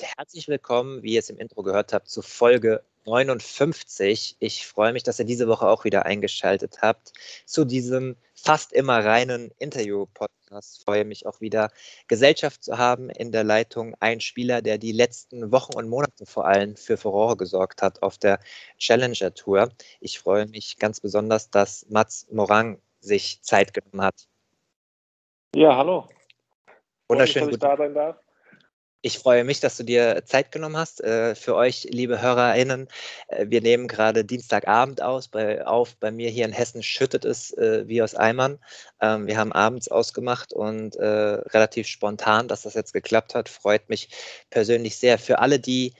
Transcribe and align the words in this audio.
Herzlich 0.00 0.46
willkommen, 0.46 1.02
wie 1.02 1.14
ihr 1.14 1.18
es 1.18 1.30
im 1.30 1.38
Intro 1.38 1.62
gehört 1.62 1.92
habt, 1.92 2.08
zu 2.08 2.22
Folge 2.22 2.84
59. 3.04 4.36
Ich 4.38 4.66
freue 4.66 4.92
mich, 4.92 5.02
dass 5.02 5.18
ihr 5.18 5.24
diese 5.24 5.48
Woche 5.48 5.66
auch 5.66 5.84
wieder 5.84 6.06
eingeschaltet 6.06 6.82
habt 6.82 7.12
zu 7.46 7.64
diesem 7.64 8.16
fast 8.34 8.72
immer 8.72 9.04
reinen 9.04 9.50
Interview-Podcast. 9.58 10.78
Ich 10.78 10.84
freue 10.84 11.04
mich 11.04 11.26
auch 11.26 11.40
wieder, 11.40 11.70
Gesellschaft 12.06 12.62
zu 12.62 12.78
haben 12.78 13.10
in 13.10 13.32
der 13.32 13.42
Leitung. 13.42 13.96
Ein 13.98 14.20
Spieler, 14.20 14.62
der 14.62 14.78
die 14.78 14.92
letzten 14.92 15.50
Wochen 15.50 15.74
und 15.74 15.88
Monate 15.88 16.26
vor 16.26 16.46
allem 16.46 16.76
für 16.76 16.96
Furore 16.96 17.36
gesorgt 17.36 17.82
hat 17.82 18.02
auf 18.02 18.18
der 18.18 18.38
Challenger 18.78 19.34
Tour. 19.34 19.70
Ich 20.00 20.20
freue 20.20 20.46
mich 20.46 20.78
ganz 20.78 21.00
besonders, 21.00 21.50
dass 21.50 21.86
Mats 21.88 22.28
Morang 22.30 22.80
sich 23.00 23.42
Zeit 23.42 23.74
genommen 23.74 24.02
hat. 24.02 24.28
Ja, 25.56 25.76
hallo. 25.76 26.08
Wunderschön. 27.08 27.46
Dass 27.46 27.52
ich 27.52 27.58
da 27.58 27.76
sein 27.76 27.94
darf. 27.94 28.16
Ich 29.00 29.20
freue 29.20 29.44
mich, 29.44 29.60
dass 29.60 29.76
du 29.76 29.84
dir 29.84 30.24
Zeit 30.24 30.50
genommen 30.50 30.76
hast. 30.76 31.00
Äh, 31.00 31.36
für 31.36 31.54
euch, 31.54 31.84
liebe 31.84 32.20
HörerInnen, 32.20 32.88
äh, 33.28 33.46
wir 33.48 33.60
nehmen 33.60 33.86
gerade 33.86 34.24
Dienstagabend 34.24 35.02
aus, 35.02 35.28
bei, 35.28 35.64
auf. 35.64 35.94
Bei 35.96 36.10
mir 36.10 36.30
hier 36.30 36.44
in 36.44 36.52
Hessen 36.52 36.82
schüttet 36.82 37.24
es 37.24 37.52
äh, 37.52 37.86
wie 37.86 38.02
aus 38.02 38.16
Eimern. 38.16 38.58
Ähm, 39.00 39.28
wir 39.28 39.36
haben 39.36 39.52
abends 39.52 39.86
ausgemacht 39.88 40.52
und 40.52 40.96
relativ 40.98 41.86
spontan, 41.86 42.48
dass 42.48 42.62
das 42.62 42.74
jetzt 42.74 42.92
geklappt 42.92 43.34
hat, 43.34 43.48
freut 43.48 43.88
mich 43.88 44.08
persönlich 44.50 44.96
sehr. 44.96 45.18
Für 45.18 45.38
alle, 45.38 45.58
die 45.60 45.94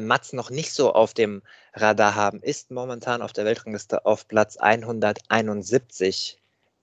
Mats 0.00 0.32
noch 0.32 0.48
nicht 0.50 0.72
so 0.72 0.94
auf 0.94 1.12
dem 1.12 1.42
Radar 1.74 2.14
haben, 2.14 2.40
ist 2.42 2.70
momentan 2.70 3.20
auf 3.20 3.32
der 3.32 3.44
Weltrangliste 3.44 4.06
auf 4.06 4.26
Platz 4.26 4.56
171 4.56 6.38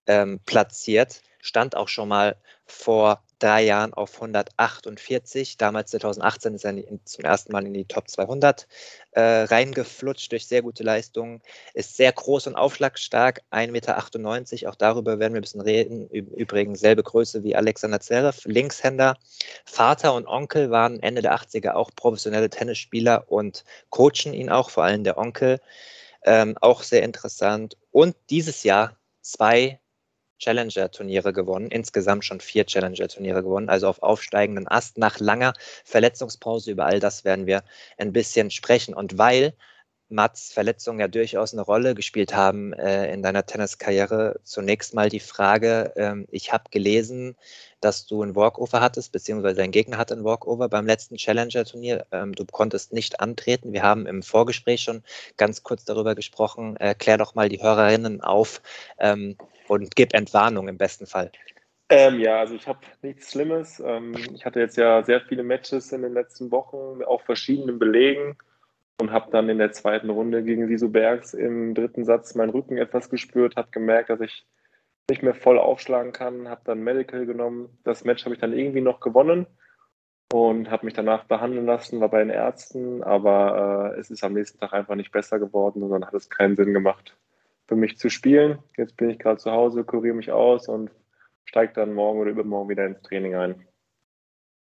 ähm, 0.08 0.40
platziert. 0.46 1.22
Stand 1.44 1.76
auch 1.76 1.90
schon 1.90 2.08
mal 2.08 2.38
vor 2.66 3.22
drei 3.38 3.64
Jahren 3.64 3.94
auf 3.94 4.16
148. 4.16 5.58
Damals 5.58 5.92
2018 5.92 6.56
ist 6.56 6.64
er 6.64 6.74
zum 7.04 7.26
ersten 7.26 7.52
Mal 7.52 7.66
in 7.66 7.74
die 7.74 7.84
Top 7.84 8.08
200 8.10 8.66
äh, 9.12 9.22
reingeflutscht 9.22 10.32
durch 10.32 10.48
sehr 10.48 10.62
gute 10.62 10.84
Leistungen. 10.84 11.42
Ist 11.74 11.98
sehr 11.98 12.14
groß 12.14 12.48
und 12.48 12.56
aufschlagstark, 12.56 13.42
1,98 13.52 13.72
Meter. 13.72 14.70
Auch 14.70 14.76
darüber 14.76 15.20
werden 15.20 15.34
wir 15.34 15.42
ein 15.42 15.44
bisschen 15.44 15.60
reden. 15.60 16.08
Übrigens 16.08 16.80
selbe 16.80 17.04
Größe 17.04 17.44
wie 17.44 17.58
Alexander 17.58 18.00
Zverev, 18.00 18.40
Linkshänder. 18.46 19.18
Vater 19.66 20.14
und 20.14 20.26
Onkel 20.26 20.72
waren 20.72 21.02
Ende 21.02 21.22
der 21.22 21.36
80er 21.36 21.74
auch 21.74 21.92
professionelle 21.94 22.50
Tennisspieler 22.50 23.26
und 23.30 23.66
coachen 23.90 24.34
ihn 24.34 24.50
auch, 24.50 24.70
vor 24.70 24.86
allem 24.86 25.04
der 25.04 25.18
Onkel. 25.18 25.60
Ähm, 26.24 26.58
auch 26.62 26.84
sehr 26.84 27.04
interessant. 27.04 27.76
Und 27.92 28.16
dieses 28.30 28.64
Jahr 28.64 28.96
zwei 29.22 29.82
Challenger-Turniere 30.40 31.34
gewonnen, 31.34 31.70
insgesamt 31.72 32.26
schon 32.26 32.40
vier 32.40 32.66
Challenger-Turniere 32.66 33.44
gewonnen, 33.44 33.70
also 33.70 33.88
auf 33.88 34.02
aufsteigenden 34.04 34.68
Ast 34.68 34.98
nach 34.98 35.20
langer 35.20 35.54
Verletzungspause. 35.86 36.72
Über 36.72 36.86
all 36.86 37.00
das 37.00 37.24
werden 37.24 37.46
wir 37.46 37.64
ein 37.98 38.14
bisschen 38.14 38.52
sprechen. 38.52 38.94
Und 38.94 39.18
weil 39.18 39.54
Mats 40.14 40.54
Verletzungen 40.54 41.00
ja 41.00 41.08
durchaus 41.08 41.54
eine 41.54 41.64
Rolle 41.64 41.96
gespielt 41.96 42.36
haben 42.36 42.74
äh, 42.74 43.12
in 43.12 43.24
deiner 43.24 43.46
Tenniskarriere. 43.46 44.40
Zunächst 44.44 44.94
mal 44.94 45.10
die 45.10 45.20
Frage, 45.20 45.92
ähm, 45.96 46.28
ich 46.30 46.54
habe 46.54 46.66
gelesen, 46.70 47.36
dass 47.82 48.06
du 48.06 48.24
ein 48.24 48.36
Walkover 48.36 48.80
hattest, 48.80 49.12
beziehungsweise 49.12 49.56
dein 49.56 49.72
Gegner 49.72 49.98
hatte 49.98 50.14
ein 50.14 50.24
Walkover 50.24 50.70
beim 50.70 50.86
letzten 50.86 51.18
Challenger-Turnier. 51.18 52.06
Ähm, 52.12 52.34
du 52.34 52.46
konntest 52.46 52.94
nicht 52.94 53.20
antreten. 53.20 53.74
Wir 53.74 53.84
haben 53.84 54.06
im 54.06 54.24
Vorgespräch 54.24 54.82
schon 54.84 55.04
ganz 55.38 55.64
kurz 55.64 55.84
darüber 55.84 56.16
gesprochen. 56.16 56.78
Äh, 56.78 56.96
klär 56.96 57.18
doch 57.18 57.36
mal 57.36 57.50
die 57.50 57.62
Hörerinnen 57.62 58.22
auf 58.22 58.62
ähm, 59.00 59.36
und 59.74 59.96
gib 59.96 60.14
Entwarnung 60.14 60.68
im 60.68 60.78
besten 60.78 61.06
Fall. 61.06 61.32
Ähm, 61.90 62.20
ja, 62.20 62.40
also 62.40 62.56
ich 62.56 62.68
habe 62.68 62.80
nichts 63.02 63.32
Schlimmes. 63.32 63.82
Ähm, 63.86 64.16
ich 64.34 64.46
hatte 64.46 64.60
jetzt 64.60 64.78
ja 64.78 65.04
sehr 65.04 65.22
viele 65.22 65.44
Matches 65.44 65.92
in 65.92 66.02
den 66.02 66.14
letzten 66.14 66.52
Wochen 66.52 67.04
auf 67.04 67.24
verschiedenen 67.24 67.78
Belegen 67.78 68.38
und 69.00 69.12
habe 69.12 69.32
dann 69.32 69.50
in 69.50 69.58
der 69.58 69.72
zweiten 69.72 70.10
Runde 70.10 70.44
gegen 70.44 70.68
Sisu 70.68 70.90
Bergs 70.90 71.34
im 71.34 71.74
dritten 71.76 72.06
Satz 72.06 72.36
meinen 72.36 72.52
Rücken 72.52 72.78
etwas 72.78 73.10
gespürt, 73.10 73.58
habe 73.58 73.70
gemerkt, 73.72 74.10
dass 74.10 74.22
ich 74.22 74.46
nicht 75.10 75.24
mehr 75.24 75.36
voll 75.36 75.60
aufschlagen 75.60 76.14
kann, 76.14 76.48
habe 76.48 76.62
dann 76.64 76.84
Medical 76.84 77.26
genommen. 77.26 77.78
Das 77.84 78.06
Match 78.06 78.24
habe 78.24 78.34
ich 78.34 78.42
dann 78.42 78.54
irgendwie 78.54 78.82
noch 78.82 79.02
gewonnen 79.02 79.46
und 80.32 80.72
habe 80.72 80.86
mich 80.86 80.94
danach 80.94 81.26
behandeln 81.26 81.66
lassen, 81.66 82.00
war 82.00 82.10
bei 82.10 82.20
den 82.20 82.30
Ärzten, 82.30 83.04
aber 83.04 83.94
äh, 83.96 84.00
es 84.00 84.10
ist 84.10 84.24
am 84.24 84.34
nächsten 84.34 84.60
Tag 84.60 84.74
einfach 84.74 84.96
nicht 84.96 85.12
besser 85.12 85.38
geworden 85.38 85.84
und 85.84 85.92
dann 85.92 86.06
hat 86.06 86.14
es 86.14 86.30
keinen 86.30 86.56
Sinn 86.56 86.74
gemacht 86.74 87.18
für 87.68 87.76
mich 87.76 87.98
zu 87.98 88.10
spielen. 88.10 88.60
Jetzt 88.78 88.98
bin 88.98 89.10
ich 89.10 89.20
gerade 89.20 89.38
zu 89.38 89.52
Hause, 89.52 89.84
kuriere 89.84 90.16
mich 90.16 90.32
aus 90.32 90.68
und 90.68 90.92
steige 91.46 91.74
dann 91.74 91.94
morgen 91.94 92.20
oder 92.20 92.32
übermorgen 92.32 92.70
wieder 92.70 92.86
ins 92.86 93.02
Training 93.02 93.36
ein. 93.36 93.68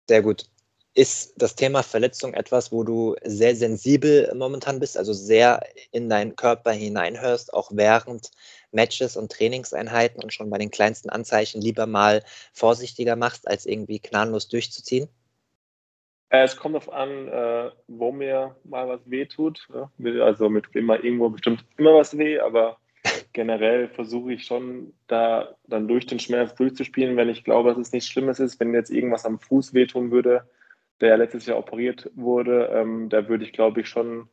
Sehr 0.07 0.21
gut. 0.21 0.45
Ist 0.93 1.41
das 1.41 1.55
Thema 1.55 1.83
Verletzung 1.83 2.33
etwas, 2.33 2.73
wo 2.73 2.83
du 2.83 3.15
sehr 3.23 3.55
sensibel 3.55 4.29
momentan 4.35 4.79
bist, 4.79 4.97
also 4.97 5.13
sehr 5.13 5.61
in 5.91 6.09
deinen 6.09 6.35
Körper 6.35 6.71
hineinhörst, 6.71 7.53
auch 7.53 7.71
während 7.73 8.29
Matches 8.71 9.15
und 9.15 9.31
Trainingseinheiten 9.31 10.21
und 10.21 10.33
schon 10.33 10.49
bei 10.49 10.57
den 10.57 10.69
kleinsten 10.69 11.09
Anzeichen 11.09 11.61
lieber 11.61 11.87
mal 11.87 12.23
vorsichtiger 12.51 13.15
machst, 13.15 13.47
als 13.47 13.65
irgendwie 13.65 13.99
knalllos 13.99 14.49
durchzuziehen? 14.49 15.07
Äh, 16.27 16.43
es 16.43 16.57
kommt 16.57 16.75
darauf 16.75 16.91
an, 16.91 17.27
äh, 17.29 17.71
wo 17.87 18.11
mir 18.11 18.55
mal 18.65 18.89
was 18.89 19.01
weh 19.05 19.25
tut. 19.25 19.67
Also 20.21 20.49
mit 20.49 20.75
mal 20.75 20.99
irgendwo 20.99 21.29
bestimmt 21.29 21.63
immer 21.77 21.95
was 21.95 22.17
weh, 22.17 22.39
aber 22.39 22.77
generell 23.33 23.87
versuche 23.89 24.33
ich 24.33 24.45
schon, 24.45 24.93
da 25.07 25.55
dann 25.67 25.87
durch 25.87 26.05
den 26.05 26.19
Schmerz 26.19 26.55
durchzuspielen, 26.55 27.17
wenn 27.17 27.29
ich 27.29 27.43
glaube, 27.43 27.69
dass 27.69 27.77
es 27.77 27.91
nichts 27.91 28.09
Schlimmes 28.09 28.39
ist. 28.39 28.59
Wenn 28.59 28.73
jetzt 28.73 28.91
irgendwas 28.91 29.25
am 29.25 29.39
Fuß 29.39 29.73
wehtun 29.73 30.11
würde, 30.11 30.49
der 30.99 31.09
ja 31.09 31.15
letztes 31.15 31.45
Jahr 31.45 31.57
operiert 31.57 32.11
wurde, 32.15 32.69
ähm, 32.73 33.09
da 33.09 33.27
würde 33.27 33.43
ich, 33.43 33.53
glaube 33.53 33.81
ich, 33.81 33.89
schon 33.89 34.29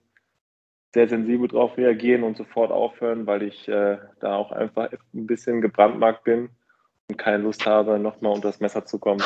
sehr 0.95 1.09
sensibel 1.09 1.49
drauf 1.49 1.77
reagieren 1.77 2.23
und 2.23 2.37
sofort 2.37 2.71
aufhören, 2.71 3.27
weil 3.27 3.43
ich 3.43 3.69
äh, 3.69 3.99
da 4.21 4.37
auch 4.37 4.53
einfach 4.53 4.91
ein 5.15 5.27
bisschen 5.27 5.61
gebrandmarkt 5.61 6.25
bin 6.25 6.51
und 7.09 7.19
keine 7.19 7.43
Lust 7.43 7.67
habe, 7.67 7.99
nochmal 7.99 8.33
unter 8.33 8.49
das 8.49 8.61
Messer 8.61 8.85
zu 8.85 8.99
kommen. 8.99 9.23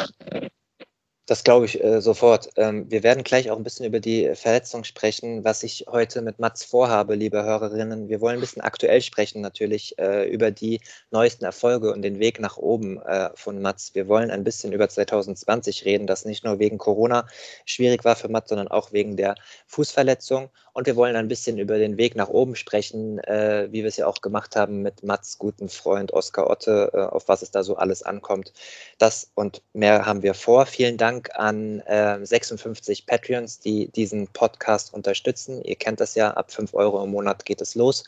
Das 1.27 1.44
glaube 1.44 1.66
ich 1.66 1.83
äh, 1.83 2.00
sofort. 2.00 2.49
Ähm, 2.56 2.91
wir 2.91 3.05
werden 3.05 3.22
gleich 3.22 3.49
auch 3.49 3.56
ein 3.56 3.62
bisschen 3.62 3.87
über 3.87 4.00
die 4.00 4.34
Verletzung 4.34 4.83
sprechen, 4.83 5.44
was 5.44 5.62
ich 5.62 5.84
heute 5.88 6.21
mit 6.21 6.41
Mats 6.41 6.65
vorhabe, 6.65 7.15
liebe 7.15 7.44
Hörerinnen. 7.44 8.09
Wir 8.09 8.21
wollen 8.21 8.38
ein 8.38 8.41
bisschen 8.41 8.60
aktuell 8.60 9.00
sprechen, 9.00 9.41
natürlich 9.41 9.97
äh, 10.00 10.28
über 10.28 10.50
die 10.50 10.81
neuesten 11.12 11.44
Erfolge 11.44 11.93
und 11.93 12.03
den 12.03 12.19
Weg 12.19 12.41
nach 12.41 12.56
oben 12.56 13.00
äh, 13.03 13.31
von 13.37 13.62
Mats. 13.62 13.94
Wir 13.94 14.09
wollen 14.09 14.32
ein 14.32 14.43
bisschen 14.43 14.72
über 14.72 14.88
2020 14.88 15.84
reden, 15.84 16.09
das 16.09 16.25
nicht 16.25 16.43
nur 16.44 16.59
wegen 16.59 16.77
Corona 16.77 17.28
schwierig 17.66 18.05
war 18.05 18.16
für 18.16 18.28
Mats, 18.28 18.49
sondern 18.49 18.66
auch 18.66 18.91
wegen 18.91 19.16
der 19.16 19.37
Fußverletzung. 19.69 20.50
Und 20.75 20.87
wir 20.87 20.97
wollen 20.97 21.16
ein 21.16 21.28
bisschen 21.28 21.59
über 21.59 21.77
den 21.77 21.99
Weg 21.99 22.16
nach 22.16 22.28
oben 22.28 22.56
sprechen, 22.56 23.19
äh, 23.19 23.69
wie 23.71 23.83
wir 23.83 23.88
es 23.88 23.99
ja 23.99 24.06
auch 24.06 24.22
gemacht 24.22 24.56
haben 24.56 24.81
mit 24.81 25.03
Mats 25.03 25.38
guten 25.38 25.69
Freund 25.69 26.15
Oskar 26.15 26.49
Otte, 26.49 26.91
äh, 26.94 27.00
auf 27.00 27.28
was 27.28 27.43
es 27.43 27.50
da 27.50 27.62
so 27.62 27.77
alles 27.77 28.03
ankommt. 28.03 28.55
Das 28.97 29.31
und 29.34 29.61
mehr 29.75 30.06
haben 30.06 30.22
wir 30.22 30.32
vor. 30.32 30.65
Vielen 30.65 30.97
Dank 30.97 31.28
an 31.34 31.81
äh, 31.81 32.25
56 32.25 33.05
Patreons, 33.05 33.61
die 33.61 33.88
diesen 33.88 34.29
Podcast 34.29 34.94
unterstützen. 34.94 35.62
Ihr 35.62 35.76
kennt 35.76 36.00
das 36.00 36.14
ja, 36.14 36.31
ab 36.31 36.50
5 36.50 36.73
Euro 36.73 37.05
im 37.05 37.11
Monat 37.11 37.44
geht 37.44 37.61
es 37.61 37.75
los. 37.75 38.05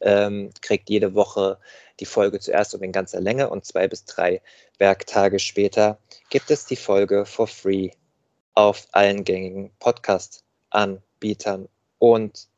Ähm, 0.00 0.50
kriegt 0.62 0.88
jede 0.88 1.14
Woche 1.14 1.58
die 2.00 2.06
Folge 2.06 2.40
zuerst 2.40 2.74
und 2.74 2.82
in 2.82 2.92
ganzer 2.92 3.20
Länge 3.20 3.50
und 3.50 3.66
zwei 3.66 3.88
bis 3.88 4.04
drei 4.06 4.40
Werktage 4.78 5.38
später 5.38 5.98
gibt 6.30 6.50
es 6.50 6.64
die 6.64 6.76
Folge 6.76 7.26
for 7.26 7.46
free 7.46 7.90
auf 8.54 8.86
allen 8.92 9.24
gängigen 9.24 9.70
Podcast-Anbietern. 9.78 11.68
Und 11.98 12.48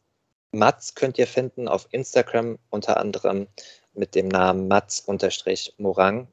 Mats 0.52 0.94
könnt 0.94 1.19
ihr 1.19 1.26
finden 1.26 1.69
auf 1.69 1.87
Instagram 1.90 2.58
unter 2.70 2.99
anderem 2.99 3.46
mit 3.94 4.14
dem 4.14 4.29
Namen 4.29 4.69
Mats-Morang 4.69 6.29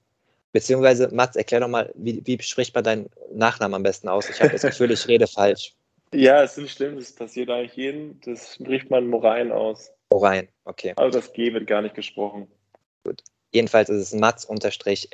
Beziehungsweise, 0.55 1.13
Mats, 1.13 1.35
erklär 1.35 1.59
doch 1.59 1.67
mal, 1.67 1.91
wie, 1.95 2.21
wie 2.25 2.41
spricht 2.41 2.73
man 2.73 2.85
deinen 2.85 3.09
Nachnamen 3.33 3.75
am 3.75 3.83
besten 3.83 4.07
aus? 4.07 4.29
Ich 4.29 4.39
habe 4.39 4.53
das 4.53 4.61
Gefühl, 4.61 4.89
ich 4.91 5.07
rede 5.07 5.27
falsch. 5.27 5.73
Ja, 6.13 6.43
es 6.43 6.51
ist 6.51 6.57
nicht 6.59 6.77
schlimm, 6.77 6.95
das 6.95 7.11
passiert 7.11 7.49
eigentlich 7.49 7.75
jedem. 7.75 8.21
Das 8.21 8.53
spricht 8.53 8.89
man 8.89 9.07
Morain 9.07 9.51
aus. 9.51 9.91
Morain, 10.11 10.47
okay. 10.63 10.93
Also 10.95 11.19
das 11.19 11.33
G 11.33 11.51
wird 11.51 11.67
gar 11.67 11.81
nicht 11.81 11.95
gesprochen. 11.95 12.47
Gut. 13.03 13.21
Jedenfalls 13.55 13.87
ist 13.87 14.01
es 14.01 14.11
Mats-M-O-R-A-I-N-G. 14.19 15.13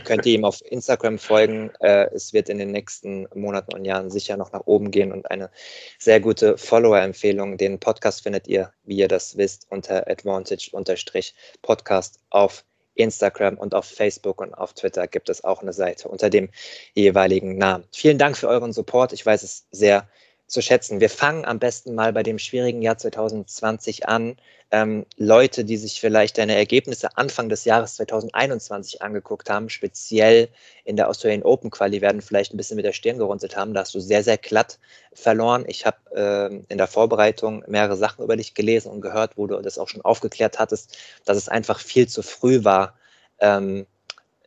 Könnt 0.00 0.26
ihr 0.26 0.34
ihm 0.34 0.44
auf 0.44 0.60
Instagram 0.64 1.20
folgen. 1.20 1.70
Äh, 1.78 2.12
es 2.12 2.32
wird 2.32 2.48
in 2.48 2.58
den 2.58 2.72
nächsten 2.72 3.28
Monaten 3.32 3.72
und 3.72 3.84
Jahren 3.84 4.10
sicher 4.10 4.36
noch 4.36 4.50
nach 4.50 4.66
oben 4.66 4.90
gehen 4.90 5.12
und 5.12 5.30
eine 5.30 5.52
sehr 6.00 6.18
gute 6.18 6.58
Follower-Empfehlung. 6.58 7.58
Den 7.58 7.78
Podcast 7.78 8.24
findet 8.24 8.48
ihr, 8.48 8.72
wie 8.82 8.96
ihr 8.96 9.06
das 9.06 9.36
wisst, 9.36 9.68
unter 9.70 10.10
Advantage-Podcast 10.10 12.18
auf 12.30 12.64
Instagram 12.96 13.56
und 13.56 13.76
auf 13.76 13.84
Facebook 13.84 14.40
und 14.40 14.52
auf 14.52 14.72
Twitter 14.72 15.06
gibt 15.06 15.28
es 15.28 15.44
auch 15.44 15.62
eine 15.62 15.72
Seite 15.72 16.08
unter 16.08 16.28
dem 16.28 16.48
jeweiligen 16.94 17.56
Namen. 17.56 17.84
Vielen 17.92 18.18
Dank 18.18 18.36
für 18.36 18.48
euren 18.48 18.72
Support. 18.72 19.12
Ich 19.12 19.24
weiß 19.24 19.44
es 19.44 19.68
sehr 19.70 20.08
zu 20.52 20.60
schätzen. 20.60 21.00
Wir 21.00 21.08
fangen 21.08 21.46
am 21.46 21.58
besten 21.58 21.94
mal 21.94 22.12
bei 22.12 22.22
dem 22.22 22.38
schwierigen 22.38 22.82
Jahr 22.82 22.98
2020 22.98 24.06
an. 24.06 24.36
Ähm, 24.70 25.06
Leute, 25.16 25.64
die 25.64 25.78
sich 25.78 25.98
vielleicht 25.98 26.36
deine 26.36 26.54
Ergebnisse 26.54 27.16
Anfang 27.16 27.48
des 27.48 27.64
Jahres 27.64 27.94
2021 27.96 29.00
angeguckt 29.00 29.48
haben, 29.48 29.70
speziell 29.70 30.50
in 30.84 30.96
der 30.96 31.08
Australian 31.08 31.42
Open 31.42 31.70
Quali, 31.70 32.02
werden 32.02 32.20
vielleicht 32.20 32.52
ein 32.52 32.58
bisschen 32.58 32.76
mit 32.76 32.84
der 32.84 32.92
Stirn 32.92 33.16
gerunzelt 33.16 33.56
haben. 33.56 33.72
Da 33.72 33.80
hast 33.80 33.94
du 33.94 34.00
sehr, 34.00 34.22
sehr 34.22 34.36
glatt 34.36 34.78
verloren. 35.14 35.64
Ich 35.68 35.86
habe 35.86 35.96
ähm, 36.14 36.66
in 36.68 36.76
der 36.76 36.86
Vorbereitung 36.86 37.64
mehrere 37.66 37.96
Sachen 37.96 38.22
über 38.22 38.36
dich 38.36 38.52
gelesen 38.52 38.92
und 38.92 39.00
gehört, 39.00 39.38
wo 39.38 39.46
du 39.46 39.58
das 39.62 39.78
auch 39.78 39.88
schon 39.88 40.02
aufgeklärt 40.02 40.58
hattest, 40.58 40.98
dass 41.24 41.38
es 41.38 41.48
einfach 41.48 41.80
viel 41.80 42.08
zu 42.08 42.22
früh 42.22 42.62
war, 42.62 42.98
ähm, 43.40 43.86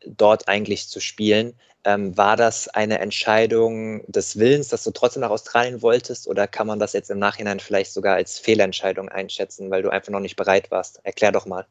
dort 0.05 0.47
eigentlich 0.47 0.87
zu 0.87 0.99
spielen. 0.99 1.55
Ähm, 1.87 2.17
war 2.17 2.35
das 2.35 2.67
eine 2.67 2.97
Entscheidung 2.97 4.03
des 4.11 4.39
Willens, 4.39 4.69
dass 4.69 4.83
du 4.83 4.89
trotzdem 4.89 5.21
nach 5.21 5.29
Australien 5.29 5.83
wolltest 5.83 6.27
oder 6.27 6.47
kann 6.47 6.65
man 6.65 6.79
das 6.79 6.93
jetzt 6.93 7.11
im 7.11 7.19
Nachhinein 7.19 7.59
vielleicht 7.59 7.93
sogar 7.93 8.15
als 8.15 8.39
Fehlentscheidung 8.39 9.07
einschätzen, 9.07 9.69
weil 9.69 9.83
du 9.83 9.89
einfach 9.89 10.11
noch 10.11 10.19
nicht 10.19 10.35
bereit 10.35 10.71
warst? 10.71 10.99
Erklär 11.03 11.31
doch 11.31 11.45
mal. 11.45 11.67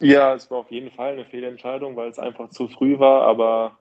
Ja, 0.00 0.34
es 0.34 0.50
war 0.50 0.58
auf 0.58 0.70
jeden 0.70 0.90
Fall 0.90 1.12
eine 1.12 1.26
Fehlentscheidung, 1.26 1.94
weil 1.94 2.08
es 2.08 2.18
einfach 2.18 2.48
zu 2.48 2.68
früh 2.68 2.98
war, 2.98 3.26
aber 3.26 3.76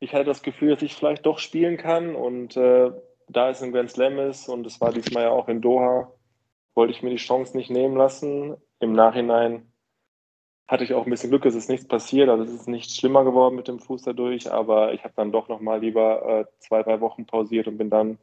ich 0.00 0.14
hatte 0.14 0.24
das 0.24 0.42
Gefühl, 0.42 0.70
dass 0.70 0.82
ich 0.82 0.94
vielleicht 0.94 1.26
doch 1.26 1.38
spielen 1.38 1.76
kann 1.76 2.16
und 2.16 2.56
äh, 2.56 2.90
da 3.28 3.50
es 3.50 3.62
ein 3.62 3.72
Grand 3.72 3.90
Slam 3.90 4.18
ist 4.18 4.48
und 4.48 4.66
es 4.66 4.80
war 4.80 4.92
diesmal 4.92 5.24
ja 5.24 5.30
auch 5.30 5.48
in 5.48 5.60
Doha, 5.60 6.12
wollte 6.74 6.92
ich 6.92 7.02
mir 7.02 7.10
die 7.10 7.16
Chance 7.16 7.56
nicht 7.56 7.70
nehmen 7.70 7.96
lassen. 7.96 8.56
Im 8.80 8.94
Nachhinein 8.94 9.71
hatte 10.68 10.84
ich 10.84 10.94
auch 10.94 11.04
ein 11.04 11.10
bisschen 11.10 11.30
Glück, 11.30 11.44
es 11.44 11.54
ist 11.54 11.68
nichts 11.68 11.86
passiert, 11.86 12.28
also 12.28 12.44
es 12.44 12.52
ist 12.52 12.68
nicht 12.68 12.94
schlimmer 12.94 13.24
geworden 13.24 13.56
mit 13.56 13.68
dem 13.68 13.78
Fuß 13.78 14.02
dadurch, 14.02 14.50
aber 14.50 14.94
ich 14.94 15.04
habe 15.04 15.14
dann 15.16 15.32
doch 15.32 15.48
nochmal 15.48 15.80
lieber 15.80 16.40
äh, 16.40 16.44
zwei, 16.60 16.82
drei 16.82 17.00
Wochen 17.00 17.26
pausiert 17.26 17.66
und 17.66 17.78
bin 17.78 17.90
dann 17.90 18.18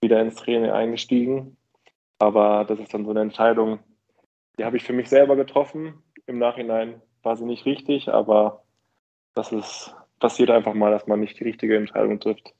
wieder 0.00 0.20
ins 0.20 0.36
Training 0.36 0.70
eingestiegen. 0.70 1.56
Aber 2.18 2.64
das 2.64 2.78
ist 2.78 2.94
dann 2.94 3.04
so 3.04 3.10
eine 3.10 3.20
Entscheidung, 3.20 3.80
die 4.58 4.64
habe 4.64 4.76
ich 4.76 4.84
für 4.84 4.92
mich 4.92 5.08
selber 5.08 5.34
getroffen. 5.34 6.02
Im 6.26 6.38
Nachhinein 6.38 7.00
war 7.22 7.36
sie 7.36 7.44
nicht 7.44 7.66
richtig, 7.66 8.08
aber 8.08 8.62
das 9.34 9.50
ist 9.50 9.94
passiert 10.22 10.50
einfach 10.50 10.74
mal, 10.74 10.92
dass 10.92 11.08
man 11.08 11.20
nicht 11.20 11.38
die 11.40 11.44
richtige 11.44 11.76
Entscheidung 11.76 12.20
trifft. 12.20 12.54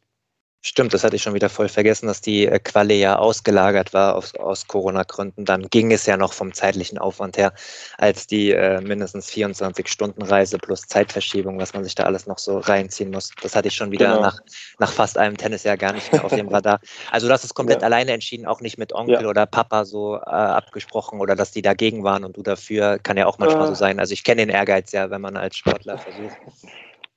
Stimmt, 0.65 0.95
das 0.95 1.03
hatte 1.03 1.17
ich 1.17 1.23
schon 1.23 1.35
wieder 1.35 1.49
voll 1.49 1.69
vergessen, 1.69 2.07
dass 2.07 2.21
die 2.21 2.47
äh, 2.47 2.61
Quali 2.61 3.01
ja 3.01 3.19
ausgelagert 3.19 3.93
war 3.93 4.15
aus, 4.15 4.33
aus 4.37 4.69
Corona-Gründen. 4.69 5.45
Dann 5.45 5.67
ging 5.69 5.91
es 5.91 6.07
ja 6.07 6.17
noch 6.17 6.33
vom 6.33 6.55
zeitlichen 6.55 6.99
Aufwand 6.99 7.37
her, 7.37 7.53
als 7.99 8.29
die 8.29 8.53
äh, 8.53 8.81
mindestens 8.81 9.29
24-Stunden-Reise 9.31 10.59
plus 10.59 10.83
Zeitverschiebung, 10.83 11.59
was 11.59 11.75
man 11.75 11.83
sich 11.83 11.97
da 11.97 12.05
alles 12.05 12.29
noch 12.29 12.39
so 12.39 12.59
reinziehen 12.59 13.11
muss. 13.11 13.33
Das 13.43 13.57
hatte 13.57 13.67
ich 13.67 13.75
schon 13.75 13.91
wieder 13.91 14.11
genau. 14.11 14.21
nach, 14.21 14.39
nach 14.79 14.93
fast 14.93 15.19
einem 15.19 15.37
Tennisjahr 15.37 15.77
gar 15.77 15.95
nicht 15.95 16.13
mehr 16.13 16.25
auf 16.25 16.33
dem 16.33 16.47
Radar. 16.47 16.79
Also 17.11 17.29
hast 17.29 17.43
es 17.43 17.55
komplett 17.55 17.81
ja. 17.81 17.87
alleine 17.87 18.13
entschieden, 18.13 18.47
auch 18.47 18.61
nicht 18.61 18.79
mit 18.79 18.93
Onkel 18.93 19.23
ja. 19.23 19.29
oder 19.29 19.47
Papa 19.47 19.85
so 19.85 20.15
äh, 20.15 20.21
abgesprochen 20.21 21.19
oder 21.19 21.35
dass 21.35 21.51
die 21.51 21.63
dagegen 21.63 22.05
waren 22.05 22.25
und 22.25 22.37
du 22.37 22.43
dafür. 22.45 23.01
Kann 23.01 23.17
ja 23.17 23.27
auch 23.27 23.39
manchmal 23.39 23.65
äh. 23.65 23.69
so 23.69 23.75
sein. 23.75 23.99
Also 23.99 24.13
ich 24.13 24.23
kenne 24.23 24.43
den 24.43 24.51
Ehrgeiz 24.51 24.93
ja, 24.93 25.11
wenn 25.11 25.21
man 25.21 25.37
als 25.37 25.57
Sportler 25.57 25.99
versucht. 25.99 26.37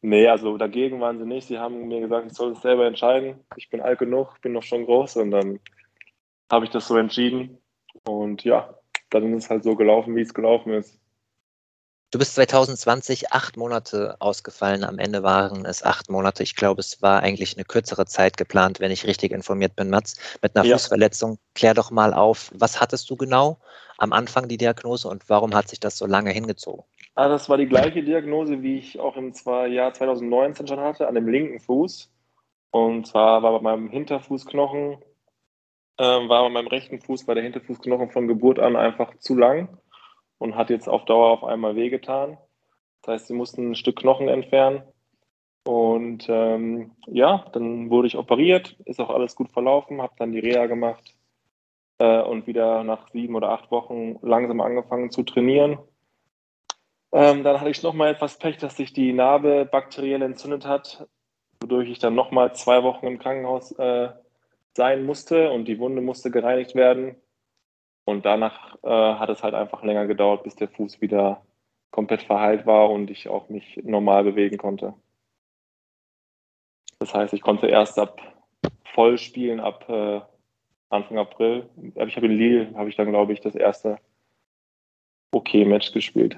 Nee, 0.05 0.27
also 0.27 0.55
dagegen 0.55 1.01
waren 1.01 1.17
sie 1.17 1.25
nicht. 1.25 1.47
Sie 1.47 1.57
haben 1.57 1.87
mir 1.87 1.99
gesagt, 1.99 2.27
ich 2.27 2.33
soll 2.33 2.51
es 2.51 2.61
selber 2.61 2.85
entscheiden. 2.85 3.43
Ich 3.55 3.71
bin 3.71 3.81
alt 3.81 3.97
genug, 3.97 4.39
bin 4.41 4.51
noch 4.51 4.61
schon 4.61 4.85
groß 4.85 5.15
und 5.15 5.31
dann 5.31 5.59
habe 6.51 6.65
ich 6.65 6.69
das 6.69 6.87
so 6.87 6.95
entschieden. 6.95 7.57
Und 8.07 8.43
ja, 8.43 8.77
dann 9.09 9.33
ist 9.33 9.45
es 9.45 9.49
halt 9.49 9.63
so 9.63 9.75
gelaufen, 9.75 10.15
wie 10.15 10.21
es 10.21 10.35
gelaufen 10.35 10.73
ist. 10.73 10.99
Du 12.11 12.19
bist 12.19 12.35
2020 12.35 13.31
acht 13.31 13.57
Monate 13.57 14.15
ausgefallen. 14.19 14.83
Am 14.83 14.99
Ende 14.99 15.23
waren 15.23 15.65
es 15.65 15.81
acht 15.81 16.07
Monate. 16.11 16.43
Ich 16.43 16.55
glaube, 16.55 16.81
es 16.81 17.01
war 17.01 17.23
eigentlich 17.23 17.57
eine 17.57 17.65
kürzere 17.65 18.05
Zeit 18.05 18.37
geplant, 18.37 18.79
wenn 18.79 18.91
ich 18.91 19.07
richtig 19.07 19.31
informiert 19.31 19.75
bin, 19.75 19.89
Mats. 19.89 20.17
Mit 20.43 20.55
einer 20.55 20.65
ja. 20.67 20.77
Fußverletzung. 20.77 21.39
Klär 21.55 21.73
doch 21.73 21.89
mal 21.89 22.13
auf, 22.13 22.51
was 22.53 22.79
hattest 22.79 23.09
du 23.09 23.15
genau 23.15 23.57
am 23.97 24.13
Anfang 24.13 24.47
die 24.47 24.57
Diagnose 24.57 25.07
und 25.07 25.27
warum 25.29 25.55
hat 25.55 25.67
sich 25.67 25.79
das 25.79 25.97
so 25.97 26.05
lange 26.05 26.29
hingezogen? 26.29 26.85
Ah, 27.17 27.29
das 27.29 27.47
war 27.47 27.55
die 27.57 27.67
gleiche 27.67 28.03
Diagnose, 28.03 28.61
wie 28.61 28.77
ich 28.77 28.99
auch 28.99 29.15
im 29.15 29.31
Jahr 29.71 29.93
2019 29.93 30.67
schon 30.67 30.81
hatte, 30.81 31.07
an 31.07 31.15
dem 31.15 31.29
linken 31.29 31.61
Fuß. 31.61 32.11
Und 32.71 33.07
zwar 33.07 33.41
war 33.41 33.53
bei 33.53 33.61
meinem 33.61 33.89
Hinterfußknochen, 33.89 34.97
äh, 35.97 36.03
war 36.03 36.43
bei 36.43 36.49
meinem 36.49 36.67
rechten 36.67 36.99
Fuß, 36.99 37.25
war 37.25 37.35
der 37.35 37.45
Hinterfußknochen 37.45 38.11
von 38.11 38.27
Geburt 38.27 38.59
an 38.59 38.75
einfach 38.75 39.15
zu 39.19 39.35
lang 39.35 39.77
und 40.39 40.57
hat 40.57 40.69
jetzt 40.69 40.89
auf 40.89 41.05
Dauer 41.05 41.31
auf 41.31 41.45
einmal 41.45 41.77
wehgetan. 41.77 42.37
Das 43.01 43.13
heißt, 43.13 43.27
sie 43.27 43.33
mussten 43.33 43.71
ein 43.71 43.75
Stück 43.75 43.95
Knochen 43.97 44.27
entfernen. 44.27 44.83
Und 45.65 46.27
ähm, 46.27 46.91
ja, 47.07 47.45
dann 47.53 47.89
wurde 47.91 48.07
ich 48.07 48.17
operiert, 48.17 48.77
ist 48.85 48.99
auch 48.99 49.09
alles 49.09 49.35
gut 49.35 49.51
verlaufen, 49.51 50.01
habe 50.01 50.15
dann 50.17 50.33
die 50.33 50.39
Reha 50.39 50.65
gemacht 50.65 51.15
äh, 51.99 52.21
und 52.21 52.45
wieder 52.45 52.83
nach 52.83 53.07
sieben 53.11 53.35
oder 53.35 53.51
acht 53.51 53.71
Wochen 53.71 54.17
langsam 54.21 54.59
angefangen 54.59 55.11
zu 55.11 55.23
trainieren 55.23 55.79
ähm, 57.15 57.43
dann 57.43 57.61
hatte 57.61 57.69
ich 57.69 57.81
nochmal 57.81 58.11
etwas 58.11 58.37
Pech, 58.37 58.57
dass 58.57 58.75
sich 58.75 58.91
die 58.91 59.13
Narbe 59.13 59.65
bakteriell 59.65 60.21
entzündet 60.21 60.65
hat, 60.65 61.07
wodurch 61.61 61.89
ich 61.89 61.99
dann 61.99 62.13
nochmal 62.13 62.53
zwei 62.55 62.83
Wochen 62.83 63.07
im 63.07 63.19
Krankenhaus 63.19 63.71
äh, 63.79 64.09
sein 64.73 65.05
musste 65.05 65.49
und 65.51 65.65
die 65.65 65.79
Wunde 65.79 66.01
musste 66.01 66.29
gereinigt 66.29 66.75
werden. 66.75 67.15
Und 68.03 68.25
danach 68.25 68.75
äh, 68.83 68.89
hat 68.89 69.29
es 69.29 69.43
halt 69.43 69.53
einfach 69.53 69.81
länger 69.81 70.07
gedauert, 70.07 70.43
bis 70.43 70.57
der 70.57 70.67
Fuß 70.67 70.99
wieder 70.99 71.41
komplett 71.89 72.23
verheilt 72.23 72.65
war 72.65 72.89
und 72.89 73.09
ich 73.09 73.29
auch 73.29 73.47
mich 73.47 73.79
normal 73.83 74.25
bewegen 74.25 74.57
konnte. 74.57 74.93
Das 76.99 77.13
heißt, 77.13 77.33
ich 77.33 77.41
konnte 77.41 77.67
erst 77.67 77.97
ab 77.97 78.19
voll 78.93 79.17
spielen 79.17 79.61
ab 79.61 79.89
äh, 79.89 80.19
Anfang 80.89 81.17
April. 81.17 81.69
Ich 81.95 82.17
habe 82.17 82.25
in 82.25 82.37
Lille, 82.37 82.73
habe 82.75 82.89
ich 82.89 82.97
dann, 82.97 83.09
glaube 83.09 83.31
ich, 83.31 83.39
das 83.39 83.55
erste 83.55 83.99
Okay-Match 85.31 85.93
gespielt. 85.93 86.37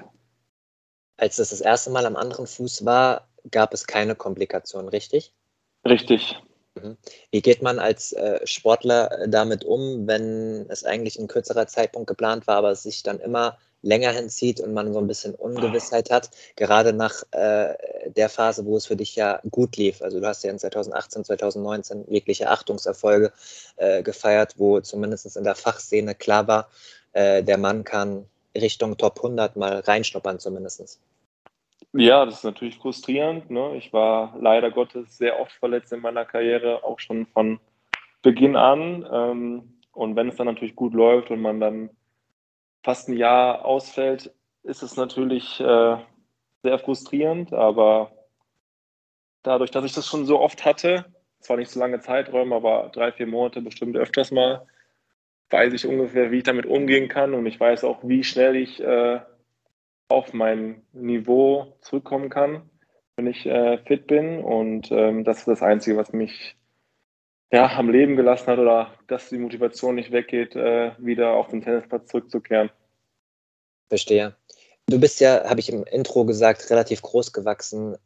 Als 1.18 1.36
das 1.36 1.50
das 1.50 1.60
erste 1.60 1.90
Mal 1.90 2.06
am 2.06 2.16
anderen 2.16 2.46
Fuß 2.46 2.84
war, 2.84 3.28
gab 3.50 3.74
es 3.74 3.86
keine 3.86 4.14
Komplikationen, 4.14 4.88
richtig? 4.88 5.34
Richtig. 5.84 6.36
Mhm. 6.76 6.96
Wie 7.30 7.42
geht 7.42 7.60
man 7.60 7.78
als 7.78 8.12
äh, 8.12 8.40
Sportler 8.46 9.10
äh, 9.20 9.28
damit 9.28 9.64
um, 9.64 10.06
wenn 10.06 10.66
es 10.70 10.84
eigentlich 10.84 11.18
ein 11.18 11.28
kürzerer 11.28 11.66
Zeitpunkt 11.66 12.06
geplant 12.06 12.46
war, 12.46 12.56
aber 12.56 12.70
es 12.70 12.84
sich 12.84 13.02
dann 13.02 13.20
immer 13.20 13.58
länger 13.82 14.10
hinzieht 14.12 14.60
und 14.60 14.72
man 14.72 14.92
so 14.92 14.98
ein 14.98 15.06
bisschen 15.06 15.34
Ungewissheit 15.34 16.10
hat, 16.10 16.30
gerade 16.56 16.92
nach 16.92 17.22
äh, 17.30 17.74
der 18.10 18.28
Phase, 18.28 18.64
wo 18.64 18.76
es 18.76 18.86
für 18.86 18.96
dich 18.96 19.14
ja 19.14 19.40
gut 19.50 19.76
lief. 19.76 20.02
Also 20.02 20.20
du 20.20 20.26
hast 20.26 20.42
ja 20.42 20.50
in 20.50 20.58
2018, 20.58 21.24
2019 21.24 22.04
wirkliche 22.08 22.50
Achtungserfolge 22.50 23.32
äh, 23.76 24.02
gefeiert, 24.02 24.54
wo 24.56 24.80
zumindest 24.80 25.36
in 25.36 25.44
der 25.44 25.54
Fachszene 25.54 26.14
klar 26.14 26.48
war, 26.48 26.68
äh, 27.12 27.42
der 27.42 27.58
Mann 27.58 27.84
kann 27.84 28.26
Richtung 28.54 28.96
Top 28.96 29.18
100 29.18 29.56
mal 29.56 29.78
reinschnuppern 29.80 30.40
zumindest. 30.40 30.98
Ja, 31.92 32.24
das 32.26 32.38
ist 32.38 32.44
natürlich 32.44 32.76
frustrierend. 32.76 33.50
Ne? 33.50 33.76
Ich 33.76 33.92
war 33.92 34.36
leider 34.38 34.70
Gottes 34.70 35.16
sehr 35.16 35.40
oft 35.40 35.52
verletzt 35.52 35.92
in 35.92 36.00
meiner 36.00 36.24
Karriere, 36.24 36.84
auch 36.84 37.00
schon 37.00 37.26
von 37.26 37.60
Beginn 38.22 38.56
an. 38.56 39.06
Ähm, 39.10 39.80
und 39.92 40.14
wenn 40.14 40.28
es 40.28 40.36
dann 40.36 40.46
natürlich 40.46 40.76
gut 40.76 40.92
läuft 40.92 41.30
und 41.30 41.40
man 41.40 41.60
dann 41.60 41.90
fast 42.82 43.08
ein 43.08 43.16
Jahr 43.16 43.64
ausfällt, 43.64 44.32
ist 44.62 44.82
es 44.82 44.96
natürlich 44.96 45.60
äh, 45.60 45.96
sehr 46.62 46.78
frustrierend. 46.78 47.52
Aber 47.52 48.12
dadurch, 49.42 49.70
dass 49.70 49.84
ich 49.84 49.94
das 49.94 50.06
schon 50.06 50.26
so 50.26 50.40
oft 50.40 50.64
hatte, 50.64 51.06
zwar 51.40 51.56
nicht 51.56 51.70
so 51.70 51.80
lange 51.80 52.00
Zeiträume, 52.00 52.54
aber 52.54 52.90
drei, 52.92 53.12
vier 53.12 53.26
Monate 53.26 53.62
bestimmt 53.62 53.96
öfters 53.96 54.30
mal, 54.30 54.66
weiß 55.50 55.72
ich 55.72 55.86
ungefähr, 55.86 56.30
wie 56.30 56.38
ich 56.38 56.44
damit 56.44 56.66
umgehen 56.66 57.08
kann 57.08 57.32
und 57.32 57.46
ich 57.46 57.58
weiß 57.58 57.84
auch, 57.84 58.00
wie 58.02 58.24
schnell 58.24 58.56
ich 58.56 58.80
äh, 58.80 59.20
auf 60.08 60.32
mein 60.32 60.82
Niveau 60.92 61.76
zurückkommen 61.80 62.30
kann, 62.30 62.68
wenn 63.16 63.26
ich 63.26 63.46
äh, 63.46 63.78
fit 63.86 64.06
bin. 64.06 64.42
Und 64.42 64.90
ähm, 64.90 65.24
das 65.24 65.38
ist 65.38 65.48
das 65.48 65.62
Einzige, 65.62 65.96
was 65.96 66.12
mich 66.12 66.56
ja, 67.50 67.76
am 67.76 67.90
Leben 67.90 68.16
gelassen 68.16 68.48
hat 68.48 68.58
oder 68.58 68.94
dass 69.06 69.28
die 69.28 69.38
Motivation 69.38 69.94
nicht 69.94 70.12
weggeht, 70.12 70.56
äh, 70.56 70.92
wieder 70.98 71.32
auf 71.32 71.48
den 71.48 71.62
Tennisplatz 71.62 72.08
zurückzukehren. 72.08 72.70
Verstehe. 73.88 74.36
Du 74.86 74.98
bist 74.98 75.20
ja, 75.20 75.48
habe 75.48 75.60
ich 75.60 75.70
im 75.70 75.84
Intro 75.84 76.24
gesagt, 76.24 76.70
relativ 76.70 77.02
groß 77.02 77.32
gewachsen 77.32 77.96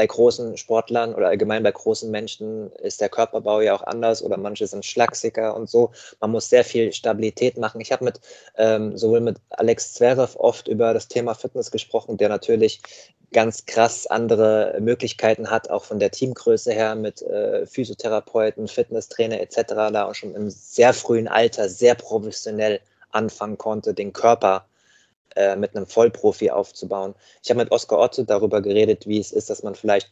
bei 0.00 0.06
großen 0.06 0.56
Sportlern 0.56 1.14
oder 1.14 1.28
allgemein 1.28 1.62
bei 1.62 1.72
großen 1.72 2.10
Menschen 2.10 2.72
ist 2.76 3.02
der 3.02 3.10
Körperbau 3.10 3.60
ja 3.60 3.74
auch 3.74 3.82
anders 3.82 4.22
oder 4.22 4.38
manche 4.38 4.66
sind 4.66 4.86
schlagsiger 4.86 5.54
und 5.54 5.68
so. 5.68 5.90
Man 6.20 6.30
muss 6.30 6.48
sehr 6.48 6.64
viel 6.64 6.90
Stabilität 6.94 7.58
machen. 7.58 7.82
Ich 7.82 7.92
habe 7.92 8.06
mit 8.06 8.18
ähm, 8.56 8.96
sowohl 8.96 9.20
mit 9.20 9.36
Alex 9.50 9.92
Zverev 9.92 10.38
oft 10.38 10.68
über 10.68 10.94
das 10.94 11.08
Thema 11.08 11.34
Fitness 11.34 11.70
gesprochen, 11.70 12.16
der 12.16 12.30
natürlich 12.30 12.80
ganz 13.30 13.66
krass 13.66 14.06
andere 14.06 14.78
Möglichkeiten 14.80 15.50
hat, 15.50 15.68
auch 15.68 15.84
von 15.84 15.98
der 15.98 16.10
Teamgröße 16.10 16.72
her 16.72 16.94
mit 16.94 17.20
äh, 17.20 17.66
Physiotherapeuten, 17.66 18.68
Fitnesstrainer 18.68 19.38
etc. 19.38 19.64
da 19.92 20.06
auch 20.06 20.14
schon 20.14 20.34
im 20.34 20.48
sehr 20.48 20.94
frühen 20.94 21.28
Alter 21.28 21.68
sehr 21.68 21.94
professionell 21.94 22.80
anfangen 23.10 23.58
konnte, 23.58 23.92
den 23.92 24.14
Körper 24.14 24.64
äh, 25.36 25.56
mit 25.56 25.76
einem 25.76 25.86
Vollprofi 25.86 26.50
aufzubauen. 26.50 27.14
Ich 27.42 27.50
habe 27.50 27.60
mit 27.60 27.72
Oskar 27.72 27.98
Otto 27.98 28.22
darüber 28.22 28.60
geredet, 28.60 29.06
wie 29.06 29.18
es 29.18 29.32
ist, 29.32 29.50
dass 29.50 29.62
man 29.62 29.74
vielleicht 29.74 30.10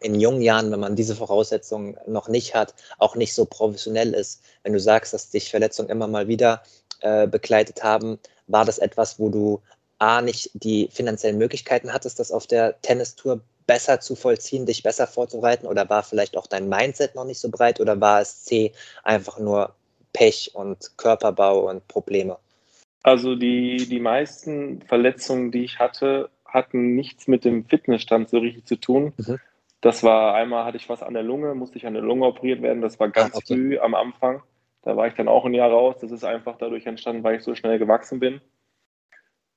in 0.00 0.14
jungen 0.20 0.42
Jahren, 0.42 0.70
wenn 0.70 0.80
man 0.80 0.96
diese 0.96 1.16
Voraussetzungen 1.16 1.96
noch 2.06 2.28
nicht 2.28 2.54
hat, 2.54 2.74
auch 2.98 3.16
nicht 3.16 3.34
so 3.34 3.44
professionell 3.44 4.14
ist. 4.14 4.42
Wenn 4.62 4.72
du 4.72 4.80
sagst, 4.80 5.12
dass 5.12 5.30
dich 5.30 5.50
Verletzungen 5.50 5.90
immer 5.90 6.06
mal 6.06 6.28
wieder 6.28 6.62
äh, 7.00 7.26
begleitet 7.26 7.82
haben, 7.82 8.18
war 8.46 8.64
das 8.64 8.78
etwas, 8.78 9.18
wo 9.18 9.28
du 9.28 9.60
A, 9.98 10.22
nicht 10.22 10.50
die 10.54 10.88
finanziellen 10.92 11.38
Möglichkeiten 11.38 11.92
hattest, 11.92 12.20
das 12.20 12.30
auf 12.30 12.46
der 12.46 12.80
Tennistour 12.82 13.40
besser 13.66 14.00
zu 14.00 14.14
vollziehen, 14.14 14.66
dich 14.66 14.82
besser 14.82 15.06
vorzubereiten? 15.06 15.66
Oder 15.66 15.88
war 15.90 16.02
vielleicht 16.02 16.36
auch 16.36 16.46
dein 16.46 16.68
Mindset 16.68 17.14
noch 17.14 17.24
nicht 17.24 17.40
so 17.40 17.50
breit? 17.50 17.80
Oder 17.80 18.00
war 18.00 18.20
es 18.20 18.44
C, 18.44 18.72
einfach 19.02 19.38
nur 19.38 19.74
Pech 20.12 20.52
und 20.54 20.96
Körperbau 20.96 21.68
und 21.68 21.86
Probleme? 21.88 22.38
Also 23.08 23.36
die, 23.36 23.88
die 23.88 24.00
meisten 24.00 24.82
Verletzungen, 24.82 25.50
die 25.50 25.64
ich 25.64 25.78
hatte, 25.78 26.28
hatten 26.44 26.94
nichts 26.94 27.26
mit 27.26 27.42
dem 27.46 27.64
Fitnessstand 27.64 28.28
so 28.28 28.36
richtig 28.36 28.66
zu 28.66 28.76
tun. 28.76 29.14
Mhm. 29.16 29.38
Das 29.80 30.04
war 30.04 30.34
einmal 30.34 30.66
hatte 30.66 30.76
ich 30.76 30.90
was 30.90 31.02
an 31.02 31.14
der 31.14 31.22
Lunge, 31.22 31.54
musste 31.54 31.78
ich 31.78 31.86
an 31.86 31.94
der 31.94 32.02
Lunge 32.02 32.26
operiert 32.26 32.60
werden. 32.60 32.82
Das 32.82 33.00
war 33.00 33.08
ganz 33.08 33.34
ah, 33.34 33.38
okay. 33.38 33.54
früh 33.54 33.78
am 33.78 33.94
Anfang. 33.94 34.42
Da 34.82 34.94
war 34.94 35.06
ich 35.06 35.14
dann 35.14 35.26
auch 35.26 35.46
ein 35.46 35.54
Jahr 35.54 35.70
raus. 35.70 35.96
Das 36.02 36.10
ist 36.10 36.22
einfach 36.22 36.58
dadurch 36.58 36.84
entstanden, 36.84 37.24
weil 37.24 37.36
ich 37.36 37.44
so 37.44 37.54
schnell 37.54 37.78
gewachsen 37.78 38.20
bin. 38.20 38.42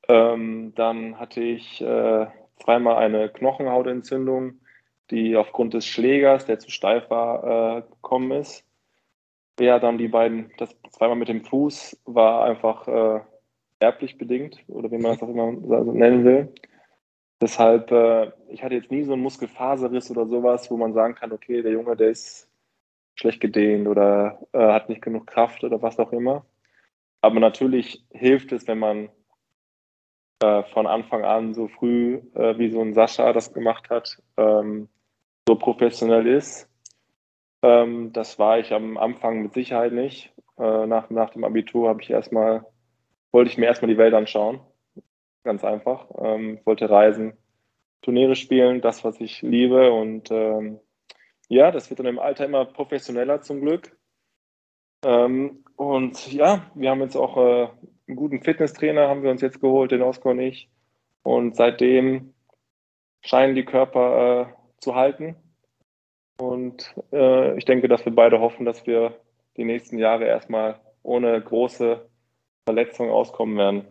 Ähm, 0.08 0.72
dann 0.76 1.20
hatte 1.20 1.42
ich 1.42 1.82
äh, 1.82 2.28
zweimal 2.56 3.04
eine 3.04 3.28
Knochenhautentzündung, 3.28 4.62
die 5.10 5.36
aufgrund 5.36 5.74
des 5.74 5.86
Schlägers, 5.86 6.46
der 6.46 6.60
zu 6.60 6.72
steif 6.72 7.10
war, 7.10 7.80
äh, 7.80 7.82
gekommen 7.82 8.32
ist. 8.32 8.64
Ja, 9.60 9.78
dann 9.78 9.98
die 9.98 10.08
beiden, 10.08 10.54
das 10.58 10.74
zweimal 10.92 11.18
mit 11.18 11.28
dem 11.28 11.44
Fuß 11.44 12.02
war 12.06 12.46
einfach 12.46 12.88
äh, 12.88 13.20
erblich 13.82 14.18
bedingt 14.18 14.64
oder 14.68 14.92
wie 14.92 14.98
man 14.98 15.14
das 15.14 15.24
auch 15.24 15.30
immer 15.30 15.52
nennen 15.52 16.24
will. 16.24 16.54
Deshalb, 17.42 17.92
äh, 17.92 18.32
ich 18.50 18.64
hatte 18.64 18.76
jetzt 18.76 18.92
nie 18.92 19.04
so 19.04 19.14
einen 19.14 19.24
Muskelfaserriss 19.24 20.12
oder 20.12 20.28
sowas, 20.28 20.70
wo 20.70 20.78
man 20.78 20.94
sagen 20.94 21.16
kann, 21.16 21.32
okay, 21.32 21.62
der 21.62 21.72
Junge, 21.72 21.96
der 21.96 22.10
ist 22.10 22.48
schlecht 23.16 23.42
gedehnt 23.42 23.88
oder 23.88 24.40
äh, 24.54 24.60
hat 24.60 24.90
nicht 24.90 25.02
genug 25.02 25.28
Kraft 25.28 25.64
oder 25.64 25.82
was 25.82 26.00
auch 26.00 26.12
immer. 26.12 26.46
Aber 27.22 27.40
natürlich 27.40 28.06
hilft 28.12 28.52
es, 28.52 28.68
wenn 28.68 28.80
man 28.80 29.10
äh, 30.42 30.64
von 30.74 30.88
Anfang 30.88 31.24
an 31.24 31.54
so 31.54 31.68
früh, 31.68 32.22
äh, 32.36 32.58
wie 32.58 32.70
so 32.70 32.82
ein 32.82 32.94
Sascha 32.94 33.34
das 33.34 33.54
gemacht 33.54 33.90
hat, 33.90 34.22
ähm, 34.38 34.90
so 35.48 35.56
professionell 35.56 36.28
ist. 36.28 36.68
Ähm, 37.64 38.12
das 38.14 38.40
war 38.40 38.60
ich 38.60 38.74
am 38.74 38.98
Anfang 38.98 39.42
mit 39.42 39.54
Sicherheit 39.54 39.94
nicht. 39.94 40.34
Äh, 40.58 40.88
nach, 40.88 41.10
nach 41.10 41.30
dem 41.32 41.44
Abitur 41.44 41.90
habe 41.90 42.02
ich 42.02 42.10
erstmal, 42.10 42.66
wollte 43.32 43.50
ich 43.50 43.58
mir 43.58 43.66
erstmal 43.66 43.92
die 43.92 43.98
Welt 43.98 44.14
anschauen. 44.14 44.60
Ganz 45.44 45.64
einfach. 45.64 46.08
Ähm, 46.20 46.60
wollte 46.66 46.90
reisen, 46.90 47.34
Turniere 48.02 48.36
spielen, 48.36 48.82
das, 48.82 49.04
was 49.04 49.20
ich 49.22 49.42
liebe. 49.42 49.92
Und 49.92 50.32
ähm, 50.32 50.80
ja, 51.48 51.72
das 51.72 51.90
wird 51.90 52.00
dann 52.00 52.08
im 52.08 52.20
Alter 52.20 52.46
immer 52.46 52.66
professioneller 52.66 53.42
zum 53.42 53.62
Glück. 53.62 53.96
Ähm, 55.04 55.64
und 55.76 56.32
ja, 56.32 56.72
wir 56.76 56.90
haben 56.90 57.02
jetzt 57.02 57.16
auch 57.16 57.38
äh, 57.38 57.70
einen 58.08 58.18
guten 58.18 58.42
Fitnesstrainer 58.44 59.08
haben 59.08 59.24
wir 59.24 59.32
uns 59.32 59.42
jetzt 59.42 59.62
geholt, 59.62 59.92
den 59.92 60.02
Oskar 60.02 60.34
und 60.34 60.40
ich. 60.40 60.70
Und 61.24 61.56
seitdem 61.56 62.34
scheinen 63.22 63.56
die 63.56 63.66
Körper 63.66 64.50
äh, 64.50 64.54
zu 64.80 64.96
halten. 64.96 65.36
Und 66.40 66.96
äh, 67.12 67.58
ich 67.58 67.66
denke, 67.66 67.88
dass 67.88 68.06
wir 68.06 68.14
beide 68.14 68.40
hoffen, 68.40 68.66
dass 68.66 68.86
wir 68.88 69.20
die 69.58 69.64
nächsten 69.64 69.98
Jahre 69.98 70.26
erstmal 70.26 70.80
ohne 71.04 71.40
große 71.40 72.10
Verletzungen 72.66 73.12
auskommen 73.12 73.58
werden. 73.58 73.86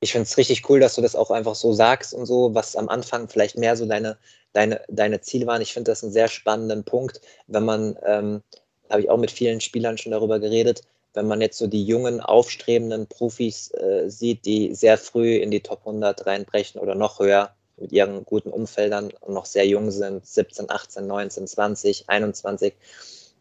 Ich 0.00 0.12
finde 0.12 0.24
es 0.24 0.36
richtig 0.36 0.68
cool, 0.68 0.78
dass 0.78 0.94
du 0.94 1.02
das 1.02 1.16
auch 1.16 1.30
einfach 1.30 1.54
so 1.54 1.72
sagst 1.72 2.12
und 2.12 2.26
so, 2.26 2.54
was 2.54 2.76
am 2.76 2.88
Anfang 2.88 3.28
vielleicht 3.28 3.56
mehr 3.56 3.76
so 3.76 3.86
deine, 3.86 4.18
deine, 4.52 4.82
deine 4.88 5.20
Ziele 5.20 5.46
waren. 5.46 5.62
Ich 5.62 5.72
finde 5.72 5.90
das 5.90 6.02
einen 6.02 6.12
sehr 6.12 6.28
spannenden 6.28 6.84
Punkt, 6.84 7.20
wenn 7.46 7.64
man, 7.64 7.96
ähm, 8.04 8.42
habe 8.90 9.00
ich 9.00 9.10
auch 9.10 9.16
mit 9.16 9.30
vielen 9.30 9.60
Spielern 9.60 9.96
schon 9.98 10.12
darüber 10.12 10.38
geredet, 10.38 10.82
wenn 11.14 11.26
man 11.26 11.40
jetzt 11.40 11.56
so 11.56 11.66
die 11.66 11.84
jungen, 11.84 12.20
aufstrebenden 12.20 13.06
Profis 13.06 13.72
äh, 13.72 14.08
sieht, 14.08 14.44
die 14.44 14.74
sehr 14.74 14.98
früh 14.98 15.36
in 15.36 15.50
die 15.50 15.62
Top 15.62 15.80
100 15.80 16.26
reinbrechen 16.26 16.80
oder 16.80 16.94
noch 16.94 17.18
höher 17.18 17.54
mit 17.78 17.90
ihren 17.90 18.24
guten 18.24 18.50
Umfeldern 18.50 19.12
und 19.20 19.34
noch 19.34 19.46
sehr 19.46 19.66
jung 19.66 19.90
sind, 19.90 20.26
17, 20.26 20.70
18, 20.70 21.06
19, 21.06 21.46
20, 21.46 22.08
21, 22.08 22.74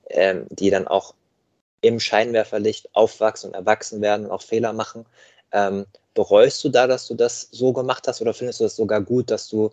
ähm, 0.10 0.48
die 0.50 0.70
dann 0.70 0.88
auch 0.88 1.14
im 1.82 2.00
Scheinwerferlicht 2.00 2.94
aufwachsen 2.94 3.50
und 3.50 3.55
erwachsen 3.55 4.01
werden 4.01 4.25
und 4.25 4.32
auch 4.32 4.41
Fehler 4.41 4.74
machen. 4.74 5.05
Ähm, 5.51 5.86
bereust 6.13 6.63
du 6.63 6.70
da, 6.70 6.88
dass 6.88 7.08
du 7.08 7.13
das 7.13 7.48
so 7.51 7.74
gemacht 7.74 8.08
hast 8.08 8.22
oder 8.22 8.34
findest 8.34 8.60
du 8.60 8.63
das 8.65 8.75
sogar 8.75 9.01
gut, 9.01 9.29
dass 9.32 9.48
du 9.48 9.72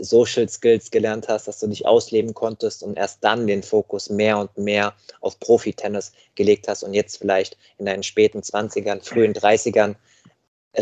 Social 0.00 0.48
Skills 0.48 0.90
gelernt 0.90 1.28
hast, 1.28 1.46
dass 1.46 1.60
du 1.60 1.66
dich 1.66 1.86
ausleben 1.86 2.34
konntest 2.34 2.82
und 2.82 2.96
erst 2.96 3.22
dann 3.22 3.46
den 3.46 3.62
Fokus 3.62 4.10
mehr 4.10 4.38
und 4.38 4.56
mehr 4.58 4.94
auf 5.20 5.38
Profi-Tennis 5.40 6.12
gelegt 6.34 6.68
hast 6.68 6.82
und 6.82 6.94
jetzt 6.94 7.18
vielleicht 7.18 7.56
in 7.78 7.86
deinen 7.86 8.02
späten 8.02 8.40
20ern, 8.40 9.04
frühen 9.04 9.34
30ern 9.34 9.94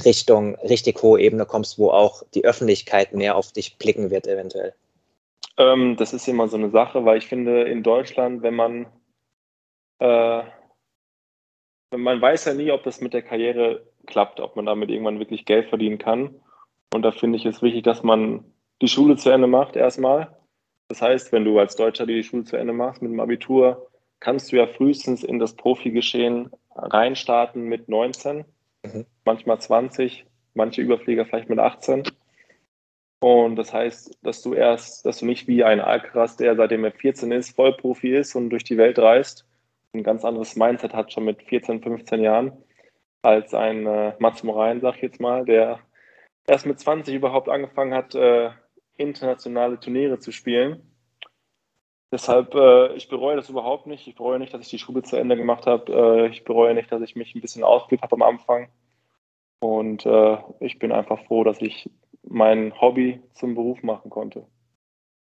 Richtung 0.05 0.55
richtig 0.57 1.03
hohe 1.03 1.21
Ebene 1.21 1.45
kommst, 1.45 1.79
wo 1.79 1.91
auch 1.91 2.23
die 2.35 2.45
Öffentlichkeit 2.45 3.13
mehr 3.13 3.37
auf 3.37 3.53
dich 3.53 3.77
blicken 3.77 4.11
wird 4.11 4.27
eventuell? 4.27 4.75
Ähm, 5.59 5.97
das 5.97 6.13
ist 6.15 6.27
immer 6.29 6.49
so 6.49 6.57
eine 6.57 6.71
Sache, 6.71 7.05
weil 7.05 7.19
ich 7.19 7.27
finde, 7.27 7.65
in 7.65 7.83
Deutschland, 7.83 8.43
wenn 8.43 8.55
man 8.55 8.87
äh, 9.99 10.43
man 11.97 12.21
weiß 12.21 12.47
ja 12.47 12.55
nie, 12.55 12.71
ob 12.71 12.83
das 12.85 13.01
mit 13.01 13.13
der 13.13 13.23
Karriere 13.23 13.83
klappt, 14.07 14.41
ob 14.41 14.57
man 14.57 14.67
damit 14.67 14.91
irgendwann 14.91 15.19
wirklich 15.19 15.45
Geld 15.45 15.69
verdienen 15.69 15.99
kann. 15.99 16.41
Und 16.93 17.03
da 17.03 17.11
finde 17.11 17.39
ich 17.39 17.47
es 17.47 17.63
wichtig, 17.63 17.85
dass 17.85 18.03
man 18.03 18.45
die 18.81 18.89
Schule 18.89 19.17
zu 19.17 19.31
Ende 19.31 19.47
macht 19.47 19.77
erstmal. 19.77 20.37
Das 20.89 21.01
heißt, 21.01 21.33
wenn 21.33 21.45
du 21.45 21.59
als 21.59 21.77
Deutscher 21.77 22.07
die 22.07 22.23
Schule 22.23 22.45
zu 22.45 22.57
Ende 22.57 22.73
machst 22.73 23.01
mit 23.01 23.11
dem 23.11 23.21
Abitur, 23.21 23.89
kannst 24.21 24.53
du 24.53 24.57
ja 24.57 24.67
frühestens 24.67 25.25
in 25.25 25.39
das 25.39 25.55
Profigeschehen 25.55 26.51
reinstarten 26.75 27.65
mit 27.65 27.89
19, 27.89 28.45
mhm. 28.85 29.07
manchmal 29.25 29.61
20, 29.61 30.27
manche 30.55 30.83
Überflieger 30.83 31.25
vielleicht 31.25 31.49
mit 31.49 31.59
18. 31.59 32.05
Und 33.21 33.57
das 33.57 33.73
heißt, 33.73 34.19
dass 34.23 34.43
du 34.43 34.53
erst, 34.53 35.07
dass 35.07 35.19
du 35.19 35.27
nicht 35.27 35.47
wie 35.47 35.63
ein 35.65 35.81
Alcaraz, 35.81 36.37
der 36.37 36.57
seitdem 36.57 36.85
er 36.85 36.93
14 36.93 37.31
ist, 37.31 37.55
Vollprofi 37.55 38.15
ist 38.15 38.35
und 38.35 38.51
durch 38.51 38.65
die 38.65 38.79
Welt 38.79 38.99
reist, 38.99 39.47
ein 39.95 40.03
ganz 40.03 40.25
anderes 40.25 40.57
Mindset 40.57 40.95
hat 40.95 41.13
schon 41.13 41.25
mit 41.25 41.43
14, 41.43 41.83
15 41.83 42.23
Jahren, 42.23 42.53
als 43.23 43.55
ein 43.55 43.87
äh, 43.87 44.15
Mats 44.19 44.43
Morain, 44.43 44.81
sag 44.81 44.97
ich 44.97 45.03
jetzt 45.03 45.21
mal, 45.21 45.45
der 45.45 45.81
erst 46.47 46.67
mit 46.67 46.81
20 46.81 47.15
überhaupt 47.15 47.49
angefangen 47.49 47.95
hat, 47.95 48.15
äh, 48.15 48.51
internationale 48.97 49.79
Turniere 49.79 50.19
zu 50.19 50.33
spielen. 50.33 50.83
Deshalb, 52.11 52.55
äh, 52.55 52.95
ich 52.95 53.09
bereue 53.09 53.37
das 53.37 53.49
überhaupt 53.49 53.87
nicht. 53.87 54.07
Ich 54.07 54.17
bereue 54.17 54.39
nicht, 54.39 54.53
dass 54.53 54.63
ich 54.63 54.71
die 54.71 54.79
Schule 54.79 55.03
zu 55.03 55.17
Ende 55.17 55.37
gemacht 55.37 55.67
habe. 55.67 55.93
Äh, 55.93 56.29
ich 56.29 56.45
bereue 56.45 56.75
nicht, 56.75 56.93
dass 56.93 57.01
ich 57.01 57.17
mich 57.17 57.35
ein 57.35 57.41
bisschen 57.41 57.65
ausgeübt 57.65 58.03
habe 58.03 58.17
am 58.17 58.23
Anfang. 58.23 58.69
Und 59.61 60.05
äh, 60.05 60.39
ich 60.61 60.79
bin 60.79 60.93
einfach 60.93 61.25
froh, 61.25 61.45
dass 61.45 61.61
ich 61.63 61.89
mein 62.23 62.79
Hobby 62.81 63.23
zum 63.33 63.55
Beruf 63.55 63.83
machen 63.83 64.11
konnte. 64.11 64.47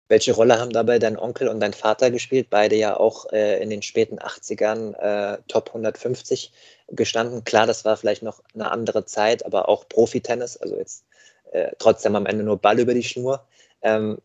Welche 0.07 0.33
Rolle 0.33 0.59
haben 0.59 0.71
dabei 0.71 0.99
dein 0.99 1.17
Onkel 1.17 1.47
und 1.47 1.59
dein 1.59 1.73
Vater 1.73 2.11
gespielt? 2.11 2.47
Beide 2.51 2.75
ja 2.75 2.97
auch 2.97 3.31
äh, 3.31 3.61
in 3.61 3.71
den 3.71 3.81
späten 3.81 4.19
80ern 4.19 4.93
äh, 4.93 5.37
Top 5.47 5.69
150 5.69 6.51
gestanden. 6.89 7.43
Klar, 7.43 7.65
das 7.65 7.85
war 7.85 7.97
vielleicht 7.97 8.21
noch 8.21 8.41
eine 8.53 8.69
andere 8.69 9.05
Zeit, 9.05 9.45
aber 9.45 9.67
auch 9.67 9.89
Profitennis. 9.89 10.57
Also 10.57 10.75
jetzt 10.75 11.05
äh, 11.51 11.71
trotzdem 11.79 12.15
am 12.15 12.27
Ende 12.27 12.43
nur 12.43 12.57
Ball 12.57 12.79
über 12.79 12.93
die 12.93 13.03
Schnur. 13.03 13.47
Ähm, 13.81 14.19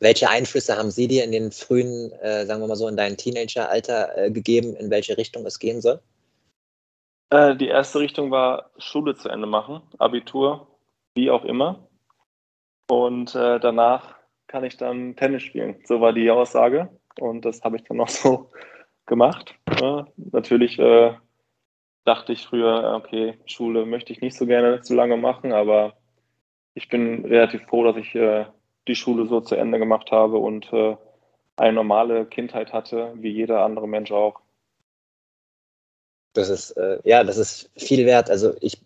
welche 0.00 0.28
Einflüsse 0.28 0.76
haben 0.76 0.90
Sie 0.90 1.08
dir 1.08 1.24
in 1.24 1.32
den 1.32 1.50
frühen, 1.50 2.12
äh, 2.20 2.44
sagen 2.44 2.60
wir 2.60 2.68
mal 2.68 2.76
so, 2.76 2.86
in 2.86 2.98
deinem 2.98 3.16
Teenageralter 3.16 4.18
äh, 4.18 4.30
gegeben, 4.30 4.76
in 4.76 4.90
welche 4.90 5.16
Richtung 5.16 5.46
es 5.46 5.58
gehen 5.58 5.80
soll? 5.80 6.00
Äh, 7.30 7.56
die 7.56 7.68
erste 7.68 8.00
Richtung 8.00 8.30
war 8.30 8.70
Schule 8.76 9.14
zu 9.14 9.30
Ende 9.30 9.46
machen, 9.46 9.80
Abitur, 9.96 10.66
wie 11.14 11.30
auch 11.30 11.44
immer. 11.44 11.88
Und 12.88 13.34
danach 13.34 14.15
kann 14.46 14.64
ich 14.64 14.76
dann 14.76 15.16
Tennis 15.16 15.42
spielen. 15.42 15.76
So 15.84 16.00
war 16.00 16.12
die 16.12 16.30
Aussage. 16.30 16.88
Und 17.18 17.44
das 17.44 17.62
habe 17.62 17.76
ich 17.76 17.84
dann 17.84 18.00
auch 18.00 18.08
so 18.08 18.50
gemacht. 19.06 19.54
natürlich 20.16 20.78
äh, 20.78 21.14
dachte 22.04 22.32
ich 22.32 22.46
früher, 22.46 22.94
okay, 22.96 23.38
Schule 23.46 23.86
möchte 23.86 24.12
ich 24.12 24.20
nicht 24.20 24.36
so 24.36 24.46
gerne 24.46 24.80
zu 24.80 24.94
lange 24.94 25.16
machen, 25.16 25.52
aber 25.52 25.96
ich 26.74 26.88
bin 26.88 27.24
relativ 27.24 27.62
froh, 27.66 27.84
dass 27.84 27.96
ich 27.96 28.14
äh, 28.14 28.46
die 28.86 28.94
Schule 28.94 29.26
so 29.26 29.40
zu 29.40 29.56
Ende 29.56 29.78
gemacht 29.78 30.10
habe 30.12 30.38
und 30.38 30.72
äh, 30.72 30.96
eine 31.56 31.72
normale 31.72 32.26
Kindheit 32.26 32.72
hatte, 32.72 33.12
wie 33.16 33.30
jeder 33.30 33.64
andere 33.64 33.88
Mensch 33.88 34.12
auch. 34.12 34.40
Das 36.34 36.50
ist, 36.50 36.72
äh, 36.72 37.00
ja, 37.04 37.24
das 37.24 37.38
ist 37.38 37.70
viel 37.76 38.04
wert. 38.04 38.28
Also 38.28 38.54
ich 38.60 38.78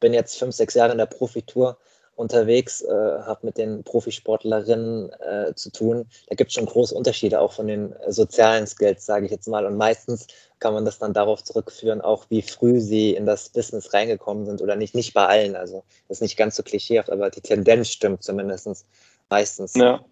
bin 0.00 0.12
jetzt 0.12 0.38
fünf, 0.38 0.54
sechs 0.54 0.74
Jahre 0.74 0.92
in 0.92 0.98
der 0.98 1.06
Profitour 1.06 1.78
unterwegs, 2.18 2.82
äh, 2.82 2.88
habe 2.88 3.46
mit 3.46 3.58
den 3.58 3.84
Profisportlerinnen 3.84 5.12
äh, 5.20 5.54
zu 5.54 5.70
tun. 5.70 6.06
Da 6.28 6.34
gibt 6.34 6.48
es 6.48 6.54
schon 6.54 6.66
große 6.66 6.94
Unterschiede, 6.94 7.40
auch 7.40 7.52
von 7.52 7.68
den 7.68 7.94
sozialen 8.08 8.66
Skills, 8.66 9.06
sage 9.06 9.26
ich 9.26 9.30
jetzt 9.30 9.46
mal. 9.46 9.64
Und 9.64 9.76
meistens 9.76 10.26
kann 10.58 10.74
man 10.74 10.84
das 10.84 10.98
dann 10.98 11.12
darauf 11.12 11.44
zurückführen, 11.44 12.00
auch 12.00 12.26
wie 12.28 12.42
früh 12.42 12.80
sie 12.80 13.14
in 13.14 13.24
das 13.24 13.50
Business 13.50 13.94
reingekommen 13.94 14.46
sind 14.46 14.60
oder 14.60 14.74
nicht. 14.74 14.96
Nicht 14.96 15.14
bei 15.14 15.26
allen, 15.26 15.54
also 15.54 15.84
das 16.08 16.18
ist 16.18 16.22
nicht 16.22 16.36
ganz 16.36 16.56
so 16.56 16.64
klischeehaft, 16.64 17.10
aber 17.10 17.30
die 17.30 17.40
Tendenz 17.40 17.88
stimmt 17.90 18.24
zumindest 18.24 18.84
meistens. 19.30 19.74
Ja. 19.74 20.04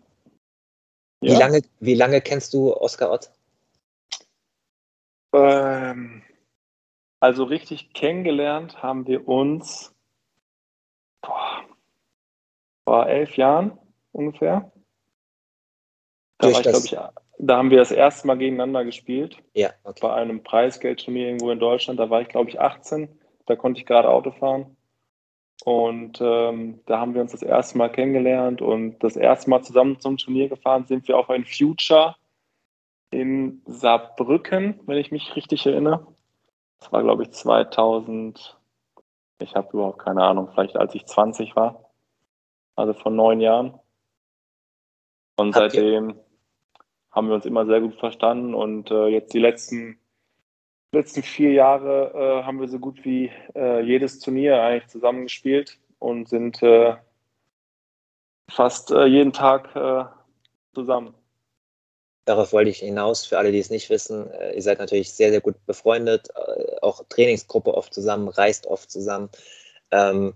Wie, 1.21 1.33
ja. 1.33 1.39
lange, 1.39 1.63
wie 1.81 1.95
lange 1.95 2.21
kennst 2.21 2.55
du 2.55 2.73
Oskar 2.73 3.11
Ott? 3.11 3.31
Ähm, 5.35 6.23
also 7.19 7.45
richtig 7.45 7.93
kennengelernt 7.95 8.81
haben 8.81 9.09
wir 9.09 9.27
uns 9.27 9.96
vor 12.87 13.07
elf 13.09 13.37
Jahren 13.37 13.77
ungefähr. 14.13 14.71
Da, 16.39 16.49
ich, 16.49 16.65
ich, 16.65 16.97
da 17.39 17.57
haben 17.57 17.71
wir 17.71 17.79
das 17.79 17.91
erste 17.91 18.27
Mal 18.27 18.39
gegeneinander 18.39 18.85
gespielt. 18.85 19.39
Ja, 19.55 19.71
okay. 19.85 19.99
Bei 20.03 20.15
einem 20.15 20.43
Preisgeldturnier 20.43 21.27
irgendwo 21.27 21.51
in 21.51 21.59
Deutschland. 21.59 21.99
Da 21.99 22.09
war 22.09 22.21
ich, 22.21 22.29
glaube 22.29 22.49
ich, 22.49 22.61
18. 22.61 23.09
Da 23.47 23.57
konnte 23.57 23.81
ich 23.81 23.87
gerade 23.87 24.09
Auto 24.09 24.31
fahren. 24.31 24.77
Und 25.65 26.21
ähm, 26.21 26.81
da 26.87 27.01
haben 27.01 27.15
wir 27.15 27.23
uns 27.23 27.33
das 27.33 27.43
erste 27.43 27.77
Mal 27.79 27.91
kennengelernt 27.91 28.63
und 28.63 29.03
das 29.03 29.17
erste 29.17 29.51
Mal 29.51 29.63
zusammen 29.63 29.99
zum 29.99 30.17
Turnier 30.19 30.49
gefahren 30.49 30.85
sind 30.87 31.09
wir 31.09 31.19
auch 31.19 31.31
ein 31.31 31.45
Future 31.45 32.15
in 33.11 33.63
Saarbrücken, 33.65 34.79
wenn 34.87 34.99
ich 34.99 35.11
mich 35.11 35.35
richtig 35.35 35.67
erinnere. 35.67 36.07
Das 36.79 36.93
war, 36.93 37.03
glaube 37.03 37.23
ich, 37.25 37.31
2000. 37.31 38.59
Ich 39.41 39.57
habe 39.57 39.71
überhaupt 39.73 39.99
keine 39.99 40.23
Ahnung, 40.23 40.51
vielleicht 40.53 40.77
als 40.77 40.95
ich 40.95 41.07
20 41.07 41.57
war. 41.57 41.86
Also 42.77 42.93
vor 42.95 43.11
neun 43.11 43.41
Jahren. 43.41 43.79
Und 45.37 45.55
Habt 45.55 45.73
seitdem 45.73 46.11
ihr? 46.11 46.25
haben 47.11 47.29
wir 47.29 47.35
uns 47.35 47.47
immer 47.47 47.67
sehr 47.67 47.81
gut 47.81 47.99
verstanden 47.99 48.55
und 48.55 48.91
äh, 48.91 49.07
jetzt 49.07 49.35
die 49.35 49.39
letzten 49.39 49.99
letzten 50.93 51.23
vier 51.23 51.53
Jahre 51.53 52.13
äh, 52.15 52.45
haben 52.45 52.61
wir 52.61 52.69
so 52.69 52.79
gut 52.79 53.05
wie 53.05 53.31
äh, 53.55 53.81
jedes 53.83 54.19
Turnier 54.19 54.61
eigentlich 54.63 54.89
zusammengespielt 54.89 55.79
und 55.99 56.29
sind 56.29 56.63
äh, 56.63 56.97
fast 58.51 58.91
äh, 58.91 59.05
jeden 59.05 59.33
Tag 59.33 59.75
äh, 59.77 60.05
zusammen. 60.75 61.15
Darauf 62.25 62.53
wollte 62.53 62.71
ich 62.71 62.79
hinaus, 62.79 63.25
für 63.25 63.39
alle, 63.39 63.53
die 63.53 63.61
es 63.61 63.71
nicht 63.71 63.89
wissen. 63.89 64.29
Ihr 64.53 64.63
seid 64.63 64.81
natürlich 64.81 65.13
sehr, 65.13 65.31
sehr 65.31 65.41
gut 65.41 65.65
befreundet, 65.65 66.29
auch 66.83 67.05
Trainingsgruppe 67.09 67.73
oft 67.73 67.95
zusammen, 67.95 68.27
reist 68.27 68.67
oft 68.67 68.91
zusammen. 68.91 69.31
Ähm, 69.93 70.35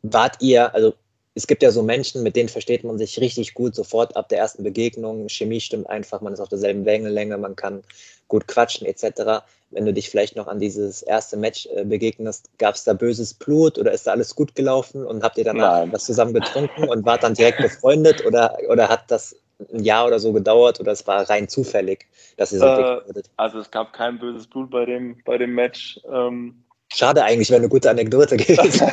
wart 0.00 0.40
ihr, 0.40 0.74
also 0.74 0.94
es 1.34 1.46
gibt 1.46 1.62
ja 1.62 1.70
so 1.70 1.82
Menschen, 1.82 2.22
mit 2.22 2.36
denen 2.36 2.48
versteht 2.48 2.84
man 2.84 2.96
sich 2.98 3.20
richtig 3.20 3.54
gut 3.54 3.74
sofort 3.74 4.16
ab 4.16 4.28
der 4.28 4.38
ersten 4.38 4.62
Begegnung. 4.62 5.28
Chemie 5.28 5.60
stimmt 5.60 5.88
einfach, 5.88 6.20
man 6.20 6.32
ist 6.32 6.40
auf 6.40 6.48
derselben 6.48 6.84
Wellenlänge, 6.84 7.36
man 7.38 7.56
kann 7.56 7.82
gut 8.28 8.46
quatschen 8.46 8.86
etc. 8.86 9.44
Wenn 9.70 9.84
du 9.84 9.92
dich 9.92 10.08
vielleicht 10.08 10.36
noch 10.36 10.46
an 10.46 10.60
dieses 10.60 11.02
erste 11.02 11.36
Match 11.36 11.66
äh, 11.74 11.84
begegnest, 11.84 12.50
gab 12.58 12.76
es 12.76 12.84
da 12.84 12.92
böses 12.92 13.34
Blut 13.34 13.78
oder 13.78 13.92
ist 13.92 14.06
da 14.06 14.12
alles 14.12 14.36
gut 14.36 14.54
gelaufen 14.54 15.04
und 15.04 15.24
habt 15.24 15.36
ihr 15.36 15.44
danach 15.44 15.80
Nein. 15.80 15.92
was 15.92 16.04
zusammen 16.04 16.34
getrunken 16.34 16.84
und 16.84 17.04
wart 17.04 17.24
dann 17.24 17.34
direkt 17.34 17.58
befreundet 17.58 18.24
oder, 18.24 18.56
oder 18.68 18.88
hat 18.88 19.10
das 19.10 19.36
ein 19.72 19.84
Jahr 19.84 20.06
oder 20.06 20.20
so 20.20 20.32
gedauert 20.32 20.78
oder 20.80 20.92
es 20.92 21.06
war 21.06 21.28
rein 21.28 21.48
zufällig, 21.48 22.06
dass 22.36 22.52
ihr 22.52 22.60
so 22.60 22.66
äh? 22.66 23.22
Also 23.36 23.58
es 23.58 23.70
gab 23.70 23.92
kein 23.92 24.18
böses 24.18 24.46
Blut 24.46 24.70
bei 24.70 24.84
dem, 24.84 25.16
bei 25.24 25.38
dem 25.38 25.54
Match. 25.54 26.00
Ähm, 26.10 26.64
Schade 26.94 27.24
eigentlich, 27.24 27.50
wäre 27.50 27.60
eine 27.60 27.68
gute 27.68 27.90
Anekdote 27.90 28.36
gewesen. 28.36 28.88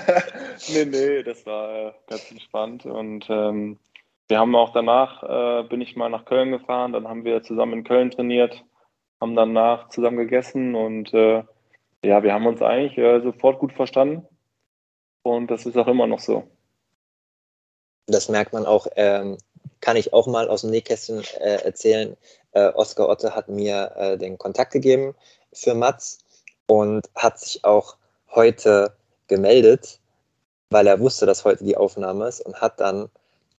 nee, 0.73 0.85
nee, 0.85 1.23
das 1.23 1.45
war 1.45 1.89
äh, 1.89 1.91
ganz 2.07 2.31
entspannt. 2.31 2.85
Und 2.87 3.27
ähm, 3.29 3.77
wir 4.27 4.39
haben 4.39 4.55
auch 4.55 4.73
danach, 4.73 5.21
äh, 5.21 5.67
bin 5.67 5.81
ich 5.81 5.95
mal 5.95 6.09
nach 6.09 6.25
Köln 6.25 6.51
gefahren, 6.51 6.93
dann 6.93 7.07
haben 7.07 7.25
wir 7.25 7.43
zusammen 7.43 7.73
in 7.73 7.83
Köln 7.83 8.09
trainiert, 8.09 8.63
haben 9.19 9.35
danach 9.35 9.89
zusammen 9.89 10.17
gegessen 10.17 10.73
und 10.73 11.13
äh, 11.13 11.43
ja, 12.03 12.23
wir 12.23 12.33
haben 12.33 12.47
uns 12.47 12.63
eigentlich 12.63 12.97
äh, 12.97 13.21
sofort 13.21 13.59
gut 13.59 13.73
verstanden. 13.73 14.25
Und 15.21 15.51
das 15.51 15.67
ist 15.67 15.77
auch 15.77 15.87
immer 15.87 16.07
noch 16.07 16.19
so. 16.19 16.47
Das 18.07 18.29
merkt 18.29 18.53
man 18.53 18.65
auch, 18.65 18.87
ähm, 18.95 19.37
kann 19.79 19.95
ich 19.95 20.11
auch 20.11 20.25
mal 20.25 20.49
aus 20.49 20.61
dem 20.61 20.71
Nähkästchen 20.71 21.23
äh, 21.39 21.63
erzählen. 21.63 22.17
Äh, 22.53 22.69
Oskar 22.69 23.07
Otte 23.07 23.35
hat 23.35 23.47
mir 23.47 24.17
den 24.19 24.39
Kontakt 24.39 24.73
gegeben 24.73 25.13
für 25.53 25.75
Mats 25.75 26.17
und 26.65 27.07
hat 27.15 27.37
sich 27.37 27.63
auch 27.63 27.97
heute 28.31 28.95
gemeldet, 29.27 29.99
weil 30.69 30.87
er 30.87 30.99
wusste, 30.99 31.25
dass 31.25 31.45
heute 31.45 31.63
die 31.63 31.77
Aufnahme 31.77 32.27
ist 32.27 32.41
und 32.41 32.59
hat 32.59 32.79
dann 32.79 33.09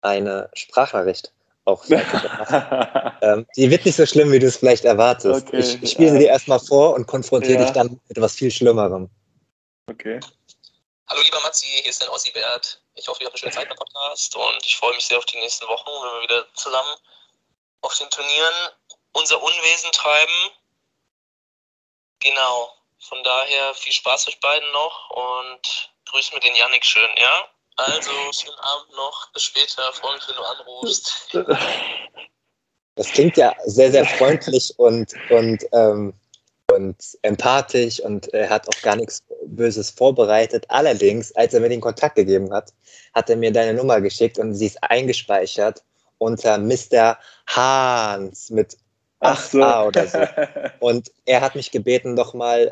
eine 0.02 0.50
Sprachnachricht 0.54 1.32
auch 1.66 1.86
ähm, 3.22 3.46
Die 3.56 3.70
wird 3.70 3.86
nicht 3.86 3.96
so 3.96 4.06
schlimm, 4.06 4.32
wie 4.32 4.40
du 4.40 4.48
es 4.48 4.58
vielleicht 4.58 4.84
erwartest. 4.84 5.48
Okay, 5.48 5.60
ich, 5.60 5.84
ich 5.84 5.92
spiele 5.92 6.08
ja. 6.08 6.14
sie 6.14 6.20
dir 6.20 6.30
erstmal 6.30 6.60
vor 6.60 6.96
und 6.96 7.06
konfrontiere 7.06 7.60
ja. 7.60 7.64
dich 7.66 7.72
dann 7.72 7.92
mit 7.92 8.18
etwas 8.18 8.34
viel 8.36 8.50
Schlimmerem. 8.50 9.10
Okay. 9.88 10.20
Hallo 11.08 11.22
lieber 11.22 11.40
Matzi, 11.42 11.68
hier 11.68 11.90
ist 11.90 12.02
dein 12.02 12.10
Ossi 12.10 12.32
Bert. 12.32 12.82
Ich 12.96 13.08
hoffe, 13.08 13.22
ihr 13.22 13.28
habt 13.28 13.36
eine 13.36 13.40
schöne 13.40 13.52
Zeit 13.52 13.70
beim 13.70 13.78
Podcast 13.78 14.36
und 14.36 14.66
ich 14.66 14.78
freue 14.78 14.96
mich 14.96 15.06
sehr 15.06 15.18
auf 15.18 15.26
die 15.26 15.38
nächsten 15.38 15.68
Wochen, 15.68 15.90
wenn 15.90 16.20
wir 16.20 16.24
wieder 16.24 16.46
zusammen 16.56 16.96
auf 17.82 17.98
den 17.98 18.10
Turnieren 18.10 18.54
unser 19.14 19.42
Unwesen 19.42 19.92
treiben. 19.92 20.52
Genau. 22.20 22.70
Von 23.02 23.24
daher 23.24 23.74
viel 23.74 23.94
Spaß 23.94 24.28
euch 24.28 24.40
beiden 24.40 24.72
noch 24.72 25.10
und 25.10 25.92
grüß 26.10 26.34
mir 26.34 26.40
den 26.40 26.56
Yannick 26.56 26.86
schön, 26.86 27.10
ja? 27.18 27.48
Also, 27.78 28.12
schönen 28.32 28.60
Abend 28.60 28.92
noch. 28.96 29.32
Bis 29.34 29.44
später. 29.44 29.92
Freue 29.94 30.16
mich, 30.16 30.28
wenn 30.28 30.36
du 30.36 30.44
anrufst. 30.44 31.30
Das 32.96 33.10
klingt 33.10 33.38
ja 33.38 33.56
sehr, 33.66 33.90
sehr 33.90 34.06
freundlich 34.06 34.74
und, 34.78 35.14
und, 35.30 35.64
ähm, 35.72 36.14
und 36.72 36.98
empathisch 37.22 38.02
und 38.02 38.34
er 38.34 38.50
hat 38.50 38.68
auch 38.68 38.82
gar 38.82 38.98
nichts 38.98 39.24
Böses 39.46 39.90
vorbereitet. 39.90 40.66
Allerdings, 40.68 41.34
als 41.36 41.54
er 41.54 41.62
mir 41.62 41.70
den 41.70 41.80
Kontakt 41.80 42.16
gegeben 42.16 42.54
hat, 42.54 42.74
hat 43.14 43.30
er 43.30 43.38
mir 43.38 43.52
deine 43.52 43.74
Nummer 43.74 44.02
geschickt 44.02 44.38
und 44.38 44.54
sie 44.54 44.68
ist 44.68 44.84
eingespeichert 44.84 45.82
unter 46.18 46.58
Mr. 46.58 47.18
Hans 47.48 48.50
mit 48.50 48.78
Ach 49.22 49.40
so. 49.40 49.60
oder 49.60 50.08
so. 50.08 50.20
Und 50.80 51.12
er 51.26 51.42
hat 51.42 51.56
mich 51.56 51.72
gebeten, 51.72 52.16
doch 52.16 52.34
mal 52.34 52.68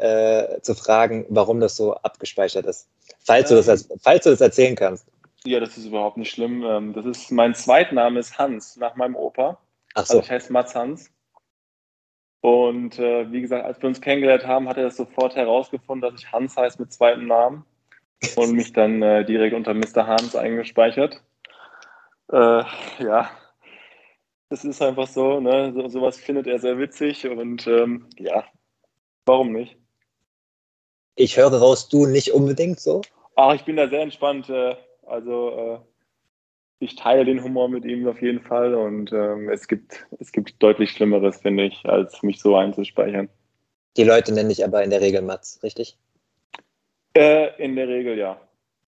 äh, 0.58 0.62
zu 0.62 0.74
fragen, 0.74 1.26
warum 1.30 1.60
das 1.60 1.76
so 1.76 1.94
abgespeichert 1.96 2.66
ist. 2.66 2.88
Falls, 3.24 3.52
ähm, 3.52 3.58
du 3.58 3.64
das, 3.64 3.90
ähm. 3.90 4.00
falls 4.02 4.24
du 4.24 4.32
das 4.32 4.42
erzählen 4.42 4.76
kannst. 4.76 5.06
Ja, 5.46 5.60
das 5.60 5.78
ist 5.78 5.86
überhaupt 5.86 6.18
nicht 6.18 6.32
schlimm. 6.32 6.64
Ähm, 6.64 6.94
das 6.94 7.06
ist, 7.06 7.32
mein 7.32 7.54
Zweitname 7.54 8.20
ist 8.20 8.38
Hans, 8.38 8.76
nach 8.78 8.96
meinem 8.96 9.16
Opa. 9.16 9.58
Ach 9.94 10.06
so. 10.06 10.16
Also 10.16 10.24
ich 10.24 10.32
heiße 10.32 10.52
Mats 10.52 10.76
Hans. 10.76 11.12
Und 12.42 12.98
äh, 13.00 13.32
wie 13.32 13.42
gesagt, 13.42 13.66
als 13.66 13.82
wir 13.82 13.88
uns 13.88 14.02
kennengelernt 14.02 14.48
haben, 14.48 14.68
hat 14.68 14.78
er 14.78 14.84
das 14.84 14.98
sofort 14.98 15.36
herausgefunden, 15.36 16.10
dass 16.10 16.20
ich 16.20 16.32
Hans 16.32 16.58
heiße 16.58 16.82
mit 16.82 16.92
zweitem 16.92 17.28
Namen 17.28 17.66
und 18.36 18.54
mich 18.54 18.74
dann 18.74 19.02
äh, 19.02 19.24
direkt 19.26 19.54
unter 19.56 19.74
Mr. 19.74 20.08
Hans 20.08 20.36
eingespeichert. 20.36 21.22
Äh, 22.32 22.64
ja, 23.00 23.30
das 24.50 24.66
ist 24.66 24.82
einfach 24.82 25.08
so, 25.08 25.40
ne? 25.40 25.72
So, 25.74 25.88
sowas 25.88 26.18
findet 26.18 26.48
er 26.48 26.60
sehr 26.60 26.78
witzig 26.78 27.28
und 27.28 27.66
ähm, 27.68 28.08
ja, 28.18 28.44
warum 29.26 29.54
nicht? 29.54 29.78
Ich 31.16 31.38
höre 31.38 31.54
raus, 31.54 31.90
du 31.90 32.08
nicht 32.08 32.34
unbedingt 32.34 32.80
so? 32.80 33.02
Ach, 33.36 33.54
ich 33.54 33.64
bin 33.64 33.76
da 33.76 33.88
sehr 33.88 34.02
entspannt. 34.02 34.50
Äh, 34.50 34.76
also 35.06 35.50
äh, 35.52 35.80
ich 36.80 36.96
teile 36.96 37.26
den 37.26 37.44
Humor 37.44 37.70
mit 37.70 37.86
ihm 37.86 38.08
auf 38.08 38.22
jeden 38.22 38.42
Fall 38.42 38.74
und 38.74 39.12
ähm, 39.12 39.50
es, 39.50 39.68
gibt, 39.68 40.08
es 40.20 40.32
gibt 40.32 40.62
deutlich 40.64 40.92
Schlimmeres, 40.92 41.42
finde 41.42 41.66
ich, 41.66 41.86
als 41.86 42.24
mich 42.24 42.40
so 42.40 42.56
einzuspeichern. 42.56 43.30
Die 43.98 44.04
Leute 44.04 44.34
nenne 44.34 44.52
ich 44.52 44.64
aber 44.64 44.84
in 44.84 44.90
der 44.90 45.02
Regel 45.02 45.22
Mats, 45.22 45.62
richtig? 45.62 45.98
Äh, 47.16 47.62
in 47.62 47.76
der 47.76 47.88
Regel 47.88 48.18
ja. 48.18 48.40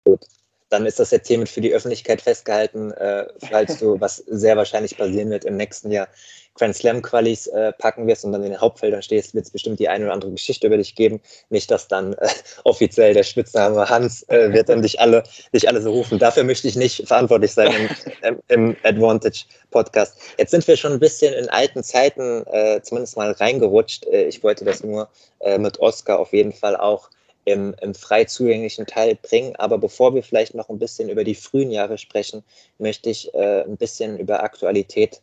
Gut 0.04 0.26
dann 0.70 0.86
ist 0.86 0.98
das 0.98 1.10
jetzt 1.10 1.28
hiermit 1.28 1.48
für 1.48 1.60
die 1.60 1.72
Öffentlichkeit 1.72 2.22
festgehalten, 2.22 2.92
äh, 2.92 3.26
falls 3.50 3.78
du, 3.78 4.00
was 4.00 4.16
sehr 4.16 4.56
wahrscheinlich 4.56 4.96
passieren 4.96 5.30
wird, 5.30 5.44
im 5.44 5.56
nächsten 5.56 5.90
Jahr 5.90 6.08
Grand 6.54 6.76
Slam 6.76 7.00
Qualis 7.00 7.46
äh, 7.46 7.72
packen 7.72 8.06
wirst 8.06 8.24
und 8.24 8.32
dann 8.32 8.42
in 8.42 8.50
den 8.50 8.60
Hauptfeldern 8.60 9.02
stehst, 9.02 9.34
wird 9.34 9.46
es 9.46 9.50
bestimmt 9.50 9.78
die 9.78 9.88
eine 9.88 10.04
oder 10.04 10.14
andere 10.14 10.30
Geschichte 10.32 10.66
über 10.66 10.76
dich 10.76 10.94
geben. 10.94 11.20
Nicht, 11.48 11.70
dass 11.70 11.88
dann 11.88 12.12
äh, 12.14 12.28
offiziell 12.64 13.14
der 13.14 13.22
Spitzname 13.22 13.88
Hans 13.88 14.28
äh, 14.28 14.52
wird 14.52 14.68
und 14.70 14.82
dich 14.82 15.00
alle, 15.00 15.22
dich 15.54 15.68
alle 15.68 15.80
so 15.80 15.90
rufen. 15.90 16.18
Dafür 16.18 16.44
möchte 16.44 16.68
ich 16.68 16.76
nicht 16.76 17.06
verantwortlich 17.06 17.52
sein 17.52 17.88
im, 18.22 18.42
im, 18.48 18.76
Advantage 18.82 19.44
Podcast. 19.70 20.18
Jetzt 20.38 20.50
sind 20.50 20.66
wir 20.66 20.76
schon 20.76 20.92
ein 20.92 21.00
bisschen 21.00 21.32
in 21.34 21.48
alten 21.48 21.82
Zeiten 21.82 22.44
äh, 22.46 22.80
zumindest 22.82 23.16
mal 23.16 23.32
reingerutscht. 23.32 24.06
Äh, 24.06 24.24
ich 24.24 24.42
wollte 24.42 24.64
das 24.64 24.82
nur 24.82 25.08
äh, 25.40 25.58
mit 25.58 25.78
Oscar 25.80 26.18
auf 26.18 26.32
jeden 26.32 26.52
Fall 26.52 26.76
auch 26.76 27.10
im, 27.44 27.74
im 27.80 27.94
frei 27.94 28.24
zugänglichen 28.24 28.86
Teil 28.86 29.16
bringen. 29.16 29.56
Aber 29.56 29.78
bevor 29.78 30.14
wir 30.14 30.22
vielleicht 30.22 30.54
noch 30.54 30.68
ein 30.68 30.78
bisschen 30.78 31.08
über 31.08 31.24
die 31.24 31.34
frühen 31.34 31.70
Jahre 31.70 31.98
sprechen, 31.98 32.42
möchte 32.78 33.10
ich 33.10 33.32
äh, 33.34 33.62
ein 33.62 33.76
bisschen 33.76 34.18
über 34.18 34.42
Aktualität 34.42 35.20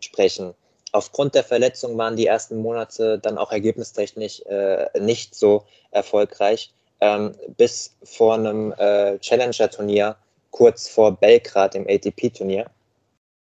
sprechen. 0.00 0.54
Aufgrund 0.92 1.34
der 1.34 1.44
Verletzung 1.44 1.96
waren 1.98 2.16
die 2.16 2.26
ersten 2.26 2.58
Monate 2.58 3.18
dann 3.18 3.38
auch 3.38 3.52
ergebnistechnisch 3.52 4.42
äh, 4.46 4.86
nicht 4.98 5.34
so 5.34 5.64
erfolgreich. 5.92 6.72
Ähm, 7.00 7.32
bis 7.56 7.96
vor 8.02 8.34
einem 8.34 8.72
äh, 8.72 9.18
Challenger-Turnier, 9.18 10.16
kurz 10.50 10.88
vor 10.88 11.12
Belgrad, 11.12 11.74
dem 11.74 11.86
ATP-Turnier, 11.88 12.66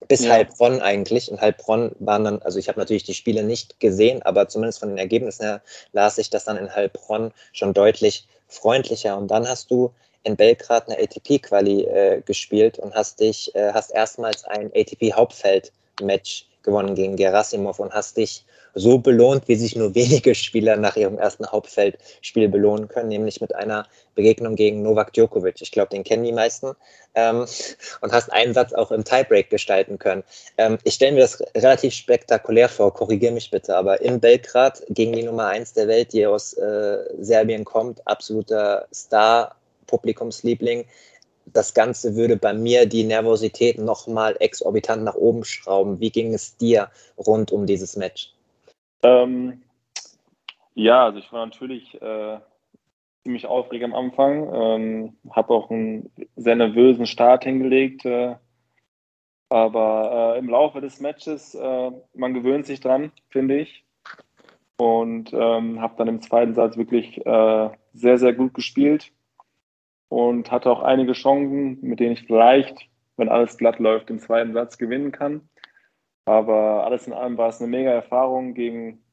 bis 0.07 0.23
ja. 0.23 0.31
Heilbronn 0.31 0.81
eigentlich. 0.81 1.31
In 1.31 1.39
Heilbronn 1.41 1.91
waren 1.99 2.23
dann, 2.23 2.41
also 2.41 2.59
ich 2.59 2.67
habe 2.67 2.79
natürlich 2.79 3.03
die 3.03 3.13
Spiele 3.13 3.43
nicht 3.43 3.79
gesehen, 3.79 4.21
aber 4.23 4.47
zumindest 4.47 4.79
von 4.79 4.89
den 4.89 4.97
Ergebnissen 4.97 5.43
her 5.43 5.61
las 5.93 6.17
ich 6.17 6.29
das 6.29 6.45
dann 6.45 6.57
in 6.57 6.73
Heilbronn 6.73 7.31
schon 7.53 7.73
deutlich 7.73 8.27
freundlicher. 8.47 9.17
Und 9.17 9.29
dann 9.29 9.47
hast 9.47 9.71
du 9.71 9.91
in 10.23 10.35
Belgrad 10.35 10.89
eine 10.89 11.01
ATP-Quali 11.01 11.83
äh, 11.83 12.21
gespielt 12.21 12.79
und 12.79 12.93
hast 12.95 13.19
dich, 13.19 13.53
äh, 13.55 13.71
hast 13.73 13.91
erstmals 13.91 14.43
ein 14.45 14.71
ATP-Hauptfeld-Match 14.75 16.47
gewonnen 16.63 16.95
gegen 16.95 17.15
Gerasimov 17.15 17.79
und 17.79 17.93
hast 17.93 18.17
dich 18.17 18.43
so 18.73 18.97
belohnt, 18.97 19.47
wie 19.47 19.55
sich 19.55 19.75
nur 19.75 19.95
wenige 19.95 20.35
Spieler 20.35 20.75
nach 20.75 20.95
ihrem 20.95 21.17
ersten 21.17 21.47
Hauptfeldspiel 21.47 22.49
belohnen 22.49 22.87
können, 22.87 23.09
nämlich 23.09 23.39
mit 23.39 23.55
einer 23.55 23.87
Begegnung 24.15 24.55
gegen 24.55 24.81
Novak 24.81 25.13
Djokovic. 25.13 25.61
Ich 25.61 25.71
glaube, 25.71 25.89
den 25.89 26.03
kennen 26.03 26.23
die 26.23 26.31
meisten. 26.31 26.73
Ähm, 27.13 27.45
und 28.01 28.11
hast 28.11 28.31
einen 28.31 28.53
Satz 28.53 28.73
auch 28.73 28.91
im 28.91 29.03
Tiebreak 29.03 29.49
gestalten 29.49 29.99
können. 29.99 30.23
Ähm, 30.57 30.77
ich 30.83 30.95
stelle 30.95 31.13
mir 31.13 31.21
das 31.21 31.41
relativ 31.55 31.93
spektakulär 31.93 32.67
vor, 32.67 32.93
korrigiere 32.93 33.33
mich 33.33 33.51
bitte, 33.51 33.75
aber 33.75 34.01
in 34.01 34.19
Belgrad 34.19 34.83
gegen 34.89 35.13
die 35.13 35.23
Nummer 35.23 35.47
eins 35.47 35.73
der 35.73 35.87
Welt, 35.87 36.13
die 36.13 36.25
aus 36.25 36.53
äh, 36.53 36.97
Serbien 37.19 37.63
kommt, 37.63 38.05
absoluter 38.07 38.87
Star, 38.93 39.55
Publikumsliebling, 39.87 40.85
das 41.45 41.73
Ganze 41.73 42.15
würde 42.15 42.37
bei 42.37 42.53
mir 42.53 42.85
die 42.85 43.03
Nervosität 43.03 43.77
nochmal 43.77 44.35
exorbitant 44.39 45.03
nach 45.03 45.15
oben 45.15 45.43
schrauben. 45.43 45.99
Wie 45.99 46.09
ging 46.09 46.33
es 46.33 46.57
dir 46.57 46.89
rund 47.17 47.51
um 47.51 47.65
dieses 47.65 47.95
Match? 47.95 48.33
Ähm, 49.03 49.61
ja, 50.73 51.05
also 51.05 51.19
ich 51.19 51.31
war 51.31 51.45
natürlich 51.45 52.01
äh, 52.01 52.39
ziemlich 53.25 53.47
aufgeregt 53.47 53.83
am 53.83 53.95
Anfang, 53.95 54.53
ähm, 54.53 55.17
habe 55.31 55.51
auch 55.51 55.71
einen 55.71 56.11
sehr 56.35 56.55
nervösen 56.55 57.07
Start 57.07 57.43
hingelegt. 57.43 58.05
Äh, 58.05 58.35
aber 59.49 60.35
äh, 60.35 60.39
im 60.39 60.47
Laufe 60.47 60.79
des 60.79 60.99
Matches, 60.99 61.55
äh, 61.55 61.91
man 62.13 62.33
gewöhnt 62.35 62.67
sich 62.67 62.81
dran, 62.81 63.11
finde 63.29 63.57
ich. 63.57 63.83
Und 64.77 65.33
ähm, 65.33 65.81
habe 65.81 65.95
dann 65.97 66.07
im 66.07 66.21
zweiten 66.21 66.53
Satz 66.53 66.77
wirklich 66.77 67.25
äh, 67.25 67.69
sehr, 67.93 68.19
sehr 68.19 68.33
gut 68.33 68.53
gespielt 68.53 69.11
und 70.09 70.51
hatte 70.51 70.69
auch 70.69 70.83
einige 70.83 71.13
Chancen, 71.13 71.79
mit 71.81 71.99
denen 71.99 72.11
ich 72.11 72.27
vielleicht, 72.27 72.87
wenn 73.17 73.29
alles 73.29 73.57
glatt 73.57 73.79
läuft, 73.79 74.11
im 74.11 74.19
zweiten 74.19 74.53
Satz 74.53 74.77
gewinnen 74.77 75.11
kann. 75.11 75.49
Aber 76.25 76.83
alles 76.85 77.07
in 77.07 77.13
allem 77.13 77.39
war 77.39 77.49
es 77.49 77.59
eine 77.59 77.71
mega 77.71 77.89
Erfahrung 77.89 78.53
gegen 78.53 79.03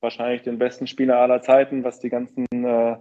wahrscheinlich 0.00 0.42
den 0.42 0.58
besten 0.58 0.86
Spieler 0.86 1.18
aller 1.18 1.40
Zeiten, 1.40 1.82
was 1.82 2.00
die 2.00 2.10
ganzen 2.10 2.46
äh, 2.50 2.96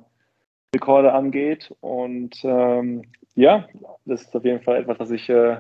Rekorde 0.76 1.14
angeht. 1.14 1.74
Und 1.82 2.36
ähm, 2.44 3.04
ja, 3.36 3.68
das 4.06 4.24
ist 4.24 4.36
auf 4.36 4.46
jeden 4.46 4.62
Fall 4.62 4.82
etwas, 4.82 5.00
was 5.00 5.12
ich 5.12 5.30
äh, 5.30 5.58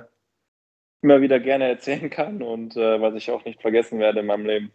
immer 1.01 1.21
wieder 1.21 1.39
gerne 1.39 1.67
erzählen 1.67 2.09
kann 2.09 2.41
und 2.41 2.75
äh, 2.75 3.01
was 3.01 3.15
ich 3.15 3.31
auch 3.31 3.45
nicht 3.45 3.61
vergessen 3.61 3.99
werde 3.99 4.19
in 4.21 4.25
meinem 4.25 4.45
Leben. 4.45 4.71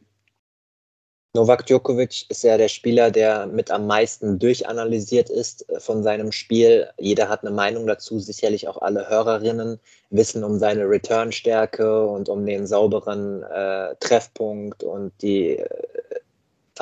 Novak 1.35 1.65
Djokovic 1.65 2.27
ist 2.29 2.45
ja 2.45 2.59
der 2.59 2.69
Spieler, 2.69 3.11
der 3.11 3.47
mit 3.47 3.71
am 3.71 3.87
meisten 3.87 4.39
durchanalysiert 4.39 5.31
ist 5.31 5.67
äh, 5.71 5.81
von 5.81 6.03
seinem 6.03 6.31
Spiel. 6.31 6.91
Jeder 6.99 7.31
hat 7.31 7.43
eine 7.43 7.55
Meinung 7.55 7.87
dazu, 7.87 8.19
sicherlich 8.19 8.69
auch 8.69 8.83
alle 8.83 9.09
Hörerinnen 9.09 9.81
wissen 10.11 10.45
um 10.45 10.59
seine 10.59 10.85
Returnstärke 10.85 12.07
und 12.07 12.29
um 12.29 12.45
den 12.45 12.67
sauberen 12.67 13.43
äh, 13.45 13.95
Treffpunkt 13.99 14.83
und 14.85 15.13
die 15.23 15.57
äh, 15.57 15.69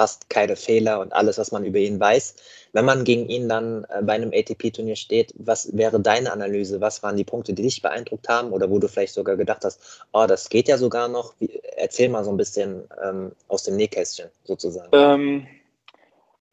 fast 0.00 0.30
keine 0.30 0.56
Fehler 0.56 0.98
und 1.00 1.12
alles, 1.12 1.36
was 1.36 1.52
man 1.52 1.62
über 1.62 1.78
ihn 1.78 2.00
weiß. 2.00 2.70
Wenn 2.72 2.86
man 2.86 3.04
gegen 3.04 3.28
ihn 3.28 3.50
dann 3.50 3.84
äh, 3.90 4.00
bei 4.00 4.14
einem 4.14 4.30
ATP-Turnier 4.32 4.96
steht, 4.96 5.34
was 5.36 5.76
wäre 5.76 6.00
deine 6.00 6.32
Analyse? 6.32 6.80
Was 6.80 7.02
waren 7.02 7.18
die 7.18 7.24
Punkte, 7.24 7.52
die 7.52 7.64
dich 7.64 7.82
beeindruckt 7.82 8.26
haben 8.26 8.50
oder 8.52 8.70
wo 8.70 8.78
du 8.78 8.88
vielleicht 8.88 9.12
sogar 9.12 9.36
gedacht 9.36 9.62
hast, 9.62 10.06
oh, 10.12 10.24
das 10.26 10.48
geht 10.48 10.68
ja 10.68 10.78
sogar 10.78 11.08
noch? 11.08 11.34
Wie, 11.38 11.60
erzähl 11.76 12.08
mal 12.08 12.24
so 12.24 12.30
ein 12.30 12.38
bisschen 12.38 12.84
ähm, 13.04 13.32
aus 13.48 13.64
dem 13.64 13.76
Nähkästchen 13.76 14.30
sozusagen. 14.44 14.88
Ähm, 14.92 15.46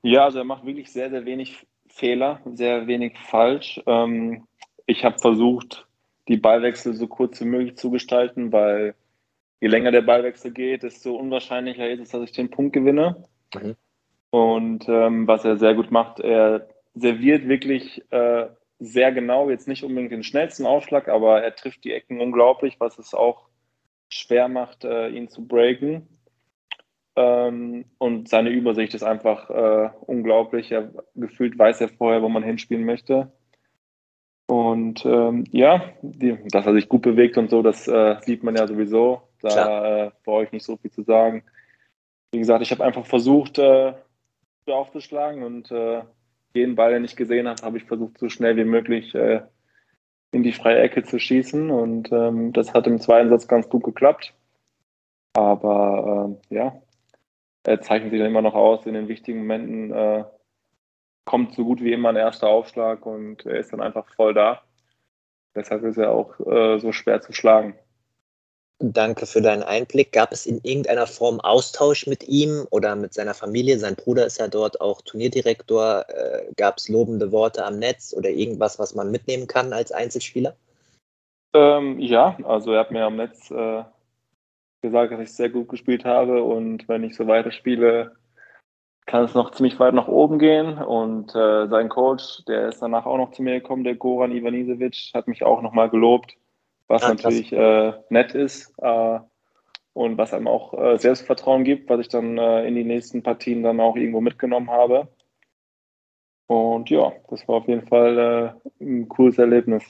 ja, 0.01 0.25
also 0.25 0.39
er 0.39 0.43
macht 0.43 0.65
wirklich 0.65 0.91
sehr, 0.91 1.09
sehr 1.09 1.23
wenig 1.23 1.65
Fehler, 1.87 2.41
sehr 2.53 2.85
wenig 2.85 3.17
falsch. 3.29 3.81
Ähm, 3.87 4.45
ich 4.87 5.05
habe 5.05 5.19
versucht, 5.19 5.87
die 6.27 6.35
Ballwechsel 6.35 6.95
so 6.95 7.07
kurz 7.07 7.39
wie 7.39 7.45
möglich 7.45 7.77
zu 7.77 7.91
gestalten, 7.91 8.51
weil 8.51 8.93
je 9.61 9.69
länger 9.69 9.91
der 9.91 10.01
Ballwechsel 10.01 10.51
geht, 10.51 10.83
desto 10.83 11.15
unwahrscheinlicher 11.15 11.89
ist 11.89 12.01
es, 12.01 12.09
dass 12.09 12.23
ich 12.23 12.33
den 12.33 12.49
Punkt 12.49 12.73
gewinne. 12.73 13.23
Mhm. 13.55 13.75
Und 14.29 14.89
ähm, 14.89 15.27
was 15.27 15.45
er 15.45 15.57
sehr 15.57 15.73
gut 15.73 15.91
macht, 15.91 16.19
er 16.19 16.67
serviert 16.93 17.47
wirklich 17.47 18.03
äh, 18.11 18.47
sehr 18.79 19.11
genau, 19.11 19.49
jetzt 19.49 19.67
nicht 19.67 19.83
unbedingt 19.83 20.11
den 20.11 20.23
schnellsten 20.23 20.65
Aufschlag, 20.65 21.07
aber 21.07 21.41
er 21.41 21.55
trifft 21.55 21.83
die 21.83 21.93
Ecken 21.93 22.19
unglaublich, 22.19 22.79
was 22.79 22.99
es 22.99 23.13
auch 23.13 23.47
schwer 24.09 24.47
macht, 24.47 24.83
äh, 24.83 25.09
ihn 25.09 25.29
zu 25.29 25.47
breaken. 25.47 26.07
Ähm, 27.15 27.85
und 27.97 28.29
seine 28.29 28.51
Übersicht 28.51 28.93
ist 28.93 29.03
einfach 29.03 29.49
äh, 29.49 29.89
unglaublich. 30.01 30.71
Er 30.71 30.91
gefühlt 31.15 31.57
weiß 31.57 31.81
er 31.81 31.89
vorher, 31.89 32.21
wo 32.21 32.29
man 32.29 32.43
hinspielen 32.43 32.85
möchte. 32.85 33.31
Und 34.45 35.05
ähm, 35.05 35.43
ja, 35.51 35.83
die, 36.01 36.37
dass 36.51 36.65
er 36.65 36.73
sich 36.73 36.87
gut 36.87 37.01
bewegt 37.01 37.37
und 37.37 37.49
so, 37.49 37.61
das 37.61 37.87
äh, 37.87 38.17
sieht 38.21 38.43
man 38.43 38.55
ja 38.55 38.67
sowieso. 38.67 39.23
Da 39.41 40.05
äh, 40.05 40.11
brauche 40.23 40.43
ich 40.43 40.51
nicht 40.51 40.63
so 40.63 40.77
viel 40.77 40.91
zu 40.91 41.03
sagen. 41.03 41.43
Wie 42.31 42.39
gesagt, 42.39 42.61
ich 42.61 42.71
habe 42.71 42.83
einfach 42.83 43.05
versucht, 43.05 43.57
äh, 43.57 43.93
aufzuschlagen 44.67 45.43
und 45.43 45.71
äh, 45.71 46.03
jeden 46.53 46.75
Ball, 46.75 46.91
den 46.91 47.05
ich 47.05 47.15
gesehen 47.15 47.47
habe, 47.47 47.61
habe 47.61 47.77
ich 47.77 47.85
versucht, 47.85 48.17
so 48.17 48.29
schnell 48.29 48.57
wie 48.57 48.65
möglich 48.65 49.15
äh, 49.15 49.41
in 50.31 50.43
die 50.43 50.51
freie 50.51 50.79
Ecke 50.79 51.03
zu 51.03 51.19
schießen. 51.19 51.71
Und 51.71 52.11
ähm, 52.11 52.53
das 52.53 52.73
hat 52.73 52.87
im 52.87 52.99
zweiten 52.99 53.29
Satz 53.29 53.47
ganz 53.47 53.69
gut 53.69 53.83
geklappt. 53.83 54.33
Aber 55.33 56.37
äh, 56.51 56.55
ja, 56.55 56.81
er 57.63 57.81
zeichnet 57.81 58.11
sich 58.11 58.19
dann 58.19 58.29
immer 58.29 58.41
noch 58.41 58.55
aus 58.55 58.85
in 58.85 58.93
den 58.93 59.07
wichtigen 59.07 59.39
Momenten. 59.39 59.91
Äh, 59.91 60.25
kommt 61.25 61.53
so 61.53 61.65
gut 61.65 61.81
wie 61.81 61.91
immer 61.91 62.09
ein 62.09 62.15
erster 62.15 62.47
Aufschlag 62.47 63.05
und 63.05 63.45
er 63.45 63.59
ist 63.59 63.73
dann 63.73 63.81
einfach 63.81 64.07
voll 64.15 64.33
da. 64.33 64.61
Deshalb 65.55 65.83
ist 65.83 65.97
er 65.97 66.11
auch 66.11 66.39
äh, 66.39 66.79
so 66.79 66.91
schwer 66.91 67.21
zu 67.21 67.33
schlagen. 67.33 67.75
Danke 68.79 69.25
für 69.25 69.41
deinen 69.41 69.63
Einblick. 69.63 70.11
Gab 70.11 70.31
es 70.31 70.45
in 70.45 70.59
irgendeiner 70.61 71.07
Form 71.07 71.39
Austausch 71.39 72.05
mit 72.05 72.27
ihm 72.27 72.67
oder 72.69 72.95
mit 72.95 73.11
seiner 73.11 73.33
Familie? 73.33 73.79
Sein 73.79 73.95
Bruder 73.95 74.27
ist 74.27 74.39
ja 74.39 74.47
dort 74.47 74.81
auch 74.81 75.01
Turnierdirektor. 75.01 76.05
Äh, 76.07 76.53
Gab 76.57 76.77
es 76.77 76.87
lobende 76.87 77.31
Worte 77.31 77.65
am 77.65 77.79
Netz 77.79 78.13
oder 78.15 78.29
irgendwas, 78.29 78.77
was 78.77 78.93
man 78.93 79.09
mitnehmen 79.09 79.47
kann 79.47 79.73
als 79.73 79.91
Einzelspieler? 79.91 80.55
Ähm, 81.55 81.99
ja, 81.99 82.37
also 82.43 82.71
er 82.73 82.81
hat 82.81 82.91
mir 82.91 83.03
am 83.03 83.15
Netz 83.15 83.49
äh, 83.49 83.83
gesagt, 84.83 85.11
dass 85.11 85.21
ich 85.21 85.33
sehr 85.33 85.49
gut 85.49 85.69
gespielt 85.69 86.05
habe 86.05 86.43
und 86.43 86.87
wenn 86.87 87.03
ich 87.03 87.15
so 87.15 87.25
weiterspiele, 87.25 88.15
kann 89.07 89.23
es 89.23 89.33
noch 89.33 89.51
ziemlich 89.51 89.79
weit 89.79 89.95
nach 89.95 90.07
oben 90.07 90.37
gehen. 90.37 90.77
Und 90.77 91.33
äh, 91.33 91.67
sein 91.67 91.89
Coach, 91.89 92.45
der 92.45 92.67
ist 92.67 92.81
danach 92.83 93.07
auch 93.07 93.17
noch 93.17 93.31
zu 93.31 93.41
mir 93.41 93.53
gekommen, 93.53 93.83
der 93.83 93.95
Goran 93.95 94.33
Ivanisevic, 94.33 95.13
hat 95.15 95.27
mich 95.27 95.41
auch 95.43 95.63
nochmal 95.63 95.89
gelobt 95.89 96.37
was 96.87 97.01
ja, 97.01 97.09
natürlich 97.09 97.51
äh, 97.51 97.93
nett 98.09 98.33
ist 98.33 98.73
äh, 98.79 99.19
und 99.93 100.17
was 100.17 100.33
einem 100.33 100.47
auch 100.47 100.73
äh, 100.73 100.97
Selbstvertrauen 100.97 101.63
gibt, 101.63 101.89
was 101.89 101.99
ich 101.99 102.07
dann 102.07 102.37
äh, 102.37 102.67
in 102.67 102.75
die 102.75 102.83
nächsten 102.83 103.23
Partien 103.23 103.63
dann 103.63 103.79
auch 103.79 103.95
irgendwo 103.95 104.21
mitgenommen 104.21 104.69
habe. 104.69 105.07
Und 106.47 106.89
ja, 106.89 107.11
das 107.29 107.47
war 107.47 107.55
auf 107.55 107.67
jeden 107.67 107.85
Fall 107.87 108.17
äh, 108.79 108.83
ein 108.83 109.07
cooles 109.09 109.37
Erlebnis. 109.37 109.83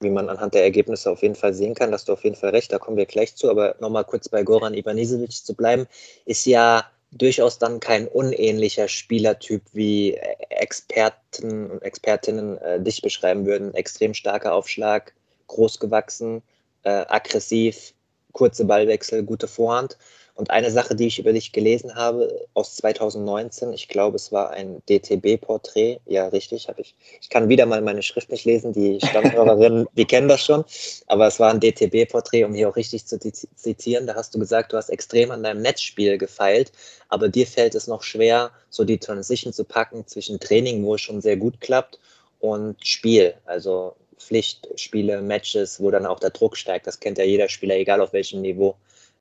Wie 0.00 0.10
man 0.10 0.28
anhand 0.28 0.54
der 0.54 0.62
Ergebnisse 0.62 1.10
auf 1.10 1.22
jeden 1.22 1.34
Fall 1.34 1.52
sehen 1.52 1.74
kann, 1.74 1.90
dass 1.90 2.04
du 2.04 2.12
auf 2.12 2.24
jeden 2.24 2.36
Fall 2.36 2.50
recht, 2.50 2.72
da 2.72 2.78
kommen 2.78 2.96
wir 2.96 3.06
gleich 3.06 3.34
zu. 3.36 3.50
Aber 3.50 3.74
nochmal 3.80 4.04
kurz 4.04 4.28
bei 4.28 4.42
Goran 4.44 4.74
Ivanisevic 4.74 5.32
zu 5.32 5.54
bleiben, 5.54 5.86
ist 6.24 6.46
ja 6.46 6.84
durchaus 7.12 7.58
dann 7.58 7.80
kein 7.80 8.06
unähnlicher 8.06 8.88
Spielertyp, 8.88 9.62
wie 9.72 10.14
Experten 10.48 11.70
und 11.70 11.82
Expertinnen 11.82 12.56
äh, 12.58 12.80
dich 12.80 13.02
beschreiben 13.02 13.44
würden. 13.44 13.74
Extrem 13.74 14.14
starker 14.14 14.54
Aufschlag, 14.54 15.12
groß 15.50 15.78
gewachsen, 15.78 16.42
äh, 16.84 17.04
aggressiv, 17.08 17.92
kurze 18.32 18.64
Ballwechsel, 18.64 19.22
gute 19.22 19.48
Vorhand. 19.48 19.98
Und 20.36 20.50
eine 20.50 20.70
Sache, 20.70 20.94
die 20.94 21.08
ich 21.08 21.18
über 21.18 21.34
dich 21.34 21.52
gelesen 21.52 21.96
habe 21.96 22.46
aus 22.54 22.76
2019, 22.76 23.74
ich 23.74 23.88
glaube, 23.88 24.16
es 24.16 24.32
war 24.32 24.50
ein 24.50 24.80
DTB-Porträt. 24.88 25.98
Ja, 26.06 26.28
richtig, 26.28 26.68
habe 26.68 26.80
ich. 26.80 26.94
Ich 27.20 27.28
kann 27.28 27.50
wieder 27.50 27.66
mal 27.66 27.82
meine 27.82 28.02
Schrift 28.02 28.30
nicht 28.30 28.46
lesen. 28.46 28.72
Die 28.72 29.00
Stammhörerinnen, 29.04 29.86
die 29.96 30.06
kennen 30.06 30.28
das 30.28 30.42
schon. 30.42 30.64
Aber 31.08 31.26
es 31.26 31.40
war 31.40 31.50
ein 31.50 31.60
DTB-Porträt, 31.60 32.44
um 32.44 32.54
hier 32.54 32.70
auch 32.70 32.76
richtig 32.76 33.04
zu 33.04 33.18
zitieren. 33.18 34.06
Da 34.06 34.14
hast 34.14 34.34
du 34.34 34.38
gesagt, 34.38 34.72
du 34.72 34.78
hast 34.78 34.88
extrem 34.88 35.30
an 35.30 35.42
deinem 35.42 35.60
Netzspiel 35.60 36.16
gefeilt, 36.16 36.72
aber 37.10 37.28
dir 37.28 37.46
fällt 37.46 37.74
es 37.74 37.86
noch 37.86 38.02
schwer, 38.02 38.50
so 38.70 38.84
die 38.84 38.98
Transition 38.98 39.52
zu 39.52 39.64
packen 39.64 40.06
zwischen 40.06 40.40
Training, 40.40 40.82
wo 40.84 40.94
es 40.94 41.02
schon 41.02 41.20
sehr 41.20 41.36
gut 41.36 41.60
klappt, 41.60 41.98
und 42.38 42.76
Spiel. 42.86 43.34
Also 43.44 43.94
Pflichtspiele, 44.20 45.22
Matches, 45.22 45.80
wo 45.80 45.90
dann 45.90 46.06
auch 46.06 46.20
der 46.20 46.30
Druck 46.30 46.56
steigt. 46.56 46.86
Das 46.86 47.00
kennt 47.00 47.18
ja 47.18 47.24
jeder 47.24 47.48
Spieler, 47.48 47.76
egal 47.76 48.00
auf 48.00 48.12
welchem 48.12 48.40
Niveau. 48.42 48.76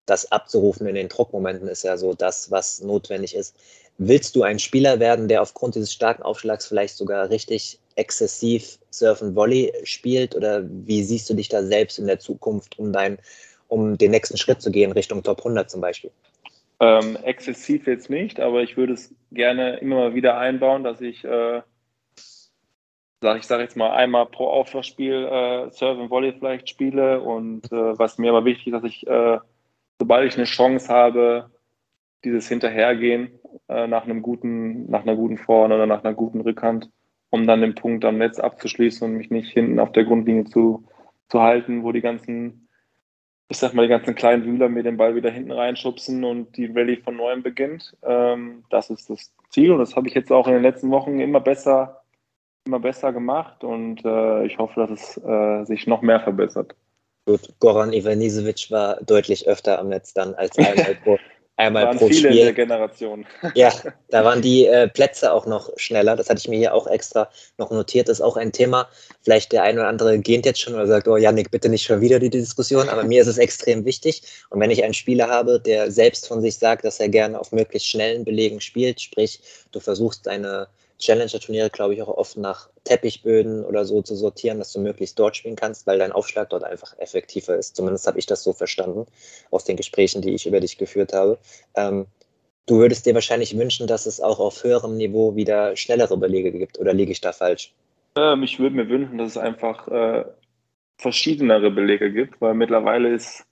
Das 0.06 0.32
abzurufen 0.32 0.88
in 0.88 0.96
den 0.96 1.10
Druckmomenten 1.10 1.68
ist 1.68 1.84
ja 1.84 1.98
so 1.98 2.14
das, 2.14 2.52
was 2.52 2.82
notwendig 2.82 3.36
ist. 3.36 3.56
Willst 3.98 4.36
du 4.36 4.44
ein 4.44 4.60
Spieler 4.60 5.00
werden, 5.00 5.28
der 5.28 5.42
aufgrund 5.42 5.76
dieses 5.76 5.92
starken 5.94 6.24
Aufschlags 6.24 6.68
vielleicht 6.68 6.96
sogar 6.96 7.30
richtig 7.30 7.80
exzessiv 7.96 8.80
Surfen 8.92 9.36
Volley 9.36 9.74
spielt? 9.84 10.36
Oder 10.36 10.64
wie 10.66 11.04
siehst 11.04 11.30
du 11.30 11.34
dich 11.34 11.50
da 11.50 11.64
selbst 11.64 12.00
in 12.00 12.08
der 12.08 12.20
Zukunft, 12.20 12.80
um, 12.80 12.94
dein, 12.94 13.18
um 13.68 13.98
den 13.98 14.12
nächsten 14.12 14.38
Schritt 14.38 14.62
zu 14.62 14.72
gehen, 14.72 14.94
Richtung 14.94 15.22
Top 15.22 15.40
100 15.40 15.70
zum 15.70 15.82
Beispiel? 15.82 16.12
Ähm, 16.80 17.18
exzessiv 17.24 17.88
jetzt 17.88 18.10
nicht, 18.10 18.40
aber 18.40 18.64
ich 18.64 18.78
würde 18.78 18.94
es 18.94 19.14
gerne 19.32 19.78
immer 19.80 19.98
mal 19.98 20.16
wieder 20.16 20.38
einbauen, 20.38 20.84
dass 20.84 21.02
ich 21.02 21.26
äh, 21.26 21.62
sag 23.22 23.38
ich 23.38 23.48
sage 23.48 23.64
jetzt 23.64 23.76
mal 23.76 23.92
einmal 23.92 24.26
pro 24.28 24.48
Aufschlagspiel 24.48 25.26
äh, 25.26 25.72
Serve 25.72 26.02
und 26.02 26.10
Volley 26.10 26.34
vielleicht 26.34 26.70
spiele 26.70 27.22
und 27.22 27.72
äh, 27.72 27.98
was 28.00 28.18
mir 28.18 28.30
aber 28.30 28.46
wichtig 28.46 28.68
ist, 28.68 28.74
dass 28.74 28.84
ich, 28.84 29.08
äh, 29.08 29.40
sobald 30.00 30.28
ich 30.28 30.38
eine 30.38 30.46
Chance 30.46 30.88
habe, 30.88 31.50
dieses 32.24 32.48
Hinterhergehen 32.48 33.32
äh, 33.68 33.88
nach 33.88 34.04
einem 34.04 34.22
guten, 34.22 34.90
nach 34.90 35.04
einer 35.04 35.16
guten 35.16 35.38
Vorhand 35.38 35.74
oder 35.74 35.86
nach 35.86 36.04
einer 36.04 36.14
guten 36.14 36.42
Rückhand, 36.42 36.90
um 37.30 37.46
dann 37.46 37.62
den 37.62 37.76
Punkt 37.76 38.06
am 38.06 38.18
Netz 38.18 38.40
abzuschließen 38.40 39.08
und 39.08 39.18
mich 39.18 39.30
nicht 39.30 39.52
hinten 39.52 39.80
auf 39.80 39.92
der 39.92 40.06
Grundlinie 40.06 40.46
zu, 40.46 40.86
zu 41.28 41.42
halten, 41.42 41.84
wo 41.84 41.92
die 41.92 42.02
ganzen, 42.02 42.70
ich 43.50 43.58
sag 43.58 43.74
mal, 43.74 43.84
die 43.84 43.90
ganzen 43.90 44.16
kleinen 44.16 44.46
Wühler 44.46 44.70
mir 44.70 44.84
den 44.84 44.98
Ball 44.98 45.16
wieder 45.16 45.30
hinten 45.30 45.52
reinschubsen 45.52 46.24
und 46.24 46.56
die 46.58 46.68
Rallye 46.68 46.98
von 46.98 47.16
neuem 47.16 47.44
beginnt. 47.44 47.96
Ähm, 48.04 48.64
das 48.70 48.90
ist 48.90 49.10
das 49.10 49.34
Ziel 49.50 49.72
und 49.72 49.80
das 49.80 49.96
habe 49.96 50.08
ich 50.08 50.14
jetzt 50.14 50.32
auch 50.32 50.48
in 50.48 50.54
den 50.54 50.64
letzten 50.64 50.92
Wochen 50.92 51.20
immer 51.20 51.40
besser 51.40 51.99
immer 52.70 52.80
besser 52.80 53.12
gemacht 53.12 53.64
und 53.64 54.06
äh, 54.06 54.46
ich 54.46 54.60
hoffe, 54.60 54.80
dass 54.80 54.92
es 54.92 55.18
äh, 55.24 55.66
sich 55.66 55.88
noch 55.88 56.04
mehr 56.04 56.20
verbessert. 56.20 56.76
Gut, 57.26 57.50
Goran 57.60 57.94
Ivanisevic 57.94 58.70
war 58.70 59.02
deutlich 59.02 59.48
öfter 59.48 59.80
am 59.80 59.90
Netz 59.90 60.14
dann 60.14 60.36
als 60.36 60.56
einmal 60.58 60.96
pro, 61.04 61.18
einmal 61.58 61.86
waren 61.86 61.98
pro 61.98 62.08
viele 62.08 62.20
Spiel. 62.20 62.38
in 62.38 62.46
der 62.46 62.54
Generation. 62.54 63.26
Ja, 63.56 63.74
da 64.10 64.24
waren 64.24 64.44
die 64.44 64.68
äh, 64.68 64.88
Plätze 64.88 65.34
auch 65.34 65.48
noch 65.48 65.72
schneller. 65.78 66.16
Das 66.16 66.30
hatte 66.30 66.40
ich 66.40 66.48
mir 66.48 66.58
hier 66.58 66.76
auch 66.76 66.86
extra 66.86 67.28
noch 67.58 67.72
notiert. 67.72 68.08
Das 68.08 68.20
ist 68.20 68.26
auch 68.26 68.38
ein 68.38 68.52
Thema. 68.52 68.88
Vielleicht 69.24 69.52
der 69.52 69.64
eine 69.64 69.80
oder 69.80 69.90
andere 69.90 70.20
gähnt 70.20 70.46
jetzt 70.46 70.62
schon 70.62 70.76
oder 70.76 70.86
sagt, 70.86 71.08
oh 71.08 71.18
Janik, 71.18 71.50
bitte 71.50 71.70
nicht 71.70 71.84
schon 71.84 72.02
wieder 72.02 72.20
die 72.20 72.30
Diskussion. 72.30 72.88
Aber 72.88 73.04
mir 73.04 73.22
ist 73.22 73.28
es 73.28 73.40
extrem 73.40 73.84
wichtig. 73.84 74.22
Und 74.52 74.60
wenn 74.60 74.72
ich 74.72 74.84
einen 74.84 74.94
Spieler 74.94 75.28
habe, 75.28 75.60
der 75.60 75.90
selbst 75.90 76.28
von 76.28 76.42
sich 76.42 76.58
sagt, 76.58 76.86
dass 76.86 77.00
er 77.00 77.10
gerne 77.10 77.40
auf 77.40 77.52
möglichst 77.52 77.90
schnellen 77.90 78.26
Belegen 78.26 78.62
spielt, 78.62 79.02
sprich, 79.02 79.42
du 79.72 79.80
versuchst 79.80 80.28
eine 80.28 80.68
Challenger-Turniere, 81.00 81.70
glaube 81.70 81.94
ich, 81.94 82.02
auch 82.02 82.10
oft 82.10 82.38
nach 82.38 82.70
Teppichböden 82.84 83.66
oder 83.66 83.86
so 83.86 84.02
zu 84.02 84.16
sortieren, 84.16 84.60
dass 84.60 84.74
du 84.74 84.80
möglichst 84.80 85.18
dort 85.18 85.38
spielen 85.38 85.56
kannst, 85.56 85.88
weil 85.88 85.98
dein 85.98 86.12
Aufschlag 86.12 86.50
dort 86.50 86.64
einfach 86.64 86.98
effektiver 87.00 87.56
ist. 87.56 87.76
Zumindest 87.76 88.06
habe 88.06 88.20
ich 88.20 88.26
das 88.26 88.44
so 88.44 88.54
verstanden 88.54 89.06
aus 89.50 89.64
den 89.64 89.78
Gesprächen, 89.78 90.22
die 90.22 90.34
ich 90.34 90.46
über 90.46 90.60
dich 90.60 90.78
geführt 90.78 91.14
habe. 91.14 91.40
Ähm, 91.76 92.06
du 92.68 92.78
würdest 92.78 93.06
dir 93.06 93.16
wahrscheinlich 93.16 93.58
wünschen, 93.58 93.88
dass 93.88 94.06
es 94.06 94.22
auch 94.22 94.40
auf 94.40 94.64
höherem 94.64 94.98
Niveau 94.98 95.36
wieder 95.36 95.76
schnellere 95.76 96.18
Belege 96.18 96.52
gibt, 96.52 96.78
oder 96.80 96.94
liege 96.94 97.12
ich 97.12 97.22
da 97.22 97.32
falsch? 97.32 97.74
Ähm, 98.16 98.44
ich 98.44 98.60
würde 98.60 98.76
mir 98.76 98.90
wünschen, 98.90 99.18
dass 99.18 99.32
es 99.32 99.38
einfach 99.38 99.88
äh, 99.88 100.26
verschiedenere 100.98 101.72
Belege 101.72 102.12
gibt, 102.12 102.42
weil 102.42 102.54
mittlerweile 102.54 103.14
ist 103.14 103.46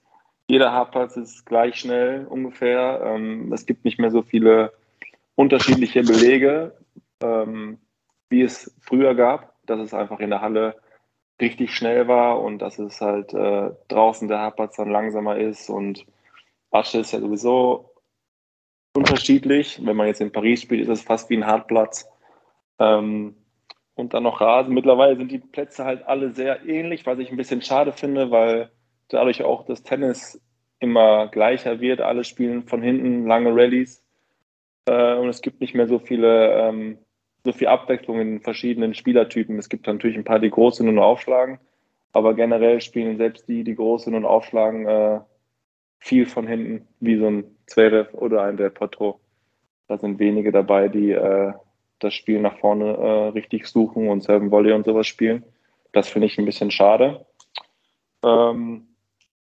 jeder 0.50 0.72
Haarplatz 0.72 1.18
ist 1.18 1.46
gleich 1.46 1.76
schnell 1.76 2.26
ungefähr. 2.26 3.02
Ähm, 3.04 3.52
es 3.52 3.66
gibt 3.66 3.84
nicht 3.84 4.00
mehr 4.00 4.12
so 4.12 4.22
viele 4.22 4.72
unterschiedliche 5.36 6.04
Belege 6.04 6.74
ähm, 7.21 7.80
wie 8.30 8.41
es 8.41 8.75
früher 8.82 9.15
gab, 9.15 9.53
dass 9.65 9.80
es 9.80 9.93
einfach 9.93 10.19
in 10.19 10.30
der 10.30 10.41
Halle 10.41 10.75
richtig 11.39 11.75
schnell 11.75 12.08
war 12.08 12.41
und 12.41 12.60
dass 12.60 12.80
es 12.80 12.99
halt 12.99 13.34
äh, 13.34 13.71
draußen 13.88 14.27
der 14.27 14.39
Hartplatz 14.39 14.77
dann 14.77 14.89
langsamer 14.89 15.38
ist 15.38 15.69
und 15.69 16.06
Asche 16.71 16.99
ist 16.99 17.13
ja 17.13 17.19
sowieso 17.19 17.93
unterschiedlich. 18.95 19.80
Wenn 19.84 19.95
man 19.95 20.08
jetzt 20.08 20.21
in 20.21 20.32
Paris 20.32 20.62
spielt, 20.62 20.82
ist 20.82 20.89
es 20.89 21.01
fast 21.01 21.30
wie 21.30 21.38
ein 21.38 21.45
Hartplatz. 21.45 22.10
Ähm, 22.80 23.36
und 23.95 24.13
dann 24.13 24.23
noch 24.23 24.41
Rasen. 24.41 24.73
Mittlerweile 24.73 25.15
sind 25.15 25.32
die 25.32 25.39
Plätze 25.39 25.84
halt 25.84 26.06
alle 26.06 26.32
sehr 26.32 26.65
ähnlich, 26.65 27.06
was 27.06 27.17
ich 27.19 27.32
ein 27.32 27.38
bisschen 27.38 27.62
schade 27.62 27.91
finde, 27.91 28.30
weil 28.30 28.71
dadurch 29.10 29.43
auch 29.43 29.65
das 29.65 29.84
Tennis 29.84 30.39
immer 30.80 31.27
gleicher 31.27 31.80
wird. 31.80 32.01
Alle 32.01 32.23
spielen 32.23 32.67
von 32.67 32.82
hinten 32.82 33.25
lange 33.25 33.49
Rallyes 33.56 34.03
äh, 34.86 35.15
und 35.15 35.30
es 35.30 35.41
gibt 35.41 35.62
nicht 35.62 35.73
mehr 35.73 35.88
so 35.88 35.97
viele 35.97 36.53
ähm, 36.53 36.99
so 37.48 37.54
viel 37.54 37.68
Abwechslung 37.68 38.20
in 38.20 38.42
verschiedenen 38.42 38.94
Spielertypen. 38.94 39.58
Es 39.58 39.70
gibt 39.70 39.88
natürlich 39.88 40.18
ein 40.18 40.26
paar, 40.26 40.40
die 40.40 40.50
groß 40.50 40.78
sind 40.78 40.90
und 40.90 41.00
aufschlagen, 41.00 41.60
aber 42.12 42.34
generell 42.34 42.82
spielen 42.82 43.16
selbst 43.16 43.48
die, 43.48 43.64
die 43.64 43.76
groß 43.76 44.04
sind 44.04 44.16
und 44.16 44.26
aufschlagen, 44.26 44.86
äh, 44.86 45.22
viel 45.98 46.26
von 46.26 46.46
hinten, 46.46 46.86
wie 47.00 47.18
so 47.18 47.28
ein 47.28 47.46
Zverev 47.66 48.14
oder 48.14 48.44
ein 48.44 48.58
Del 48.58 48.70
Potro. 48.70 49.22
Da 49.88 49.98
sind 49.98 50.20
wenige 50.20 50.52
dabei, 50.52 50.90
die 50.90 51.12
äh, 51.12 51.54
das 52.00 52.14
Spiel 52.14 52.42
nach 52.42 52.58
vorne 52.58 52.98
äh, 52.98 53.28
richtig 53.30 53.66
suchen 53.68 54.10
und 54.10 54.24
Seven 54.24 54.52
Volley 54.52 54.74
und 54.74 54.86
sowas 54.86 55.08
spielen. 55.08 55.46
Das 55.94 56.10
finde 56.10 56.28
ich 56.28 56.38
ein 56.38 56.46
bisschen 56.46 56.70
schade. 56.70 57.26
Ähm, 58.24 58.90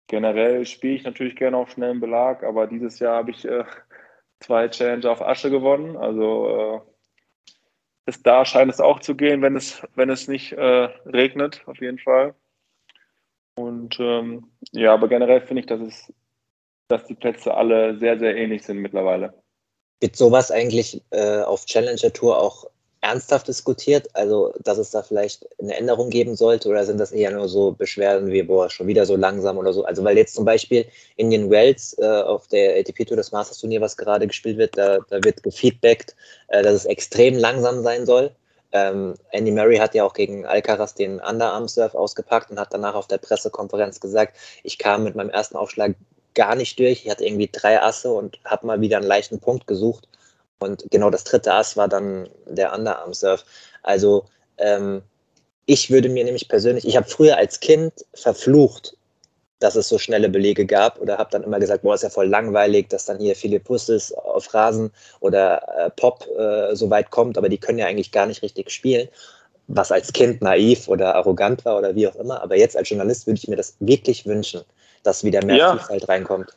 generell 0.07 0.65
spiele 0.65 0.95
ich 0.95 1.05
natürlich 1.05 1.37
gerne 1.37 1.55
auf 1.55 1.71
schnellen 1.71 2.01
Belag, 2.01 2.43
aber 2.43 2.67
dieses 2.67 2.99
Jahr 2.99 3.15
habe 3.15 3.31
ich 3.31 3.45
äh, 3.45 3.63
zwei 4.41 4.67
Challenger 4.67 5.09
auf 5.09 5.21
Asche 5.21 5.49
gewonnen. 5.49 5.95
Also 5.95 6.83
es, 8.05 8.21
da 8.21 8.45
scheint 8.45 8.71
es 8.71 8.79
auch 8.79 8.99
zu 8.99 9.15
gehen, 9.15 9.41
wenn 9.41 9.55
es, 9.55 9.81
wenn 9.95 10.09
es 10.09 10.27
nicht 10.27 10.53
äh, 10.53 10.89
regnet, 11.05 11.61
auf 11.65 11.79
jeden 11.79 11.99
Fall. 11.99 12.35
Und 13.55 13.99
ähm, 13.99 14.51
ja, 14.71 14.93
aber 14.93 15.07
generell 15.07 15.41
finde 15.41 15.61
ich, 15.61 15.67
dass 15.67 15.81
es, 15.81 16.13
dass 16.87 17.05
die 17.05 17.15
Plätze 17.15 17.53
alle 17.53 17.97
sehr, 17.97 18.17
sehr 18.19 18.35
ähnlich 18.35 18.63
sind 18.63 18.79
mittlerweile. 18.79 19.33
Wird 19.99 20.15
sowas 20.15 20.51
eigentlich 20.51 21.01
äh, 21.11 21.41
auf 21.41 21.65
Challenger 21.65 22.11
Tour 22.11 22.39
auch 22.39 22.65
ernsthaft 23.03 23.47
diskutiert? 23.47 24.07
Also, 24.13 24.53
dass 24.63 24.77
es 24.77 24.91
da 24.91 25.03
vielleicht 25.03 25.45
eine 25.59 25.75
Änderung 25.75 26.09
geben 26.09 26.35
sollte 26.35 26.69
oder 26.69 26.85
sind 26.85 26.99
das 26.99 27.11
eher 27.11 27.31
nur 27.31 27.47
so 27.49 27.71
Beschwerden 27.71 28.31
wie, 28.31 28.43
boah, 28.43 28.69
schon 28.69 28.87
wieder 28.87 29.05
so 29.05 29.15
langsam 29.15 29.57
oder 29.57 29.73
so? 29.73 29.83
Also, 29.83 30.03
weil 30.03 30.17
jetzt 30.17 30.35
zum 30.35 30.45
Beispiel 30.45 30.85
Indian 31.17 31.49
Wells 31.49 31.95
äh, 31.99 32.05
auf 32.05 32.47
der 32.47 32.79
ATP 32.79 33.05
Tour, 33.05 33.17
das 33.17 33.31
Masters 33.31 33.59
Turnier, 33.59 33.81
was 33.81 33.97
gerade 33.97 34.25
gespielt 34.25 34.57
wird, 34.57 34.77
da, 34.77 34.99
da 35.09 35.23
wird 35.23 35.43
gefeedbackt, 35.43 36.15
äh, 36.47 36.63
dass 36.63 36.73
es 36.73 36.85
extrem 36.85 37.35
langsam 37.35 37.83
sein 37.83 38.05
soll. 38.05 38.31
Ähm, 38.71 39.13
Andy 39.31 39.51
Murray 39.51 39.77
hat 39.77 39.93
ja 39.93 40.03
auch 40.03 40.13
gegen 40.13 40.45
Alcaraz 40.45 40.95
den 40.95 41.19
Underarm 41.19 41.67
Surf 41.67 41.93
ausgepackt 41.93 42.49
und 42.49 42.59
hat 42.59 42.73
danach 42.73 42.95
auf 42.95 43.07
der 43.07 43.19
Pressekonferenz 43.19 43.99
gesagt, 43.99 44.35
ich 44.63 44.79
kam 44.79 45.03
mit 45.03 45.15
meinem 45.15 45.29
ersten 45.29 45.57
Aufschlag 45.57 45.95
gar 46.33 46.55
nicht 46.55 46.79
durch. 46.79 47.05
Ich 47.05 47.11
hatte 47.11 47.25
irgendwie 47.25 47.49
drei 47.51 47.81
Asse 47.81 48.11
und 48.11 48.39
habe 48.45 48.65
mal 48.65 48.81
wieder 48.81 48.97
einen 48.97 49.05
leichten 49.05 49.39
Punkt 49.39 49.67
gesucht. 49.67 50.07
Und 50.63 50.85
genau 50.89 51.09
das 51.09 51.23
dritte 51.23 51.53
Ass 51.53 51.77
war 51.77 51.87
dann 51.87 52.29
der 52.47 52.73
Underarm-Surf. 52.73 53.45
Also 53.83 54.25
ähm, 54.57 55.01
ich 55.65 55.91
würde 55.91 56.09
mir 56.09 56.23
nämlich 56.23 56.47
persönlich, 56.47 56.87
ich 56.87 56.97
habe 56.97 57.07
früher 57.07 57.37
als 57.37 57.59
Kind 57.59 57.93
verflucht, 58.13 58.97
dass 59.59 59.75
es 59.75 59.87
so 59.87 59.97
schnelle 59.97 60.27
Belege 60.27 60.65
gab 60.65 60.99
oder 60.99 61.17
habe 61.17 61.29
dann 61.31 61.43
immer 61.43 61.59
gesagt, 61.59 61.83
boah, 61.83 61.95
ist 61.95 62.03
ja 62.03 62.09
voll 62.09 62.27
langweilig, 62.27 62.89
dass 62.89 63.05
dann 63.05 63.19
hier 63.19 63.33
viele 63.33 63.61
Pusses 63.61 64.11
auf 64.11 64.53
Rasen 64.53 64.91
oder 65.21 65.61
äh, 65.77 65.89
Pop 65.89 66.27
äh, 66.37 66.75
so 66.75 66.89
weit 66.89 67.11
kommt, 67.11 67.37
aber 67.37 67.47
die 67.47 67.57
können 67.57 67.79
ja 67.79 67.85
eigentlich 67.85 68.11
gar 68.11 68.25
nicht 68.25 68.41
richtig 68.41 68.71
spielen, 68.71 69.07
was 69.67 69.91
als 69.91 70.11
Kind 70.11 70.41
naiv 70.41 70.89
oder 70.89 71.15
arrogant 71.15 71.63
war 71.63 71.77
oder 71.77 71.95
wie 71.95 72.07
auch 72.09 72.15
immer. 72.15 72.41
Aber 72.43 72.57
jetzt 72.57 72.75
als 72.75 72.89
Journalist 72.89 73.25
würde 73.25 73.37
ich 73.37 73.47
mir 73.47 73.55
das 73.55 73.75
wirklich 73.79 74.25
wünschen, 74.25 74.61
dass 75.03 75.23
wieder 75.23 75.45
mehr 75.45 75.55
ja. 75.55 75.71
Vielfalt 75.71 76.09
reinkommt. 76.09 76.53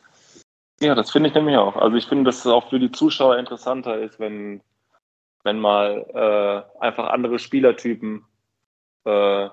Ja, 0.79 0.93
das 0.93 1.11
finde 1.11 1.29
ich 1.29 1.35
nämlich 1.35 1.57
auch. 1.57 1.75
Also 1.75 1.97
ich 1.97 2.05
finde, 2.05 2.25
dass 2.25 2.39
es 2.39 2.47
auch 2.47 2.69
für 2.69 2.79
die 2.79 2.91
Zuschauer 2.91 3.37
interessanter 3.37 3.99
ist, 3.99 4.19
wenn, 4.19 4.61
wenn 5.43 5.59
mal 5.59 6.05
äh, 6.79 6.83
einfach 6.83 7.09
andere 7.09 7.39
Spielertypen 7.39 8.25
äh, 9.05 9.49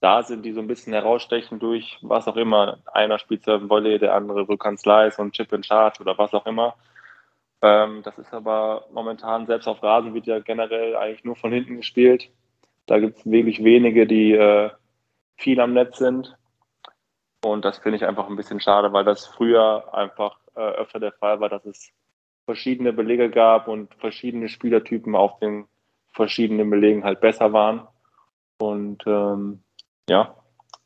da 0.00 0.22
sind, 0.22 0.44
die 0.44 0.52
so 0.52 0.60
ein 0.60 0.66
bisschen 0.66 0.92
herausstechen 0.92 1.58
durch 1.58 1.98
was 2.02 2.26
auch 2.26 2.36
immer. 2.36 2.78
Einer 2.92 3.18
spielt 3.18 3.44
Serve 3.44 3.68
Volley, 3.68 3.98
der 3.98 4.14
andere 4.14 4.48
Rückhand 4.48 4.80
Slice 4.80 5.20
und 5.20 5.32
Chip 5.32 5.52
and 5.52 5.64
Charge 5.64 6.00
oder 6.00 6.16
was 6.18 6.34
auch 6.34 6.46
immer. 6.46 6.74
Ähm, 7.62 8.02
das 8.02 8.18
ist 8.18 8.32
aber 8.32 8.86
momentan, 8.92 9.46
selbst 9.46 9.68
auf 9.68 9.82
Rasen 9.82 10.14
wird 10.14 10.26
ja 10.26 10.40
generell 10.40 10.96
eigentlich 10.96 11.24
nur 11.24 11.36
von 11.36 11.52
hinten 11.52 11.76
gespielt. 11.76 12.30
Da 12.86 12.98
gibt 12.98 13.18
es 13.18 13.30
wirklich 13.30 13.62
wenige, 13.62 14.06
die 14.06 14.32
äh, 14.32 14.70
viel 15.36 15.60
am 15.60 15.74
Netz 15.74 15.98
sind. 15.98 16.34
Und 17.44 17.64
das 17.64 17.78
finde 17.78 17.96
ich 17.96 18.04
einfach 18.04 18.28
ein 18.28 18.36
bisschen 18.36 18.60
schade, 18.60 18.92
weil 18.92 19.04
das 19.04 19.26
früher 19.26 19.94
einfach 19.94 20.39
öfter 20.60 21.00
der 21.00 21.12
Fall 21.12 21.40
war, 21.40 21.48
dass 21.48 21.64
es 21.64 21.90
verschiedene 22.44 22.92
Belege 22.92 23.30
gab 23.30 23.68
und 23.68 23.94
verschiedene 23.96 24.48
Spielertypen 24.48 25.14
auf 25.14 25.38
den 25.38 25.66
verschiedenen 26.12 26.68
Belegen 26.70 27.04
halt 27.04 27.20
besser 27.20 27.52
waren. 27.52 27.86
Und 28.58 29.02
ähm, 29.06 29.62
ja, 30.08 30.36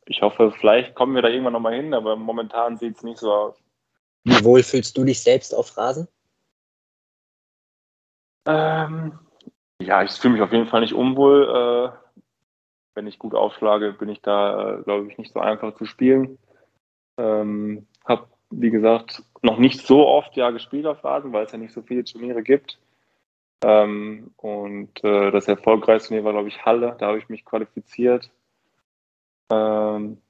ich 0.06 0.22
hoffe, 0.22 0.52
vielleicht 0.52 0.94
kommen 0.94 1.14
wir 1.14 1.22
da 1.22 1.28
irgendwann 1.28 1.54
nochmal 1.54 1.74
hin, 1.74 1.94
aber 1.94 2.16
momentan 2.16 2.76
sieht 2.76 2.96
es 2.96 3.02
nicht 3.02 3.18
so 3.18 3.32
aus. 3.32 3.62
Wie 4.24 4.44
wohl 4.44 4.62
fühlst 4.62 4.96
du 4.96 5.04
dich 5.04 5.22
selbst 5.22 5.54
auf 5.54 5.76
Rasen? 5.76 6.08
Ähm, 8.46 9.18
ja, 9.80 10.02
ich 10.02 10.12
fühle 10.12 10.34
mich 10.34 10.42
auf 10.42 10.52
jeden 10.52 10.66
Fall 10.66 10.80
nicht 10.80 10.94
unwohl. 10.94 11.92
Äh, 11.94 12.20
wenn 12.94 13.06
ich 13.06 13.18
gut 13.18 13.34
aufschlage, 13.34 13.92
bin 13.92 14.08
ich 14.08 14.20
da, 14.22 14.78
äh, 14.78 14.82
glaube 14.82 15.10
ich, 15.10 15.18
nicht 15.18 15.32
so 15.32 15.40
einfach 15.40 15.74
zu 15.76 15.84
spielen. 15.84 16.38
Ähm, 17.18 17.86
habe, 18.06 18.28
wie 18.60 18.70
gesagt, 18.70 19.22
noch 19.42 19.58
nicht 19.58 19.86
so 19.86 20.06
oft 20.06 20.36
ja 20.36 20.50
gespielt 20.50 20.86
auf 20.86 21.04
Rasen, 21.04 21.32
weil 21.32 21.44
es 21.44 21.52
ja 21.52 21.58
nicht 21.58 21.72
so 21.72 21.82
viele 21.82 22.04
Turniere 22.04 22.42
gibt. 22.42 22.78
Ähm, 23.62 24.32
und 24.36 25.02
äh, 25.04 25.30
das 25.30 25.48
erfolgreichste 25.48 26.08
Turnier 26.08 26.24
war, 26.24 26.32
glaube 26.32 26.48
ich, 26.48 26.64
Halle. 26.64 26.96
Da 26.98 27.08
habe 27.08 27.18
ich 27.18 27.28
mich 27.28 27.44
qualifiziert. 27.44 28.30
Ähm, 29.50 30.20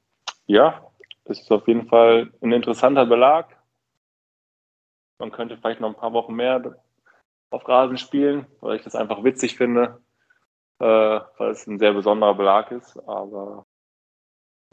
ja, 0.46 0.90
es 1.24 1.40
ist 1.40 1.50
auf 1.50 1.66
jeden 1.66 1.86
Fall 1.88 2.32
ein 2.42 2.52
interessanter 2.52 3.06
Belag. 3.06 3.56
Man 5.18 5.32
könnte 5.32 5.56
vielleicht 5.56 5.80
noch 5.80 5.88
ein 5.88 5.96
paar 5.96 6.12
Wochen 6.12 6.34
mehr 6.34 6.76
auf 7.50 7.68
Rasen 7.68 7.98
spielen, 7.98 8.46
weil 8.60 8.76
ich 8.76 8.82
das 8.82 8.94
einfach 8.94 9.22
witzig 9.24 9.56
finde, 9.56 10.00
äh, 10.80 10.84
weil 10.84 11.50
es 11.50 11.66
ein 11.66 11.78
sehr 11.78 11.92
besonderer 11.92 12.34
Belag 12.34 12.70
ist. 12.72 12.96
Aber 13.08 13.64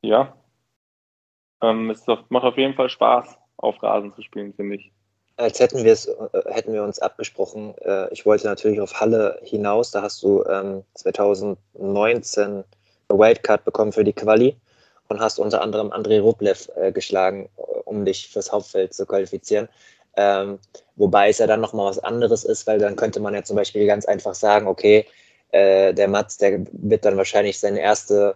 ja, 0.02 0.36
ähm, 1.62 1.90
es 1.90 2.06
macht 2.30 2.44
auf 2.44 2.58
jeden 2.58 2.74
Fall 2.74 2.90
Spaß, 2.90 3.38
auf 3.62 3.82
Rasen 3.82 4.14
zu 4.16 4.22
spielen, 4.22 4.54
finde 4.54 4.76
ich. 4.76 4.92
Als 5.38 5.60
hätten 5.60 5.84
wir 5.84 5.94
äh, 5.94 6.54
hätten 6.54 6.74
wir 6.74 6.84
uns 6.84 7.00
abgesprochen. 7.00 7.76
Äh, 7.80 8.12
ich 8.12 8.26
wollte 8.26 8.48
natürlich 8.48 8.80
auf 8.80 9.00
Halle 9.00 9.40
hinaus. 9.44 9.92
Da 9.92 10.02
hast 10.02 10.22
du 10.24 10.44
ähm, 10.46 10.84
2019 10.96 12.44
eine 12.44 13.20
Wildcard 13.20 13.66
bekommen 13.66 13.92
für 13.92 14.04
die 14.04 14.14
Quali 14.14 14.56
und 15.08 15.20
hast 15.20 15.40
unter 15.40 15.62
anderem 15.62 15.92
Andrei 15.92 16.20
Rublev 16.20 16.70
äh, 16.76 16.92
geschlagen, 16.92 17.50
um 17.86 18.06
dich 18.06 18.30
fürs 18.30 18.52
Hauptfeld 18.52 18.94
zu 18.94 19.06
qualifizieren. 19.06 19.68
Ähm, 20.16 20.60
wobei 20.96 21.30
es 21.30 21.38
ja 21.38 21.48
dann 21.48 21.62
nochmal 21.62 21.90
was 21.90 22.00
anderes 22.00 22.44
ist, 22.44 22.68
weil 22.68 22.80
dann 22.80 22.96
könnte 22.96 23.20
man 23.20 23.34
ja 23.34 23.44
zum 23.44 23.56
Beispiel 23.56 23.86
ganz 23.88 24.06
einfach 24.06 24.36
sagen, 24.36 24.68
okay, 24.68 25.06
äh, 25.52 25.94
der 25.94 26.08
Mats, 26.08 26.38
der 26.38 26.66
wird 26.72 27.06
dann 27.06 27.18
wahrscheinlich 27.18 27.60
seine 27.60 27.80
erste 27.80 28.36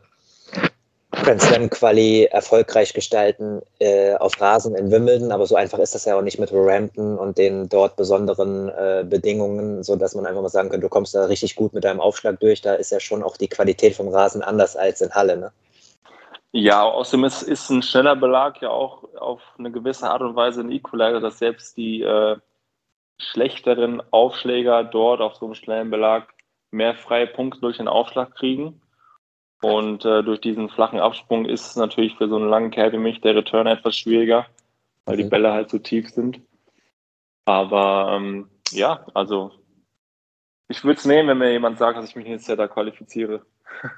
Grand 1.24 1.42
Slam 1.42 1.70
Quali 1.70 2.26
erfolgreich 2.26 2.94
gestalten 2.94 3.62
äh, 3.80 4.16
auf 4.16 4.40
Rasen 4.40 4.76
in 4.76 4.92
Wimbledon, 4.92 5.32
aber 5.32 5.46
so 5.48 5.56
einfach 5.56 5.80
ist 5.80 5.96
das 5.96 6.06
ja 6.06 6.18
auch 6.18 6.22
nicht 6.22 6.40
mit 6.40 6.52
Rampton 6.54 7.18
und 7.18 7.38
den 7.38 7.68
dort 7.70 7.96
besonderen 7.96 8.70
äh, 8.70 9.06
Bedingungen, 9.08 9.84
so 9.84 9.96
dass 9.96 10.16
man 10.16 10.26
einfach 10.26 10.42
mal 10.42 10.50
sagen 10.50 10.70
könnte, 10.70 10.86
du 10.86 10.90
kommst 10.90 11.16
da 11.16 11.26
richtig 11.26 11.56
gut 11.56 11.74
mit 11.74 11.84
deinem 11.84 12.02
Aufschlag 12.02 12.40
durch. 12.40 12.62
Da 12.62 12.76
ist 12.76 12.92
ja 12.92 13.00
schon 13.00 13.24
auch 13.24 13.38
die 13.38 13.48
Qualität 13.48 13.96
vom 13.96 14.10
Rasen 14.10 14.42
anders 14.42 14.76
als 14.76 15.02
in 15.02 15.12
Halle, 15.12 15.38
ne? 15.38 15.52
Ja, 16.52 16.84
außerdem 16.84 17.26
ist, 17.26 17.42
ist 17.42 17.70
ein 17.70 17.82
schneller 17.82 18.16
Belag 18.16 18.62
ja 18.62 18.70
auch 18.70 19.04
auf 19.18 19.42
eine 19.58 19.72
gewisse 19.72 20.10
Art 20.10 20.22
und 20.22 20.38
Weise 20.38 20.62
ein 20.62 20.72
Equalizer, 20.72 21.20
dass 21.20 21.40
selbst 21.40 21.76
die 21.76 22.02
äh, 22.02 22.38
schlechteren 23.18 24.02
Aufschläger 24.12 24.86
dort 24.86 25.20
auf 25.20 25.36
so 25.36 25.46
einem 25.46 25.56
schnellen 25.56 25.90
Belag 25.90 26.34
mehr 26.72 26.96
freie 26.96 27.28
Punkte 27.28 27.60
durch 27.60 27.78
den 27.78 27.90
Aufschlag 27.90 28.36
kriegen. 28.36 28.82
Und 29.66 30.06
äh, 30.06 30.22
durch 30.22 30.42
diesen 30.42 30.70
flachen 30.70 31.00
Absprung 31.00 31.46
ist 31.46 31.66
es 31.66 31.76
natürlich 31.76 32.16
für 32.18 32.30
so 32.30 32.36
einen 32.36 32.50
langen 32.50 32.70
Kerl 32.70 32.92
wie 32.92 33.00
mich 33.00 33.22
der 33.22 33.36
Return 33.36 33.66
etwas 33.66 33.98
schwieriger, 33.98 34.46
weil 35.06 35.18
die 35.18 35.24
mhm. 35.24 35.32
Bälle 35.32 35.54
halt 35.54 35.72
so 35.72 35.80
tief 35.80 36.08
sind. 36.12 36.40
Aber 37.46 38.12
ähm, 38.14 38.48
ja, 38.70 39.04
also 39.16 39.52
ich 40.68 40.84
würde 40.84 41.00
es 41.00 41.06
nehmen, 41.06 41.30
wenn 41.30 41.40
mir 41.40 41.52
jemand 41.52 41.80
sagt, 41.80 41.98
dass 41.98 42.08
ich 42.08 42.16
mich 42.16 42.28
nächstes 42.28 42.50
Jahr 42.50 42.58
da 42.58 42.68
qualifiziere. 42.68 43.42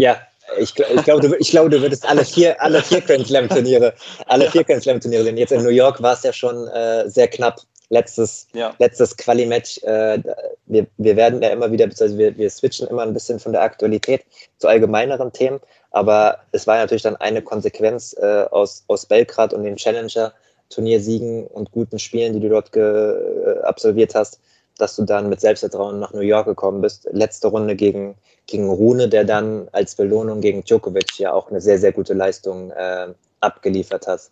Ja, 0.00 0.16
ich, 0.58 0.76
ich 0.76 1.04
glaube, 1.04 1.20
du, 1.20 1.36
ich 1.36 1.52
glaub, 1.52 1.70
du 1.70 1.80
würdest 1.80 2.04
alle 2.04 2.24
vier, 2.24 2.60
alle 2.60 2.82
vier 2.82 3.00
Grand 3.00 3.28
Slam 3.28 3.48
Turniere, 3.48 3.94
alle 4.26 4.50
vier 4.50 4.64
Grand 4.64 4.82
Slam 4.82 4.98
Turniere 4.98 5.22
sehen. 5.22 5.36
Jetzt 5.36 5.52
in 5.52 5.62
New 5.62 5.68
York 5.68 6.02
war 6.02 6.14
es 6.14 6.24
ja 6.24 6.32
schon 6.32 6.66
äh, 6.66 7.08
sehr 7.08 7.28
knapp. 7.28 7.60
Letztes, 7.90 8.48
ja. 8.54 8.74
letztes 8.78 9.16
Quali-Match. 9.16 9.82
Äh, 9.82 10.22
wir, 10.66 10.86
wir 10.96 11.16
werden 11.16 11.42
ja 11.42 11.50
immer 11.50 11.70
wieder, 11.70 11.86
beziehungsweise 11.86 12.18
wir, 12.18 12.36
wir 12.36 12.50
switchen 12.50 12.88
immer 12.88 13.02
ein 13.02 13.12
bisschen 13.12 13.38
von 13.38 13.52
der 13.52 13.62
Aktualität 13.62 14.24
zu 14.58 14.68
allgemeineren 14.68 15.32
Themen. 15.32 15.60
Aber 15.90 16.38
es 16.52 16.66
war 16.66 16.78
natürlich 16.78 17.02
dann 17.02 17.16
eine 17.16 17.42
Konsequenz 17.42 18.14
äh, 18.18 18.44
aus, 18.50 18.84
aus 18.88 19.06
Belgrad 19.06 19.52
und 19.52 19.64
den 19.64 19.76
Challenger 19.76 20.32
Turniersiegen 20.70 21.46
und 21.46 21.70
guten 21.72 21.98
Spielen, 21.98 22.32
die 22.32 22.40
du 22.40 22.48
dort 22.48 22.74
äh, 22.76 23.60
absolviert 23.62 24.14
hast, 24.14 24.40
dass 24.78 24.96
du 24.96 25.04
dann 25.04 25.28
mit 25.28 25.40
Selbstvertrauen 25.40 26.00
nach 26.00 26.12
New 26.12 26.20
York 26.20 26.46
gekommen 26.46 26.80
bist. 26.80 27.08
Letzte 27.12 27.48
Runde 27.48 27.76
gegen, 27.76 28.16
gegen 28.46 28.68
Rune, 28.68 29.08
der 29.08 29.24
dann 29.24 29.68
als 29.72 29.94
Belohnung 29.94 30.40
gegen 30.40 30.64
Djokovic 30.64 31.18
ja 31.18 31.32
auch 31.32 31.50
eine 31.50 31.60
sehr, 31.60 31.78
sehr 31.78 31.92
gute 31.92 32.14
Leistung 32.14 32.70
äh, 32.72 33.08
abgeliefert 33.40 34.06
hat. 34.06 34.30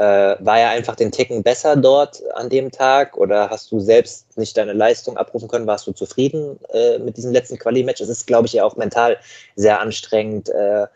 Äh, 0.00 0.36
war 0.40 0.58
er 0.58 0.70
einfach 0.70 0.96
den 0.96 1.12
Ticken 1.12 1.42
besser 1.42 1.76
dort 1.76 2.22
an 2.34 2.48
dem 2.48 2.70
Tag 2.70 3.18
oder 3.18 3.50
hast 3.50 3.70
du 3.70 3.80
selbst 3.80 4.38
nicht 4.38 4.56
deine 4.56 4.72
Leistung 4.72 5.18
abrufen 5.18 5.46
können? 5.46 5.66
Warst 5.66 5.86
du 5.86 5.92
zufrieden 5.92 6.58
äh, 6.72 6.98
mit 7.00 7.18
diesem 7.18 7.34
letzten 7.34 7.58
Quali-Match? 7.58 8.00
Es 8.00 8.08
ist, 8.08 8.26
glaube 8.26 8.46
ich, 8.46 8.54
ja 8.54 8.64
auch 8.64 8.76
mental 8.76 9.18
sehr 9.56 9.78
anstrengend, 9.78 10.48
äh, 10.48 10.84
äh, 10.84 10.86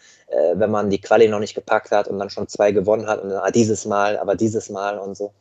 wenn 0.55 0.71
man 0.71 0.89
die 0.89 1.03
Quali 1.03 1.29
noch 1.29 1.39
nicht 1.39 1.55
gepackt 1.55 1.91
hat 1.91 2.09
und 2.09 2.19
dann 2.19 2.31
schon 2.31 2.49
zwei 2.49 2.73
gewonnen 2.73 3.07
hat 3.07 3.23
und 3.23 3.29
dann, 3.29 3.41
ah, 3.41 3.51
dieses 3.51 3.85
Mal, 3.85 4.17
aber 4.17 4.37
dieses 4.37 4.71
Mal 4.71 4.99
und 4.99 5.19
so. 5.19 5.35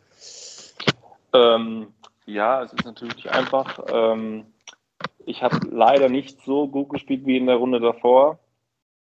Ähm, 1.31 1.87
ja, 2.25 2.63
es 2.63 2.73
ist 2.73 2.83
natürlich 2.83 3.15
nicht 3.15 3.29
einfach. 3.29 3.79
Ähm, 3.89 4.45
ich 5.25 5.41
habe 5.41 5.59
leider 5.71 6.09
nicht 6.09 6.43
so 6.43 6.67
gut 6.67 6.89
gespielt 6.89 7.25
wie 7.25 7.37
in 7.37 7.45
der 7.45 7.55
Runde 7.55 7.79
davor, 7.79 8.39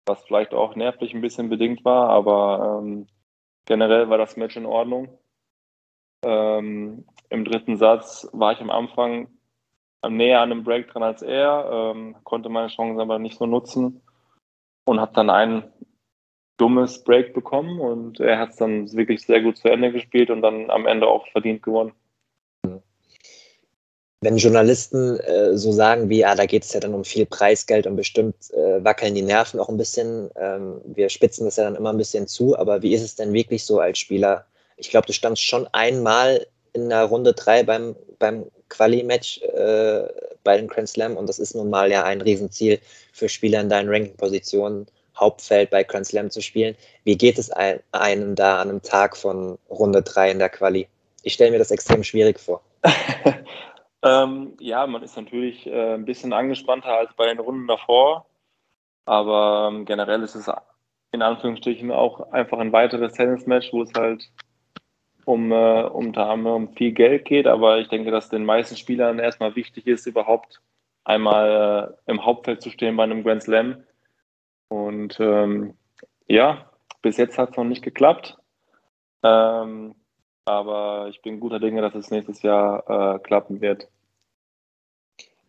was 0.07 0.23
vielleicht 0.23 0.55
auch 0.55 0.73
nervlich 0.75 1.13
ein 1.13 1.21
bisschen 1.21 1.49
bedingt 1.49 1.85
war, 1.85 2.09
aber 2.09 2.81
ähm, 2.81 3.05
generell 3.65 4.09
war 4.09 4.17
das 4.17 4.37
Match 4.37 4.55
in 4.57 4.65
Ordnung. 4.65 5.09
Ähm, 6.23 7.05
Im 7.29 7.45
dritten 7.45 7.77
Satz 7.77 8.27
war 8.33 8.53
ich 8.53 8.59
am 8.59 8.69
Anfang 8.69 9.27
näher 10.07 10.41
an 10.41 10.51
einem 10.51 10.63
Break 10.63 10.87
dran 10.89 11.03
als 11.03 11.21
er, 11.21 11.93
ähm, 11.93 12.15
konnte 12.23 12.49
meine 12.49 12.69
Chancen 12.69 12.99
aber 12.99 13.19
nicht 13.19 13.37
so 13.37 13.45
nutzen 13.45 14.01
und 14.85 14.99
habe 14.99 15.13
dann 15.13 15.29
ein 15.29 15.71
dummes 16.57 17.03
Break 17.03 17.33
bekommen 17.33 17.79
und 17.79 18.19
er 18.19 18.39
hat 18.39 18.49
es 18.49 18.57
dann 18.57 18.91
wirklich 18.93 19.21
sehr 19.21 19.41
gut 19.41 19.57
zu 19.57 19.69
Ende 19.69 19.91
gespielt 19.91 20.29
und 20.29 20.41
dann 20.41 20.69
am 20.69 20.85
Ende 20.85 21.07
auch 21.07 21.27
verdient 21.27 21.63
gewonnen 21.63 21.93
wenn 24.21 24.37
Journalisten 24.37 25.17
äh, 25.19 25.57
so 25.57 25.71
sagen 25.71 26.09
wie, 26.09 26.25
ah, 26.25 26.35
da 26.35 26.45
geht 26.45 26.63
es 26.63 26.73
ja 26.73 26.79
dann 26.79 26.93
um 26.93 27.05
viel 27.05 27.25
Preisgeld 27.25 27.87
und 27.87 27.95
bestimmt 27.95 28.35
äh, 28.51 28.83
wackeln 28.83 29.15
die 29.15 29.21
Nerven 29.21 29.59
auch 29.59 29.69
ein 29.69 29.77
bisschen. 29.77 30.29
Ähm, 30.35 30.81
wir 30.83 31.09
spitzen 31.09 31.45
das 31.45 31.55
ja 31.55 31.63
dann 31.63 31.75
immer 31.75 31.91
ein 31.91 31.97
bisschen 31.97 32.27
zu, 32.27 32.57
aber 32.57 32.81
wie 32.81 32.93
ist 32.93 33.03
es 33.03 33.15
denn 33.15 33.31
wirklich 33.31 33.63
so 33.63 33.79
als 33.79 33.97
Spieler? 33.97 34.45
Ich 34.75 34.89
glaube, 34.89 35.07
du 35.07 35.13
standst 35.13 35.43
schon 35.43 35.67
einmal 35.71 36.45
in 36.73 36.89
der 36.89 37.05
Runde 37.05 37.33
drei 37.33 37.63
beim, 37.63 37.95
beim 38.19 38.45
Quali-Match 38.67 39.41
äh, 39.41 40.03
bei 40.43 40.57
den 40.57 40.67
Grand 40.67 40.89
Slam 40.89 41.15
und 41.15 41.27
das 41.27 41.39
ist 41.39 41.55
nun 41.55 41.69
mal 41.69 41.89
ja 41.89 42.03
ein 42.03 42.21
Riesenziel 42.21 42.79
für 43.13 43.29
Spieler 43.29 43.61
in 43.61 43.69
deinen 43.69 43.89
Ranking-Positionen, 43.89 44.87
Hauptfeld 45.17 45.69
bei 45.69 45.83
Grand 45.83 46.05
Slam 46.05 46.29
zu 46.29 46.41
spielen. 46.41 46.75
Wie 47.05 47.17
geht 47.17 47.39
es 47.39 47.49
ein, 47.51 47.79
einem 47.91 48.35
da 48.35 48.61
an 48.61 48.69
einem 48.69 48.81
Tag 48.81 49.15
von 49.15 49.57
Runde 49.69 50.01
drei 50.01 50.31
in 50.31 50.39
der 50.39 50.49
Quali? 50.49 50.87
Ich 51.23 51.33
stelle 51.33 51.51
mir 51.51 51.59
das 51.59 51.71
extrem 51.71 52.03
schwierig 52.03 52.39
vor. 52.39 52.61
Ähm, 54.01 54.55
ja, 54.59 54.87
man 54.87 55.03
ist 55.03 55.17
natürlich 55.17 55.67
äh, 55.67 55.95
ein 55.95 56.05
bisschen 56.05 56.33
angespannter 56.33 56.97
als 56.97 57.13
bei 57.15 57.25
den 57.25 57.39
Runden 57.39 57.67
davor, 57.67 58.27
aber 59.05 59.69
ähm, 59.71 59.85
generell 59.85 60.23
ist 60.23 60.35
es 60.35 60.49
in 61.11 61.21
Anführungsstrichen 61.21 61.91
auch 61.91 62.31
einfach 62.31 62.59
ein 62.59 62.71
weiteres 62.71 63.13
Tennismatch, 63.13 63.73
wo 63.73 63.83
es 63.83 63.93
halt 63.93 64.29
um 65.25 65.51
äh, 65.51 65.83
unter 65.83 66.29
anderem 66.29 66.73
viel 66.75 66.91
Geld 66.91 67.25
geht, 67.25 67.45
aber 67.45 67.79
ich 67.79 67.89
denke, 67.89 68.11
dass 68.11 68.29
den 68.29 68.45
meisten 68.45 68.77
Spielern 68.77 69.19
erstmal 69.19 69.55
wichtig 69.55 69.85
ist, 69.85 70.05
überhaupt 70.05 70.61
einmal 71.03 71.97
äh, 72.07 72.11
im 72.11 72.25
Hauptfeld 72.25 72.61
zu 72.61 72.69
stehen 72.69 72.95
bei 72.95 73.03
einem 73.03 73.23
Grand 73.23 73.43
Slam. 73.43 73.83
Und 74.69 75.19
ähm, 75.19 75.75
ja, 76.27 76.69
bis 77.01 77.17
jetzt 77.17 77.37
hat 77.37 77.51
es 77.51 77.57
noch 77.57 77.63
nicht 77.63 77.83
geklappt. 77.83 78.37
Ähm, 79.23 79.95
aber 80.49 81.07
ich 81.09 81.21
bin 81.21 81.39
guter 81.39 81.59
Dinge, 81.59 81.81
dass 81.81 81.93
es 81.95 82.09
nächstes 82.09 82.41
Jahr 82.41 83.15
äh, 83.15 83.19
klappen 83.19 83.61
wird. 83.61 83.87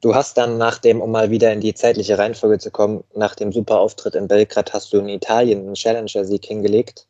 Du 0.03 0.15
hast 0.15 0.39
dann 0.39 0.57
nach 0.57 0.79
dem, 0.79 1.01
um 1.01 1.11
mal 1.11 1.31
wieder 1.31 1.53
in 1.53 1.61
die 1.61 1.75
zeitliche 1.75 2.19
Reihenfolge 2.19 2.59
zu 2.59 2.71
kommen, 2.71 3.05
nach 3.15 3.35
dem 3.35 3.53
super 3.53 3.81
Auftritt 3.81 4.15
in 4.15 4.29
Belgrad 4.29 4.73
hast 4.73 4.93
du 4.93 4.99
in 4.99 5.09
Italien 5.09 5.61
einen 5.61 5.75
Challenger-Sieg 5.75 6.45
hingelegt 6.45 7.07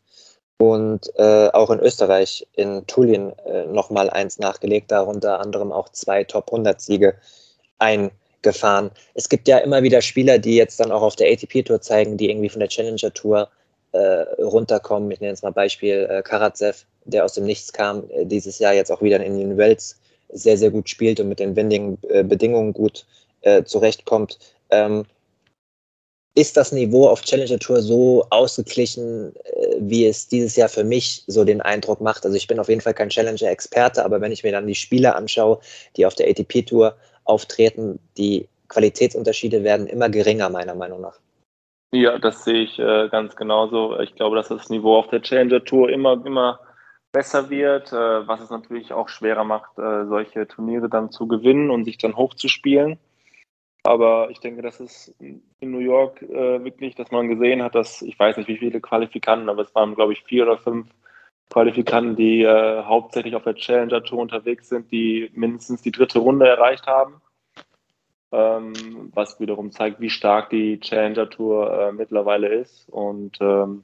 und 0.59 1.11
äh, 1.17 1.49
auch 1.53 1.71
in 1.71 1.79
Österreich 1.81 2.47
in 2.55 2.87
Tullien 2.87 3.33
äh, 3.47 3.67
nochmal 3.67 4.11
eins 4.11 4.39
nachgelegt, 4.39 4.91
darunter 4.91 5.41
anderem 5.41 5.73
auch 5.73 5.89
zwei 5.91 6.25
Top-100-Siege 6.25 7.15
eingefahren. 7.79 8.91
Es 9.15 9.29
gibt 9.29 9.47
ja 9.47 9.59
immer 9.59 9.83
wieder 9.83 10.03
Spieler, 10.03 10.39
die 10.39 10.57
jetzt 10.57 10.81
dann 10.81 10.91
auch 10.91 11.03
auf 11.03 11.17
der 11.17 11.31
ATP-Tour 11.33 11.81
zeigen, 11.81 12.17
die 12.17 12.29
irgendwie 12.29 12.49
von 12.49 12.61
der 12.61 12.69
Challenger-Tour 12.69 13.49
äh, 13.93 13.99
runterkommen. 14.43 15.11
Ich 15.13 15.21
nenne 15.21 15.31
jetzt 15.31 15.43
mal 15.45 15.53
Beispiel 15.53 16.09
äh, 16.11 16.23
Karatsev, 16.23 16.87
der 17.05 17.25
aus 17.25 17.35
dem 17.35 17.45
Nichts 17.45 17.73
kam, 17.73 18.05
äh, 18.11 18.25
dieses 18.25 18.59
Jahr 18.59 18.75
jetzt 18.75 18.91
auch 18.91 19.03
wieder 19.03 19.17
in 19.17 19.33
Indian 19.33 19.57
Wells 19.57 19.99
sehr, 20.33 20.57
sehr 20.57 20.71
gut 20.71 20.89
spielt 20.89 21.21
und 21.21 21.29
mit 21.29 21.41
den 21.41 21.57
windigen 21.57 21.99
äh, 22.09 22.23
Bedingungen 22.23 22.73
gut 22.73 23.07
äh, 23.43 23.65
zurechtkommt. 23.65 24.39
Ähm, 24.71 25.05
ist 26.37 26.57
das 26.57 26.71
Niveau 26.73 27.09
auf 27.09 27.23
Challenger 27.23 27.59
Tour 27.59 27.83
so 27.83 28.25
ausgeglichen, 28.31 29.35
äh, 29.35 29.77
wie 29.81 30.07
es 30.07 30.29
dieses 30.29 30.55
Jahr 30.57 30.69
für 30.69 30.85
mich 30.85 31.25
so 31.27 31.45
den 31.45 31.61
Eindruck 31.61 32.01
macht? 32.01 32.25
Also 32.25 32.37
ich 32.37 32.47
bin 32.47 32.61
auf 32.61 32.69
jeden 32.69 32.81
Fall 32.81 32.95
kein 32.95 33.09
Challenger-Experte, 33.09 34.05
aber 34.05 34.21
wenn 34.21 34.33
ich 34.33 34.45
mir 34.45 34.53
dann 34.53 34.67
die 34.67 34.75
Spieler 34.75 35.17
anschaue, 35.17 35.59
die 35.97 36.07
auf 36.07 36.15
der 36.15 36.29
ATP 36.29 36.63
Tour 36.63 36.97
auftreten, 37.25 37.99
die 38.17 38.49
Qualitätsunterschiede 38.69 39.65
werden 39.65 39.89
immer 39.89 40.09
geringer, 40.09 40.49
meiner 40.49 40.77
Meinung 40.77 41.01
nach. 41.01 41.19
Ja, 41.93 42.19
das 42.19 42.45
sehe 42.45 42.63
ich 42.63 42.79
äh, 42.79 43.09
ganz 43.09 43.35
genauso. 43.35 43.99
Ich 43.99 44.15
glaube, 44.15 44.37
dass 44.37 44.49
das 44.49 44.71
Niveau 44.71 44.97
auf 44.97 45.09
der 45.09 45.23
Challenger 45.23 45.65
Tour 45.65 45.91
immer, 45.91 46.25
immer 46.25 46.61
besser 47.13 47.51
wird, 47.51 47.93
äh, 47.93 48.27
was 48.29 48.41
es 48.41 48.51
natürlich 48.51 48.93
auch 48.93 49.09
schwerer 49.09 49.45
macht, 49.45 49.79
äh, 49.79 50.07
solche 50.07 50.47
Turniere 50.47 50.89
dann 50.89 51.11
zu 51.11 51.27
gewinnen 51.27 51.71
und 51.71 51.85
sich 51.85 51.99
dann 51.99 52.17
hochzuspielen. 52.17 52.99
Aber 53.83 54.31
ich 54.31 54.41
denke, 54.41 54.63
das 54.63 54.79
ist 54.79 55.15
in 55.19 55.43
New 55.61 55.79
York 55.79 56.23
äh, 56.23 56.63
wirklich, 56.63 56.95
dass 56.95 57.11
man 57.11 57.29
gesehen 57.29 57.63
hat, 57.63 57.75
dass, 57.75 58.03
ich 58.03 58.19
weiß 58.19 58.37
nicht, 58.37 58.49
wie 58.49 58.59
viele 58.59 58.81
Qualifikanten, 58.81 59.49
aber 59.49 59.63
es 59.63 59.75
waren, 59.75 59.95
glaube 59.95 60.13
ich, 60.13 60.23
vier 60.25 60.45
oder 60.45 60.59
fünf 60.59 60.89
Qualifikanten, 61.51 62.15
die 62.15 62.43
äh, 62.43 62.83
hauptsächlich 62.85 63.35
auf 63.35 63.43
der 63.43 63.55
Challenger 63.55 64.05
Tour 64.05 64.21
unterwegs 64.21 64.69
sind, 64.69 64.93
die 64.93 65.31
mindestens 65.35 65.83
die 65.83 65.91
dritte 65.91 66.19
Runde 66.21 66.47
erreicht 66.47 66.87
haben. 66.87 67.21
Ähm, 68.33 69.11
was 69.13 69.41
wiederum 69.41 69.73
zeigt, 69.73 70.01
wie 70.01 70.11
stark 70.11 70.51
die 70.51 70.79
Challenger 70.79 71.29
Tour 71.29 71.73
äh, 71.73 71.93
mittlerweile 71.93 72.49
ist. 72.49 72.89
Und 72.89 73.39
ähm, 73.41 73.83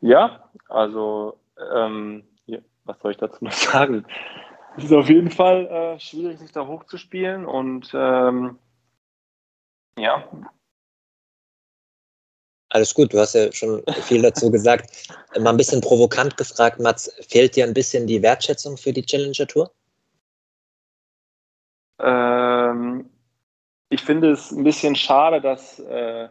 ja, 0.00 0.48
also 0.68 1.36
ähm, 1.74 2.24
ja, 2.46 2.58
was 2.84 2.98
soll 3.00 3.12
ich 3.12 3.16
dazu 3.18 3.44
noch 3.44 3.52
sagen? 3.52 4.06
Es 4.76 4.84
ist 4.84 4.92
auf 4.92 5.08
jeden 5.08 5.30
Fall 5.30 5.66
äh, 5.66 5.98
schwierig, 5.98 6.38
sich 6.38 6.52
da 6.52 6.66
hochzuspielen 6.66 7.46
und 7.46 7.90
ähm, 7.94 8.58
ja. 9.98 10.28
Alles 12.68 12.92
gut, 12.92 13.12
du 13.14 13.18
hast 13.18 13.34
ja 13.34 13.50
schon 13.52 13.82
viel 14.02 14.22
dazu 14.22 14.50
gesagt. 14.52 15.08
Mal 15.38 15.50
ein 15.50 15.56
bisschen 15.56 15.80
provokant 15.80 16.36
gefragt, 16.36 16.78
Mats, 16.78 17.10
fehlt 17.28 17.56
dir 17.56 17.64
ein 17.64 17.72
bisschen 17.72 18.06
die 18.06 18.22
Wertschätzung 18.22 18.76
für 18.76 18.92
die 18.92 19.02
Challenger 19.02 19.46
Tour? 19.46 19.70
Ähm, 22.00 23.08
ich 23.88 24.02
finde 24.02 24.32
es 24.32 24.50
ein 24.50 24.64
bisschen 24.64 24.94
schade, 24.94 25.40
dass, 25.40 25.78
äh, 25.78 26.28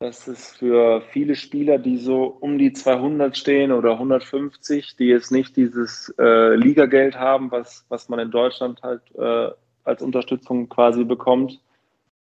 dass 0.00 0.26
es 0.26 0.56
für 0.56 1.02
viele 1.02 1.36
Spieler, 1.36 1.78
die 1.78 1.98
so 1.98 2.24
um 2.24 2.56
die 2.56 2.72
200 2.72 3.36
stehen 3.36 3.70
oder 3.70 3.92
150, 3.92 4.96
die 4.96 5.04
jetzt 5.04 5.30
nicht 5.30 5.56
dieses 5.56 6.12
äh, 6.18 6.54
Ligageld 6.54 7.18
haben, 7.18 7.50
was, 7.52 7.84
was 7.90 8.08
man 8.08 8.18
in 8.18 8.30
Deutschland 8.30 8.82
halt 8.82 9.02
äh, 9.14 9.50
als 9.84 10.00
Unterstützung 10.00 10.70
quasi 10.70 11.04
bekommt, 11.04 11.60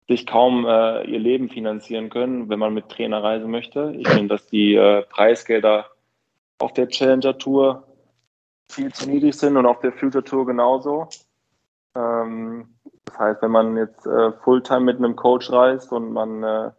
sich 0.08 0.26
kaum 0.26 0.66
äh, 0.66 1.04
ihr 1.04 1.20
Leben 1.20 1.48
finanzieren 1.48 2.10
können, 2.10 2.50
wenn 2.50 2.58
man 2.58 2.74
mit 2.74 2.90
Trainer 2.90 3.22
reisen 3.22 3.52
möchte. 3.52 3.94
Ich 3.96 4.08
finde, 4.08 4.30
dass 4.30 4.48
die 4.48 4.74
äh, 4.74 5.04
Preisgelder 5.04 5.86
auf 6.58 6.74
der 6.74 6.88
Challenger 6.88 7.38
Tour 7.38 7.84
viel 8.68 8.92
zu 8.92 9.08
niedrig 9.08 9.36
sind 9.36 9.58
und 9.58 9.68
auf 9.68 9.80
der 9.80 9.92
Future 9.92 10.24
Tour 10.24 10.48
genauso. 10.48 11.08
Ähm, 11.96 12.74
das 13.06 13.20
heißt, 13.20 13.42
wenn 13.44 13.52
man 13.52 13.78
jetzt 13.78 14.08
äh, 14.08 14.32
Fulltime 14.44 14.82
mit 14.82 14.98
einem 14.98 15.16
Coach 15.16 15.52
reist 15.52 15.92
und 15.92 16.12
man 16.12 16.44
äh, 16.44 16.72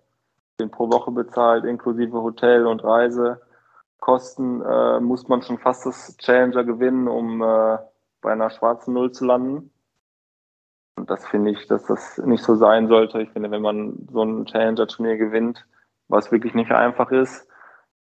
den 0.60 0.70
pro 0.70 0.90
Woche 0.90 1.10
bezahlt, 1.10 1.64
inklusive 1.64 2.22
Hotel 2.22 2.66
und 2.66 2.84
Reisekosten, 2.84 4.62
äh, 4.62 5.00
muss 5.00 5.28
man 5.28 5.42
schon 5.42 5.58
fast 5.58 5.86
das 5.86 6.16
Challenger 6.18 6.64
gewinnen, 6.64 7.08
um 7.08 7.42
äh, 7.42 7.78
bei 8.20 8.32
einer 8.32 8.50
schwarzen 8.50 8.94
Null 8.94 9.12
zu 9.12 9.24
landen. 9.24 9.72
Und 10.96 11.10
das 11.10 11.26
finde 11.26 11.50
ich, 11.52 11.66
dass 11.66 11.84
das 11.86 12.18
nicht 12.18 12.44
so 12.44 12.54
sein 12.54 12.88
sollte. 12.88 13.22
Ich 13.22 13.30
finde, 13.30 13.50
wenn 13.50 13.62
man 13.62 14.06
so 14.12 14.22
ein 14.22 14.44
Challenger-Turnier 14.44 15.16
gewinnt, 15.16 15.66
was 16.08 16.30
wirklich 16.30 16.54
nicht 16.54 16.70
einfach 16.72 17.10
ist, 17.10 17.48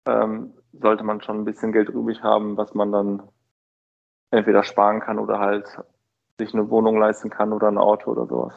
ähm, 0.07 0.55
sollte 0.73 1.05
man 1.05 1.21
schon 1.23 1.39
ein 1.39 1.45
bisschen 1.45 1.73
Geld 1.73 1.89
übrig 1.89 2.23
haben, 2.23 2.57
was 2.57 2.75
man 2.75 2.93
dann 2.93 3.23
entweder 4.31 4.63
sparen 4.63 5.01
kann 5.01 5.19
oder 5.19 5.39
halt 5.39 5.67
sich 6.39 6.53
eine 6.55 6.69
Wohnung 6.71 6.99
leisten 6.99 7.31
kann 7.31 7.53
oder 7.53 7.69
ein 7.69 7.79
Auto 7.79 8.11
oder 8.11 8.27
sowas 8.27 8.55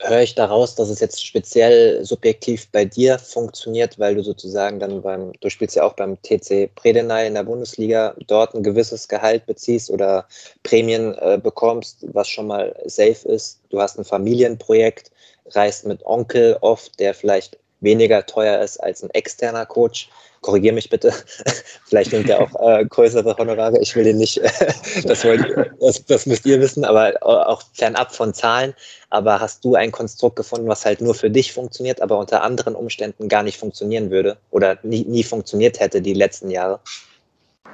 höre 0.00 0.22
ich 0.22 0.34
daraus, 0.34 0.74
dass 0.74 0.88
es 0.90 1.00
jetzt 1.00 1.24
speziell 1.24 2.04
subjektiv 2.04 2.68
bei 2.70 2.84
dir 2.84 3.18
funktioniert, 3.18 3.98
weil 3.98 4.14
du 4.14 4.22
sozusagen 4.22 4.78
dann 4.78 5.02
beim, 5.02 5.32
du 5.40 5.50
spielst 5.50 5.76
ja 5.76 5.82
auch 5.82 5.94
beim 5.94 6.20
TC 6.22 6.74
Predenay 6.76 7.26
in 7.26 7.34
der 7.34 7.42
Bundesliga, 7.42 8.14
dort 8.26 8.54
ein 8.54 8.62
gewisses 8.62 9.08
Gehalt 9.08 9.46
beziehst 9.46 9.90
oder 9.90 10.26
Prämien 10.62 11.14
äh, 11.14 11.38
bekommst, 11.42 12.06
was 12.12 12.28
schon 12.28 12.46
mal 12.46 12.74
safe 12.86 13.28
ist. 13.28 13.60
Du 13.70 13.80
hast 13.80 13.98
ein 13.98 14.04
Familienprojekt, 14.04 15.10
reist 15.50 15.86
mit 15.86 16.04
Onkel 16.06 16.56
oft, 16.60 16.98
der 17.00 17.14
vielleicht 17.14 17.58
weniger 17.80 18.24
teuer 18.26 18.60
ist 18.60 18.78
als 18.78 19.02
ein 19.02 19.10
externer 19.10 19.66
Coach 19.66 20.08
korrigiere 20.40 20.74
mich 20.74 20.90
bitte, 20.90 21.12
vielleicht 21.86 22.12
nimmt 22.12 22.28
er 22.28 22.40
auch 22.40 22.68
äh, 22.68 22.84
größere 22.84 23.36
Honorare, 23.36 23.80
ich 23.80 23.94
will 23.96 24.04
den 24.04 24.18
nicht, 24.18 24.40
das, 25.04 25.24
wollt, 25.24 25.44
das, 25.80 26.04
das, 26.04 26.26
müsst 26.26 26.46
ihr 26.46 26.60
wissen, 26.60 26.84
aber 26.84 27.14
auch 27.22 27.62
fernab 27.72 28.14
von 28.14 28.34
Zahlen. 28.34 28.74
Aber 29.10 29.40
hast 29.40 29.64
du 29.64 29.74
ein 29.74 29.90
Konstrukt 29.90 30.36
gefunden, 30.36 30.68
was 30.68 30.84
halt 30.84 31.00
nur 31.00 31.14
für 31.14 31.30
dich 31.30 31.52
funktioniert, 31.52 32.02
aber 32.02 32.18
unter 32.18 32.42
anderen 32.42 32.74
Umständen 32.74 33.28
gar 33.28 33.42
nicht 33.42 33.58
funktionieren 33.58 34.10
würde 34.10 34.36
oder 34.50 34.78
nie, 34.82 35.04
nie 35.04 35.22
funktioniert 35.22 35.80
hätte 35.80 36.02
die 36.02 36.12
letzten 36.12 36.50
Jahre? 36.50 36.80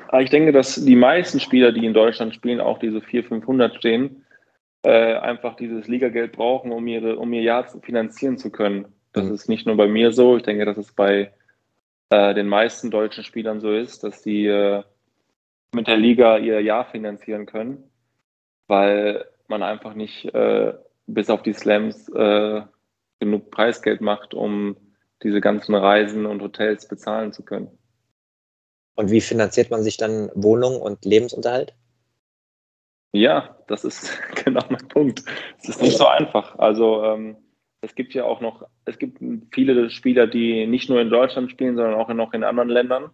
Ah, 0.08 0.20
ich 0.20 0.30
denke, 0.30 0.52
dass 0.52 0.76
die 0.76 0.94
meisten 0.94 1.40
Spieler, 1.40 1.72
die 1.72 1.84
in 1.84 1.92
Deutschland 1.92 2.34
spielen, 2.34 2.60
auch 2.60 2.78
diese 2.78 3.00
400, 3.00 3.28
500 3.28 3.74
stehen, 3.74 4.24
äh, 4.84 5.14
einfach 5.16 5.56
dieses 5.56 5.88
Ligageld 5.88 6.32
brauchen, 6.32 6.70
um, 6.70 6.86
ihre, 6.86 7.16
um 7.16 7.32
ihr 7.32 7.42
Jahr 7.42 7.66
finanzieren 7.82 8.38
zu 8.38 8.50
können. 8.50 8.86
Das 9.12 9.24
mhm. 9.24 9.34
ist 9.34 9.48
nicht 9.48 9.66
nur 9.66 9.76
bei 9.76 9.88
mir 9.88 10.12
so. 10.12 10.36
Ich 10.36 10.42
denke, 10.42 10.66
das 10.66 10.76
ist 10.76 10.94
bei 10.94 11.32
äh, 12.10 12.34
den 12.34 12.48
meisten 12.48 12.90
deutschen 12.90 13.24
Spielern 13.24 13.60
so 13.60 13.72
ist, 13.72 14.04
dass 14.04 14.22
sie 14.22 14.46
äh, 14.46 14.82
mit 15.72 15.86
der 15.86 15.96
Liga 15.96 16.38
ihr 16.38 16.60
Jahr 16.60 16.84
finanzieren 16.86 17.46
können, 17.46 17.90
weil 18.66 19.24
man 19.48 19.62
einfach 19.62 19.94
nicht 19.94 20.26
äh, 20.34 20.74
bis 21.06 21.30
auf 21.30 21.42
die 21.42 21.52
Slams 21.52 22.08
äh, 22.10 22.62
genug 23.20 23.50
Preisgeld 23.50 24.00
macht, 24.00 24.34
um 24.34 24.76
diese 25.22 25.40
ganzen 25.40 25.74
Reisen 25.74 26.26
und 26.26 26.42
Hotels 26.42 26.86
bezahlen 26.88 27.32
zu 27.32 27.44
können. 27.44 27.70
Und 28.96 29.10
wie 29.10 29.20
finanziert 29.20 29.70
man 29.70 29.82
sich 29.82 29.96
dann 29.96 30.30
Wohnung 30.34 30.80
und 30.80 31.04
Lebensunterhalt? 31.04 31.74
Ja, 33.12 33.58
das 33.66 33.84
ist 33.84 34.18
genau 34.44 34.62
mein 34.68 34.88
Punkt. 34.88 35.22
Es 35.60 35.68
ist 35.68 35.82
nicht 35.82 35.96
so 35.96 36.06
einfach. 36.06 36.58
Also 36.58 37.02
ähm, 37.04 37.36
es 37.84 37.94
gibt 37.94 38.14
ja 38.14 38.24
auch 38.24 38.40
noch, 38.40 38.66
es 38.84 38.98
gibt 38.98 39.18
viele 39.52 39.90
Spieler, 39.90 40.26
die 40.26 40.66
nicht 40.66 40.88
nur 40.88 41.00
in 41.00 41.10
Deutschland 41.10 41.50
spielen, 41.50 41.76
sondern 41.76 41.94
auch 41.94 42.08
noch 42.08 42.32
in 42.32 42.44
anderen 42.44 42.68
Ländern 42.68 43.10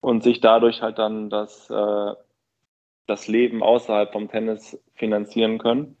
und 0.00 0.22
sich 0.22 0.40
dadurch 0.40 0.82
halt 0.82 0.98
dann 0.98 1.30
das, 1.30 1.68
äh, 1.70 2.12
das 3.06 3.26
Leben 3.26 3.62
außerhalb 3.62 4.12
vom 4.12 4.28
Tennis 4.28 4.78
finanzieren 4.94 5.58
können. 5.58 5.96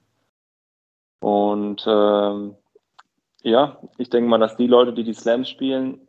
Und 1.20 1.84
ähm, 1.86 2.56
ja, 3.42 3.80
ich 3.96 4.10
denke 4.10 4.28
mal, 4.28 4.38
dass 4.38 4.56
die 4.56 4.66
Leute, 4.66 4.92
die 4.92 5.04
die 5.04 5.14
Slams 5.14 5.48
spielen, 5.48 6.06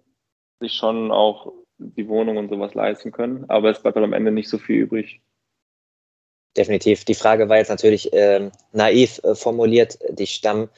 sich 0.59 0.73
schon 0.73 1.11
auch 1.11 1.53
die 1.77 2.07
Wohnung 2.07 2.37
und 2.37 2.49
sowas 2.49 2.73
leisten 2.73 3.11
können, 3.11 3.45
aber 3.49 3.69
es 3.69 3.81
bleibt 3.81 3.95
halt 3.95 4.03
am 4.03 4.13
Ende 4.13 4.31
nicht 4.31 4.49
so 4.49 4.57
viel 4.57 4.81
übrig. 4.81 5.21
Definitiv. 6.57 7.05
Die 7.05 7.15
Frage 7.15 7.47
war 7.47 7.57
jetzt 7.57 7.69
natürlich 7.69 8.11
äh, 8.11 8.49
naiv 8.73 9.21
äh, 9.23 9.35
formuliert. 9.35 9.97
Die 10.09 10.27
Stamm 10.27 10.69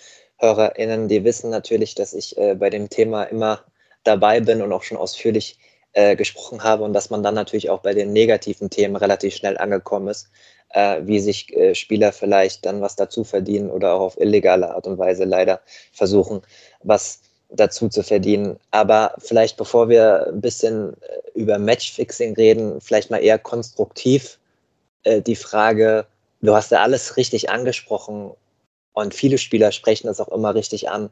HörerInnen, 0.41 1.07
die 1.07 1.23
wissen 1.23 1.49
natürlich, 1.49 1.95
dass 1.95 2.13
ich 2.13 2.37
äh, 2.37 2.55
bei 2.55 2.69
dem 2.69 2.89
Thema 2.89 3.23
immer 3.23 3.63
dabei 4.03 4.39
bin 4.39 4.61
und 4.61 4.73
auch 4.73 4.83
schon 4.83 4.97
ausführlich 4.97 5.57
äh, 5.93 6.15
gesprochen 6.15 6.63
habe 6.63 6.83
und 6.83 6.93
dass 6.93 7.09
man 7.09 7.23
dann 7.23 7.35
natürlich 7.35 7.69
auch 7.69 7.81
bei 7.81 7.93
den 7.93 8.13
negativen 8.13 8.69
Themen 8.69 8.95
relativ 8.95 9.35
schnell 9.35 9.57
angekommen 9.57 10.07
ist, 10.07 10.29
äh, 10.69 11.01
wie 11.03 11.19
sich 11.19 11.55
äh, 11.55 11.75
Spieler 11.75 12.11
vielleicht 12.11 12.65
dann 12.65 12.81
was 12.81 12.95
dazu 12.95 13.23
verdienen 13.23 13.69
oder 13.69 13.93
auch 13.93 14.01
auf 14.01 14.19
illegale 14.19 14.73
Art 14.73 14.87
und 14.87 14.97
Weise 14.97 15.25
leider 15.25 15.61
versuchen, 15.91 16.41
was 16.81 17.21
dazu 17.49 17.89
zu 17.89 18.03
verdienen. 18.03 18.57
Aber 18.71 19.15
vielleicht 19.19 19.57
bevor 19.57 19.89
wir 19.89 20.27
ein 20.27 20.41
bisschen 20.41 20.93
äh, 21.01 21.39
über 21.39 21.59
Matchfixing 21.59 22.35
reden, 22.35 22.81
vielleicht 22.81 23.11
mal 23.11 23.21
eher 23.21 23.37
konstruktiv 23.37 24.39
äh, 25.03 25.21
die 25.21 25.35
Frage, 25.35 26.05
du 26.41 26.55
hast 26.55 26.71
ja 26.71 26.81
alles 26.81 27.17
richtig 27.17 27.49
angesprochen, 27.49 28.31
und 28.93 29.13
viele 29.13 29.37
Spieler 29.37 29.71
sprechen 29.71 30.07
das 30.07 30.19
auch 30.19 30.29
immer 30.29 30.55
richtig 30.55 30.89
an. 30.89 31.09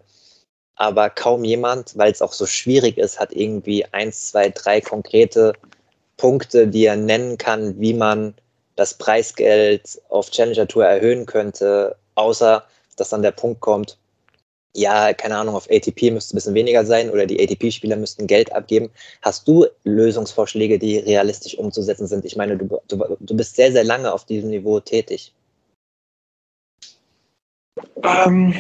Aber 0.76 1.10
kaum 1.10 1.44
jemand, 1.44 1.98
weil 1.98 2.12
es 2.12 2.22
auch 2.22 2.34
so 2.34 2.46
schwierig 2.46 2.98
ist, 2.98 3.20
hat 3.20 3.34
irgendwie 3.34 3.86
eins, 3.86 4.28
zwei, 4.28 4.50
drei 4.50 4.80
konkrete 4.80 5.54
Punkte, 6.18 6.68
die 6.68 6.86
er 6.86 6.96
nennen 6.96 7.38
kann, 7.38 7.80
wie 7.80 7.94
man 7.94 8.34
das 8.76 8.94
Preisgeld 8.94 10.02
auf 10.10 10.32
Challenger 10.32 10.68
Tour 10.68 10.86
erhöhen 10.86 11.26
könnte, 11.26 11.98
außer 12.16 12.64
dass 12.96 13.10
dann 13.10 13.22
der 13.22 13.32
Punkt 13.32 13.60
kommt, 13.62 13.98
ja, 14.76 15.14
keine 15.14 15.38
Ahnung, 15.38 15.56
auf 15.56 15.68
ATP 15.70 16.12
müsste 16.12 16.36
ein 16.36 16.38
bisschen 16.38 16.54
weniger 16.54 16.86
sein 16.86 17.10
oder 17.10 17.26
die 17.26 17.42
ATP-Spieler 17.42 17.96
müssten 17.96 18.28
Geld 18.28 18.52
abgeben. 18.54 18.92
Hast 19.22 19.48
du 19.48 19.66
Lösungsvorschläge, 19.84 20.78
die 20.78 21.00
realistisch 21.00 21.58
umzusetzen 21.58 22.08
sind? 22.08 22.24
Ich 22.26 22.36
meine, 22.36 22.56
du, 22.58 22.80
du, 22.88 23.18
du 23.20 23.36
bist 23.36 23.56
sehr, 23.56 23.72
sehr 23.72 23.84
lange 23.84 24.14
auf 24.14 24.26
diesem 24.26 24.50
Niveau 24.52 24.80
tätig. 24.80 25.34
Ähm, 28.04 28.54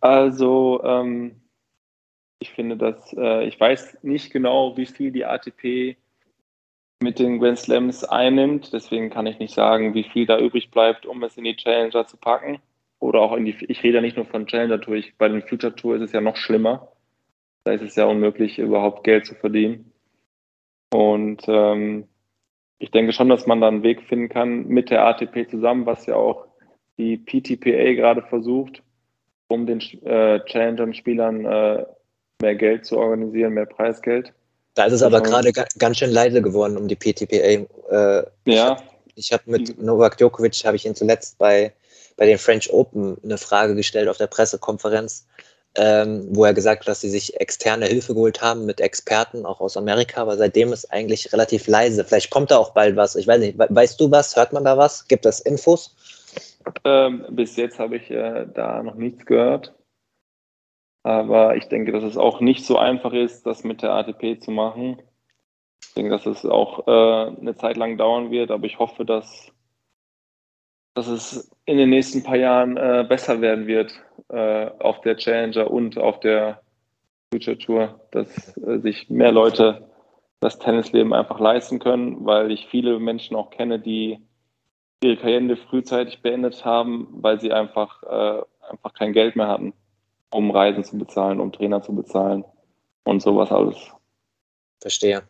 also, 0.00 0.82
ähm, 0.84 1.40
ich 2.40 2.50
finde, 2.50 2.76
dass 2.76 3.12
äh, 3.14 3.46
ich 3.46 3.58
weiß 3.58 3.98
nicht 4.02 4.32
genau, 4.32 4.76
wie 4.76 4.86
viel 4.86 5.10
die 5.10 5.24
ATP 5.24 5.96
mit 7.00 7.18
den 7.18 7.38
Grand 7.38 7.58
Slams 7.58 8.04
einnimmt. 8.04 8.72
Deswegen 8.72 9.10
kann 9.10 9.26
ich 9.26 9.38
nicht 9.38 9.54
sagen, 9.54 9.94
wie 9.94 10.04
viel 10.04 10.26
da 10.26 10.38
übrig 10.38 10.70
bleibt, 10.70 11.06
um 11.06 11.22
es 11.22 11.36
in 11.36 11.44
die 11.44 11.56
Challenger 11.56 12.06
zu 12.06 12.16
packen. 12.16 12.60
Oder 13.00 13.20
auch 13.20 13.36
in 13.36 13.44
die, 13.44 13.56
ich 13.68 13.82
rede 13.82 13.96
ja 13.96 14.00
nicht 14.00 14.16
nur 14.16 14.26
von 14.26 14.46
Challenger 14.46 14.80
Tour, 14.80 14.96
ich, 14.96 15.16
bei 15.16 15.28
den 15.28 15.42
Future 15.42 15.74
Tour 15.74 15.96
ist 15.96 16.02
es 16.02 16.12
ja 16.12 16.20
noch 16.20 16.36
schlimmer. 16.36 16.88
Da 17.64 17.72
ist 17.72 17.82
es 17.82 17.94
ja 17.96 18.06
unmöglich, 18.06 18.58
überhaupt 18.58 19.04
Geld 19.04 19.26
zu 19.26 19.34
verdienen. 19.34 19.92
Und 20.92 21.42
ähm, 21.46 22.08
ich 22.78 22.90
denke 22.90 23.12
schon, 23.12 23.28
dass 23.28 23.46
man 23.46 23.60
da 23.60 23.68
einen 23.68 23.82
Weg 23.82 24.02
finden 24.02 24.28
kann 24.28 24.66
mit 24.66 24.90
der 24.90 25.04
ATP 25.04 25.48
zusammen, 25.48 25.86
was 25.86 26.06
ja 26.06 26.16
auch 26.16 26.47
die 26.98 27.16
PTPA 27.16 27.94
gerade 27.94 28.22
versucht, 28.22 28.82
um 29.48 29.66
den 29.66 29.80
äh, 30.04 30.40
Challenger-Spielern 30.40 31.44
äh, 31.44 31.86
mehr 32.42 32.54
Geld 32.54 32.84
zu 32.84 32.98
organisieren, 32.98 33.54
mehr 33.54 33.66
Preisgeld. 33.66 34.32
Da 34.74 34.84
ist 34.84 34.92
es 34.92 35.02
aber 35.02 35.20
gerade 35.22 35.52
ganz 35.52 35.98
schön 35.98 36.10
leise 36.10 36.40
geworden 36.40 36.76
um 36.76 36.86
die 36.86 36.96
PTPA. 36.96 37.66
Äh, 37.90 38.24
ja. 38.44 38.76
Ich 39.16 39.32
habe 39.32 39.42
hab 39.42 39.48
mit 39.48 39.82
Novak 39.82 40.16
Djokovic, 40.18 40.64
habe 40.64 40.76
ich 40.76 40.86
ihn 40.86 40.94
zuletzt 40.94 41.38
bei, 41.38 41.72
bei 42.16 42.26
den 42.26 42.38
French 42.38 42.72
Open 42.72 43.16
eine 43.24 43.38
Frage 43.38 43.74
gestellt 43.74 44.08
auf 44.08 44.18
der 44.18 44.28
Pressekonferenz, 44.28 45.26
ähm, 45.74 46.28
wo 46.30 46.44
er 46.44 46.54
gesagt 46.54 46.82
hat, 46.82 46.88
dass 46.88 47.00
sie 47.00 47.10
sich 47.10 47.40
externe 47.40 47.86
Hilfe 47.86 48.14
geholt 48.14 48.40
haben 48.40 48.66
mit 48.66 48.80
Experten, 48.80 49.44
auch 49.46 49.60
aus 49.60 49.76
Amerika, 49.76 50.22
aber 50.22 50.36
seitdem 50.36 50.72
ist 50.72 50.92
eigentlich 50.92 51.32
relativ 51.32 51.66
leise. 51.66 52.04
Vielleicht 52.04 52.30
kommt 52.30 52.52
da 52.52 52.58
auch 52.58 52.70
bald 52.70 52.94
was. 52.94 53.16
Ich 53.16 53.26
weiß 53.26 53.40
nicht, 53.40 53.58
weißt 53.58 54.00
du 54.00 54.10
was? 54.12 54.36
Hört 54.36 54.52
man 54.52 54.64
da 54.64 54.78
was? 54.78 55.08
Gibt 55.08 55.26
es 55.26 55.40
Infos? 55.40 55.96
Ähm, 56.84 57.26
bis 57.30 57.56
jetzt 57.56 57.78
habe 57.78 57.96
ich 57.96 58.10
äh, 58.10 58.46
da 58.52 58.82
noch 58.82 58.94
nichts 58.94 59.26
gehört. 59.26 59.74
Aber 61.02 61.56
ich 61.56 61.68
denke, 61.68 61.92
dass 61.92 62.04
es 62.04 62.16
auch 62.16 62.40
nicht 62.40 62.64
so 62.64 62.76
einfach 62.76 63.12
ist, 63.12 63.46
das 63.46 63.64
mit 63.64 63.82
der 63.82 63.92
ATP 63.92 64.40
zu 64.40 64.50
machen. 64.50 65.00
Ich 65.80 65.94
denke, 65.94 66.10
dass 66.10 66.26
es 66.26 66.44
auch 66.44 66.86
äh, 66.86 67.40
eine 67.40 67.54
Zeit 67.54 67.76
lang 67.76 67.96
dauern 67.96 68.30
wird, 68.30 68.50
aber 68.50 68.66
ich 68.66 68.78
hoffe, 68.78 69.04
dass, 69.04 69.52
dass 70.94 71.06
es 71.06 71.50
in 71.64 71.78
den 71.78 71.90
nächsten 71.90 72.22
paar 72.22 72.36
Jahren 72.36 72.76
äh, 72.76 73.06
besser 73.08 73.40
werden 73.40 73.66
wird 73.66 73.92
äh, 74.28 74.70
auf 74.80 75.00
der 75.00 75.16
Challenger 75.16 75.70
und 75.70 75.96
auf 75.98 76.20
der 76.20 76.60
Future 77.32 77.58
Tour, 77.58 78.00
dass 78.10 78.56
äh, 78.58 78.78
sich 78.80 79.08
mehr 79.08 79.32
Leute 79.32 79.88
das 80.40 80.58
Tennisleben 80.58 81.12
einfach 81.12 81.40
leisten 81.40 81.78
können, 81.78 82.24
weil 82.24 82.50
ich 82.50 82.66
viele 82.68 82.98
Menschen 82.98 83.36
auch 83.36 83.50
kenne, 83.50 83.78
die 83.78 84.18
ihre 85.02 85.16
Karriere 85.16 85.56
frühzeitig 85.56 86.22
beendet 86.22 86.64
haben, 86.64 87.08
weil 87.12 87.40
sie 87.40 87.52
einfach, 87.52 88.02
äh, 88.02 88.42
einfach 88.70 88.94
kein 88.94 89.12
Geld 89.12 89.36
mehr 89.36 89.48
hatten 89.48 89.72
um 90.30 90.50
Reisen 90.50 90.84
zu 90.84 90.98
bezahlen, 90.98 91.40
um 91.40 91.52
Trainer 91.52 91.82
zu 91.82 91.94
bezahlen 91.94 92.44
und 93.04 93.22
sowas 93.22 93.50
alles. 93.50 93.76
Verstehe. 94.80 95.22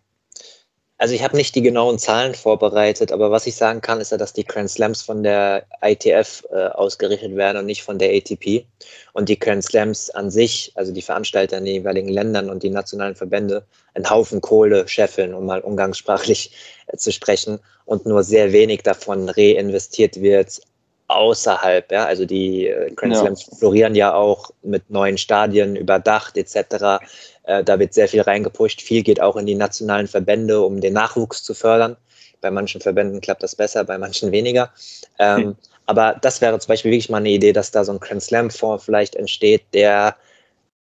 Also 1.01 1.15
ich 1.15 1.23
habe 1.23 1.37
nicht 1.37 1.55
die 1.55 1.63
genauen 1.63 1.99
Zahlen 1.99 2.35
vorbereitet, 2.35 3.13
aber 3.13 3.31
was 3.31 3.47
ich 3.47 3.55
sagen 3.55 3.81
kann, 3.81 4.01
ist 4.01 4.11
ja, 4.11 4.19
dass 4.19 4.33
die 4.33 4.45
Grand 4.45 4.69
Slams 4.69 5.01
von 5.01 5.23
der 5.23 5.65
ITF 5.81 6.45
äh, 6.51 6.67
ausgerichtet 6.71 7.37
werden 7.37 7.59
und 7.59 7.67
nicht 7.67 7.85
von 7.85 8.01
der 8.01 8.11
ATP. 8.11 8.67
Und 9.13 9.29
die 9.29 9.39
Grand 9.39 9.63
Slams 9.63 10.11
an 10.11 10.29
sich, 10.29 10.73
also 10.75 10.93
die 10.93 11.03
Veranstalter 11.03 11.59
in 11.59 11.65
den 11.67 11.75
jeweiligen 11.75 12.09
Ländern 12.09 12.51
und 12.51 12.65
die 12.65 12.71
nationalen 12.71 13.15
Verbände, 13.15 13.65
einen 13.95 14.11
Haufen 14.11 14.41
Kohle 14.41 14.89
scheffeln, 14.89 15.35
um 15.35 15.47
mal 15.47 15.61
umgangssprachlich 15.61 16.51
äh, 16.89 16.97
zu 16.97 17.13
sprechen, 17.13 17.61
und 17.85 18.05
nur 18.05 18.23
sehr 18.23 18.53
wenig 18.53 18.83
davon 18.83 19.31
reinvestiert 19.31 20.21
wird 20.21 20.61
außerhalb, 21.09 21.91
ja, 21.91 22.05
also 22.05 22.27
die 22.27 22.67
äh, 22.67 22.93
Grand 22.95 23.17
Slams 23.17 23.47
ja. 23.47 23.57
florieren 23.57 23.95
ja 23.95 24.15
auch 24.15 24.51
mit 24.63 24.91
neuen 24.91 25.17
Stadien 25.17 25.75
überdacht 25.75 26.37
etc. 26.37 27.03
Äh, 27.49 27.65
da 27.65 27.79
wird 27.79 27.95
sehr 27.95 28.09
viel 28.09 28.21
reingepusht. 28.21 28.81
Viel 28.81 29.03
geht 29.03 29.21
auch 29.21 29.37
in 29.37 29.47
die 29.47 29.55
nationalen 29.55 30.07
Verbände, 30.07 30.61
um 30.61 30.81
den 30.81 30.93
Nachwuchs 30.93 31.43
zu 31.43 31.55
fördern. 31.55 31.97
Bei 32.41 32.51
manchen 32.51 32.81
Verbänden 32.81 33.21
klappt 33.21 33.43
das 33.43 33.57
besser, 33.57 33.83
bei 33.85 33.99
manchen 33.99 34.31
weniger. 34.31 34.73
Ähm, 35.19 35.37
hm. 35.37 35.57
Aber 35.87 36.17
das 36.21 36.41
wäre 36.41 36.59
zum 36.59 36.69
Beispiel 36.69 36.93
wirklich 36.93 37.11
mal 37.11 37.19
eine 37.19 37.31
Idee, 37.31 37.53
dass 37.53 37.71
da 37.71 37.85
so 37.85 37.93
ein 37.93 38.01
Grand 38.01 38.23
Slam 38.23 38.51
Fonds 38.51 38.85
vielleicht 38.85 39.17
entsteht, 39.17 39.63
der 39.73 40.15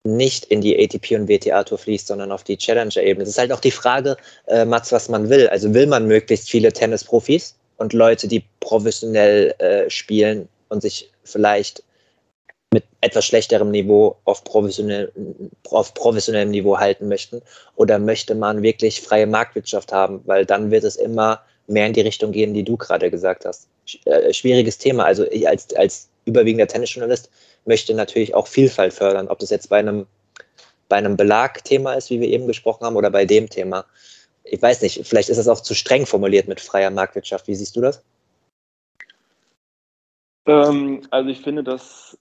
nicht 0.04 0.46
in 0.46 0.60
die 0.60 0.76
ATP 0.82 1.16
und 1.16 1.28
WTA 1.28 1.64
Tour 1.64 1.78
fließt, 1.78 2.06
sondern 2.06 2.32
auf 2.32 2.44
die 2.44 2.56
Challenger-Ebene. 2.56 3.22
Es 3.22 3.30
ist 3.30 3.38
halt 3.38 3.52
auch 3.52 3.60
die 3.60 3.70
Frage, 3.70 4.16
äh, 4.46 4.64
Mats, 4.64 4.90
was 4.90 5.08
man 5.08 5.28
will. 5.28 5.48
Also 5.48 5.74
will 5.74 5.86
man 5.86 6.06
möglichst 6.06 6.50
viele 6.50 6.72
Tennisprofis? 6.72 7.56
und 7.82 7.92
Leute, 7.92 8.28
die 8.28 8.44
professionell 8.60 9.54
äh, 9.58 9.90
spielen 9.90 10.48
und 10.68 10.80
sich 10.80 11.10
vielleicht 11.24 11.82
mit 12.72 12.84
etwas 13.00 13.24
schlechterem 13.24 13.70
Niveau 13.70 14.16
auf, 14.24 14.44
professionell, 14.44 15.12
auf 15.70 15.94
professionellem 15.94 16.50
Niveau 16.50 16.78
halten 16.78 17.08
möchten? 17.08 17.42
Oder 17.76 17.98
möchte 17.98 18.34
man 18.34 18.62
wirklich 18.62 19.00
freie 19.00 19.26
Marktwirtschaft 19.26 19.92
haben? 19.92 20.22
Weil 20.24 20.46
dann 20.46 20.70
wird 20.70 20.84
es 20.84 20.96
immer 20.96 21.40
mehr 21.66 21.86
in 21.86 21.92
die 21.92 22.00
Richtung 22.00 22.32
gehen, 22.32 22.54
die 22.54 22.64
du 22.64 22.76
gerade 22.76 23.10
gesagt 23.10 23.44
hast. 23.44 23.68
Äh, 24.04 24.32
schwieriges 24.32 24.78
Thema. 24.78 25.04
Also 25.04 25.24
ich 25.30 25.48
als, 25.48 25.74
als 25.74 26.08
überwiegender 26.24 26.66
Tennisjournalist 26.66 27.30
möchte 27.64 27.94
natürlich 27.94 28.34
auch 28.34 28.46
Vielfalt 28.46 28.92
fördern, 28.92 29.28
ob 29.28 29.38
das 29.38 29.50
jetzt 29.50 29.68
bei 29.68 29.78
einem, 29.78 30.06
bei 30.88 30.96
einem 30.96 31.16
Belagthema 31.16 31.94
ist, 31.94 32.10
wie 32.10 32.20
wir 32.20 32.28
eben 32.28 32.46
gesprochen 32.46 32.84
haben, 32.84 32.96
oder 32.96 33.10
bei 33.10 33.24
dem 33.24 33.48
Thema 33.48 33.84
ich 34.44 34.60
weiß 34.60 34.82
nicht, 34.82 35.06
vielleicht 35.06 35.28
ist 35.28 35.38
das 35.38 35.48
auch 35.48 35.60
zu 35.60 35.74
streng 35.74 36.06
formuliert 36.06 36.48
mit 36.48 36.60
freier 36.60 36.90
Marktwirtschaft. 36.90 37.46
Wie 37.48 37.54
siehst 37.54 37.76
du 37.76 37.80
das? 37.80 38.04
Ähm, 40.46 41.06
also 41.10 41.30
ich 41.30 41.40
finde, 41.40 41.62
dass 41.62 42.18